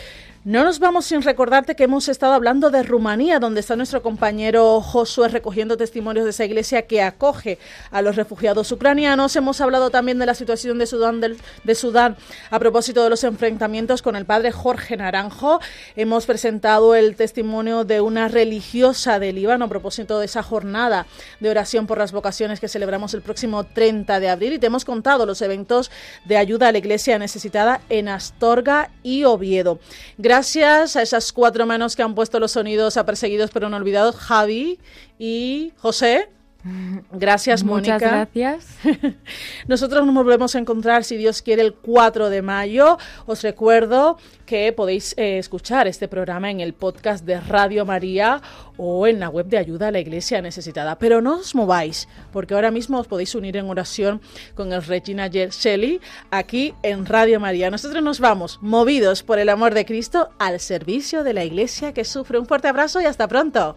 No 0.44 0.62
nos 0.62 0.78
vamos 0.78 1.06
sin 1.06 1.22
recordarte 1.22 1.74
que 1.74 1.84
hemos 1.84 2.06
estado 2.06 2.34
hablando 2.34 2.68
de 2.68 2.82
Rumanía, 2.82 3.38
donde 3.38 3.60
está 3.60 3.76
nuestro 3.76 4.02
compañero 4.02 4.82
Josué 4.82 5.28
recogiendo 5.28 5.78
testimonios 5.78 6.24
de 6.26 6.32
esa 6.32 6.44
iglesia 6.44 6.82
que 6.82 7.00
acoge 7.00 7.58
a 7.90 8.02
los 8.02 8.14
refugiados 8.14 8.70
ucranianos. 8.70 9.34
Hemos 9.36 9.62
hablado 9.62 9.88
también 9.88 10.18
de 10.18 10.26
la 10.26 10.34
situación 10.34 10.76
de 10.78 10.84
Sudán, 10.84 11.22
de, 11.22 11.74
Sudán 11.74 12.18
a 12.50 12.58
propósito 12.58 13.02
de 13.02 13.08
los 13.08 13.24
enfrentamientos 13.24 14.02
con 14.02 14.16
el 14.16 14.26
padre 14.26 14.52
Jorge 14.52 14.98
Naranjo. 14.98 15.60
Hemos 15.96 16.26
presentado 16.26 16.94
el 16.94 17.16
testimonio 17.16 17.86
de 17.86 18.02
una 18.02 18.28
religiosa 18.28 19.18
de 19.18 19.32
Líbano 19.32 19.64
a 19.64 19.68
propósito 19.68 20.18
de 20.18 20.26
esa 20.26 20.42
jornada 20.42 21.06
de 21.40 21.48
oración 21.48 21.86
por 21.86 21.96
las 21.96 22.12
vocaciones 22.12 22.60
que 22.60 22.68
celebramos 22.68 23.14
el 23.14 23.22
próximo 23.22 23.64
30 23.64 24.20
de 24.20 24.28
abril 24.28 24.52
y 24.52 24.58
te 24.58 24.66
hemos 24.66 24.84
contado 24.84 25.24
los 25.24 25.40
eventos 25.40 25.90
de 26.26 26.36
ayuda 26.36 26.68
a 26.68 26.72
la 26.72 26.78
iglesia 26.78 27.18
necesitada 27.18 27.80
en 27.88 28.10
Astorga 28.10 28.90
y 29.02 29.24
Oviedo. 29.24 29.78
Gracias 30.18 30.33
a 30.34 31.02
esas 31.02 31.32
cuatro 31.32 31.64
manos 31.64 31.94
que 31.94 32.02
han 32.02 32.16
puesto 32.16 32.40
los 32.40 32.52
sonidos 32.52 32.96
a 32.96 33.06
perseguidos 33.06 33.50
pero 33.52 33.68
no 33.68 33.76
olvidados, 33.76 34.16
Javi 34.16 34.80
y 35.16 35.72
José. 35.78 36.28
Gracias, 37.12 37.62
Muchas 37.62 38.00
gracias. 38.00 38.78
Nosotros 39.68 40.06
nos 40.06 40.14
volvemos 40.14 40.54
a 40.54 40.58
encontrar, 40.58 41.04
si 41.04 41.18
Dios 41.18 41.42
quiere, 41.42 41.60
el 41.60 41.74
4 41.74 42.30
de 42.30 42.40
mayo. 42.40 42.96
Os 43.26 43.42
recuerdo 43.42 44.16
que 44.46 44.72
podéis 44.72 45.14
eh, 45.18 45.36
escuchar 45.36 45.86
este 45.88 46.08
programa 46.08 46.50
en 46.50 46.60
el 46.60 46.72
podcast 46.72 47.26
de 47.26 47.38
Radio 47.38 47.84
María 47.84 48.40
o 48.78 49.06
en 49.06 49.20
la 49.20 49.28
web 49.28 49.46
de 49.46 49.58
Ayuda 49.58 49.88
a 49.88 49.90
la 49.90 50.00
Iglesia 50.00 50.40
Necesitada. 50.40 50.98
Pero 50.98 51.20
no 51.20 51.36
os 51.36 51.54
mováis, 51.54 52.08
porque 52.32 52.54
ahora 52.54 52.70
mismo 52.70 52.98
os 52.98 53.08
podéis 53.08 53.34
unir 53.34 53.58
en 53.58 53.68
oración 53.68 54.22
con 54.54 54.72
el 54.72 54.82
Regina 54.82 55.28
Shelley 55.28 56.00
aquí 56.30 56.74
en 56.82 57.04
Radio 57.04 57.40
María. 57.40 57.70
Nosotros 57.70 58.02
nos 58.02 58.20
vamos, 58.20 58.58
movidos 58.62 59.22
por 59.22 59.38
el 59.38 59.50
amor 59.50 59.74
de 59.74 59.84
Cristo, 59.84 60.30
al 60.38 60.60
servicio 60.60 61.24
de 61.24 61.34
la 61.34 61.44
Iglesia 61.44 61.92
que 61.92 62.04
sufre. 62.04 62.38
Un 62.38 62.46
fuerte 62.46 62.68
abrazo 62.68 63.02
y 63.02 63.04
hasta 63.04 63.28
pronto. 63.28 63.76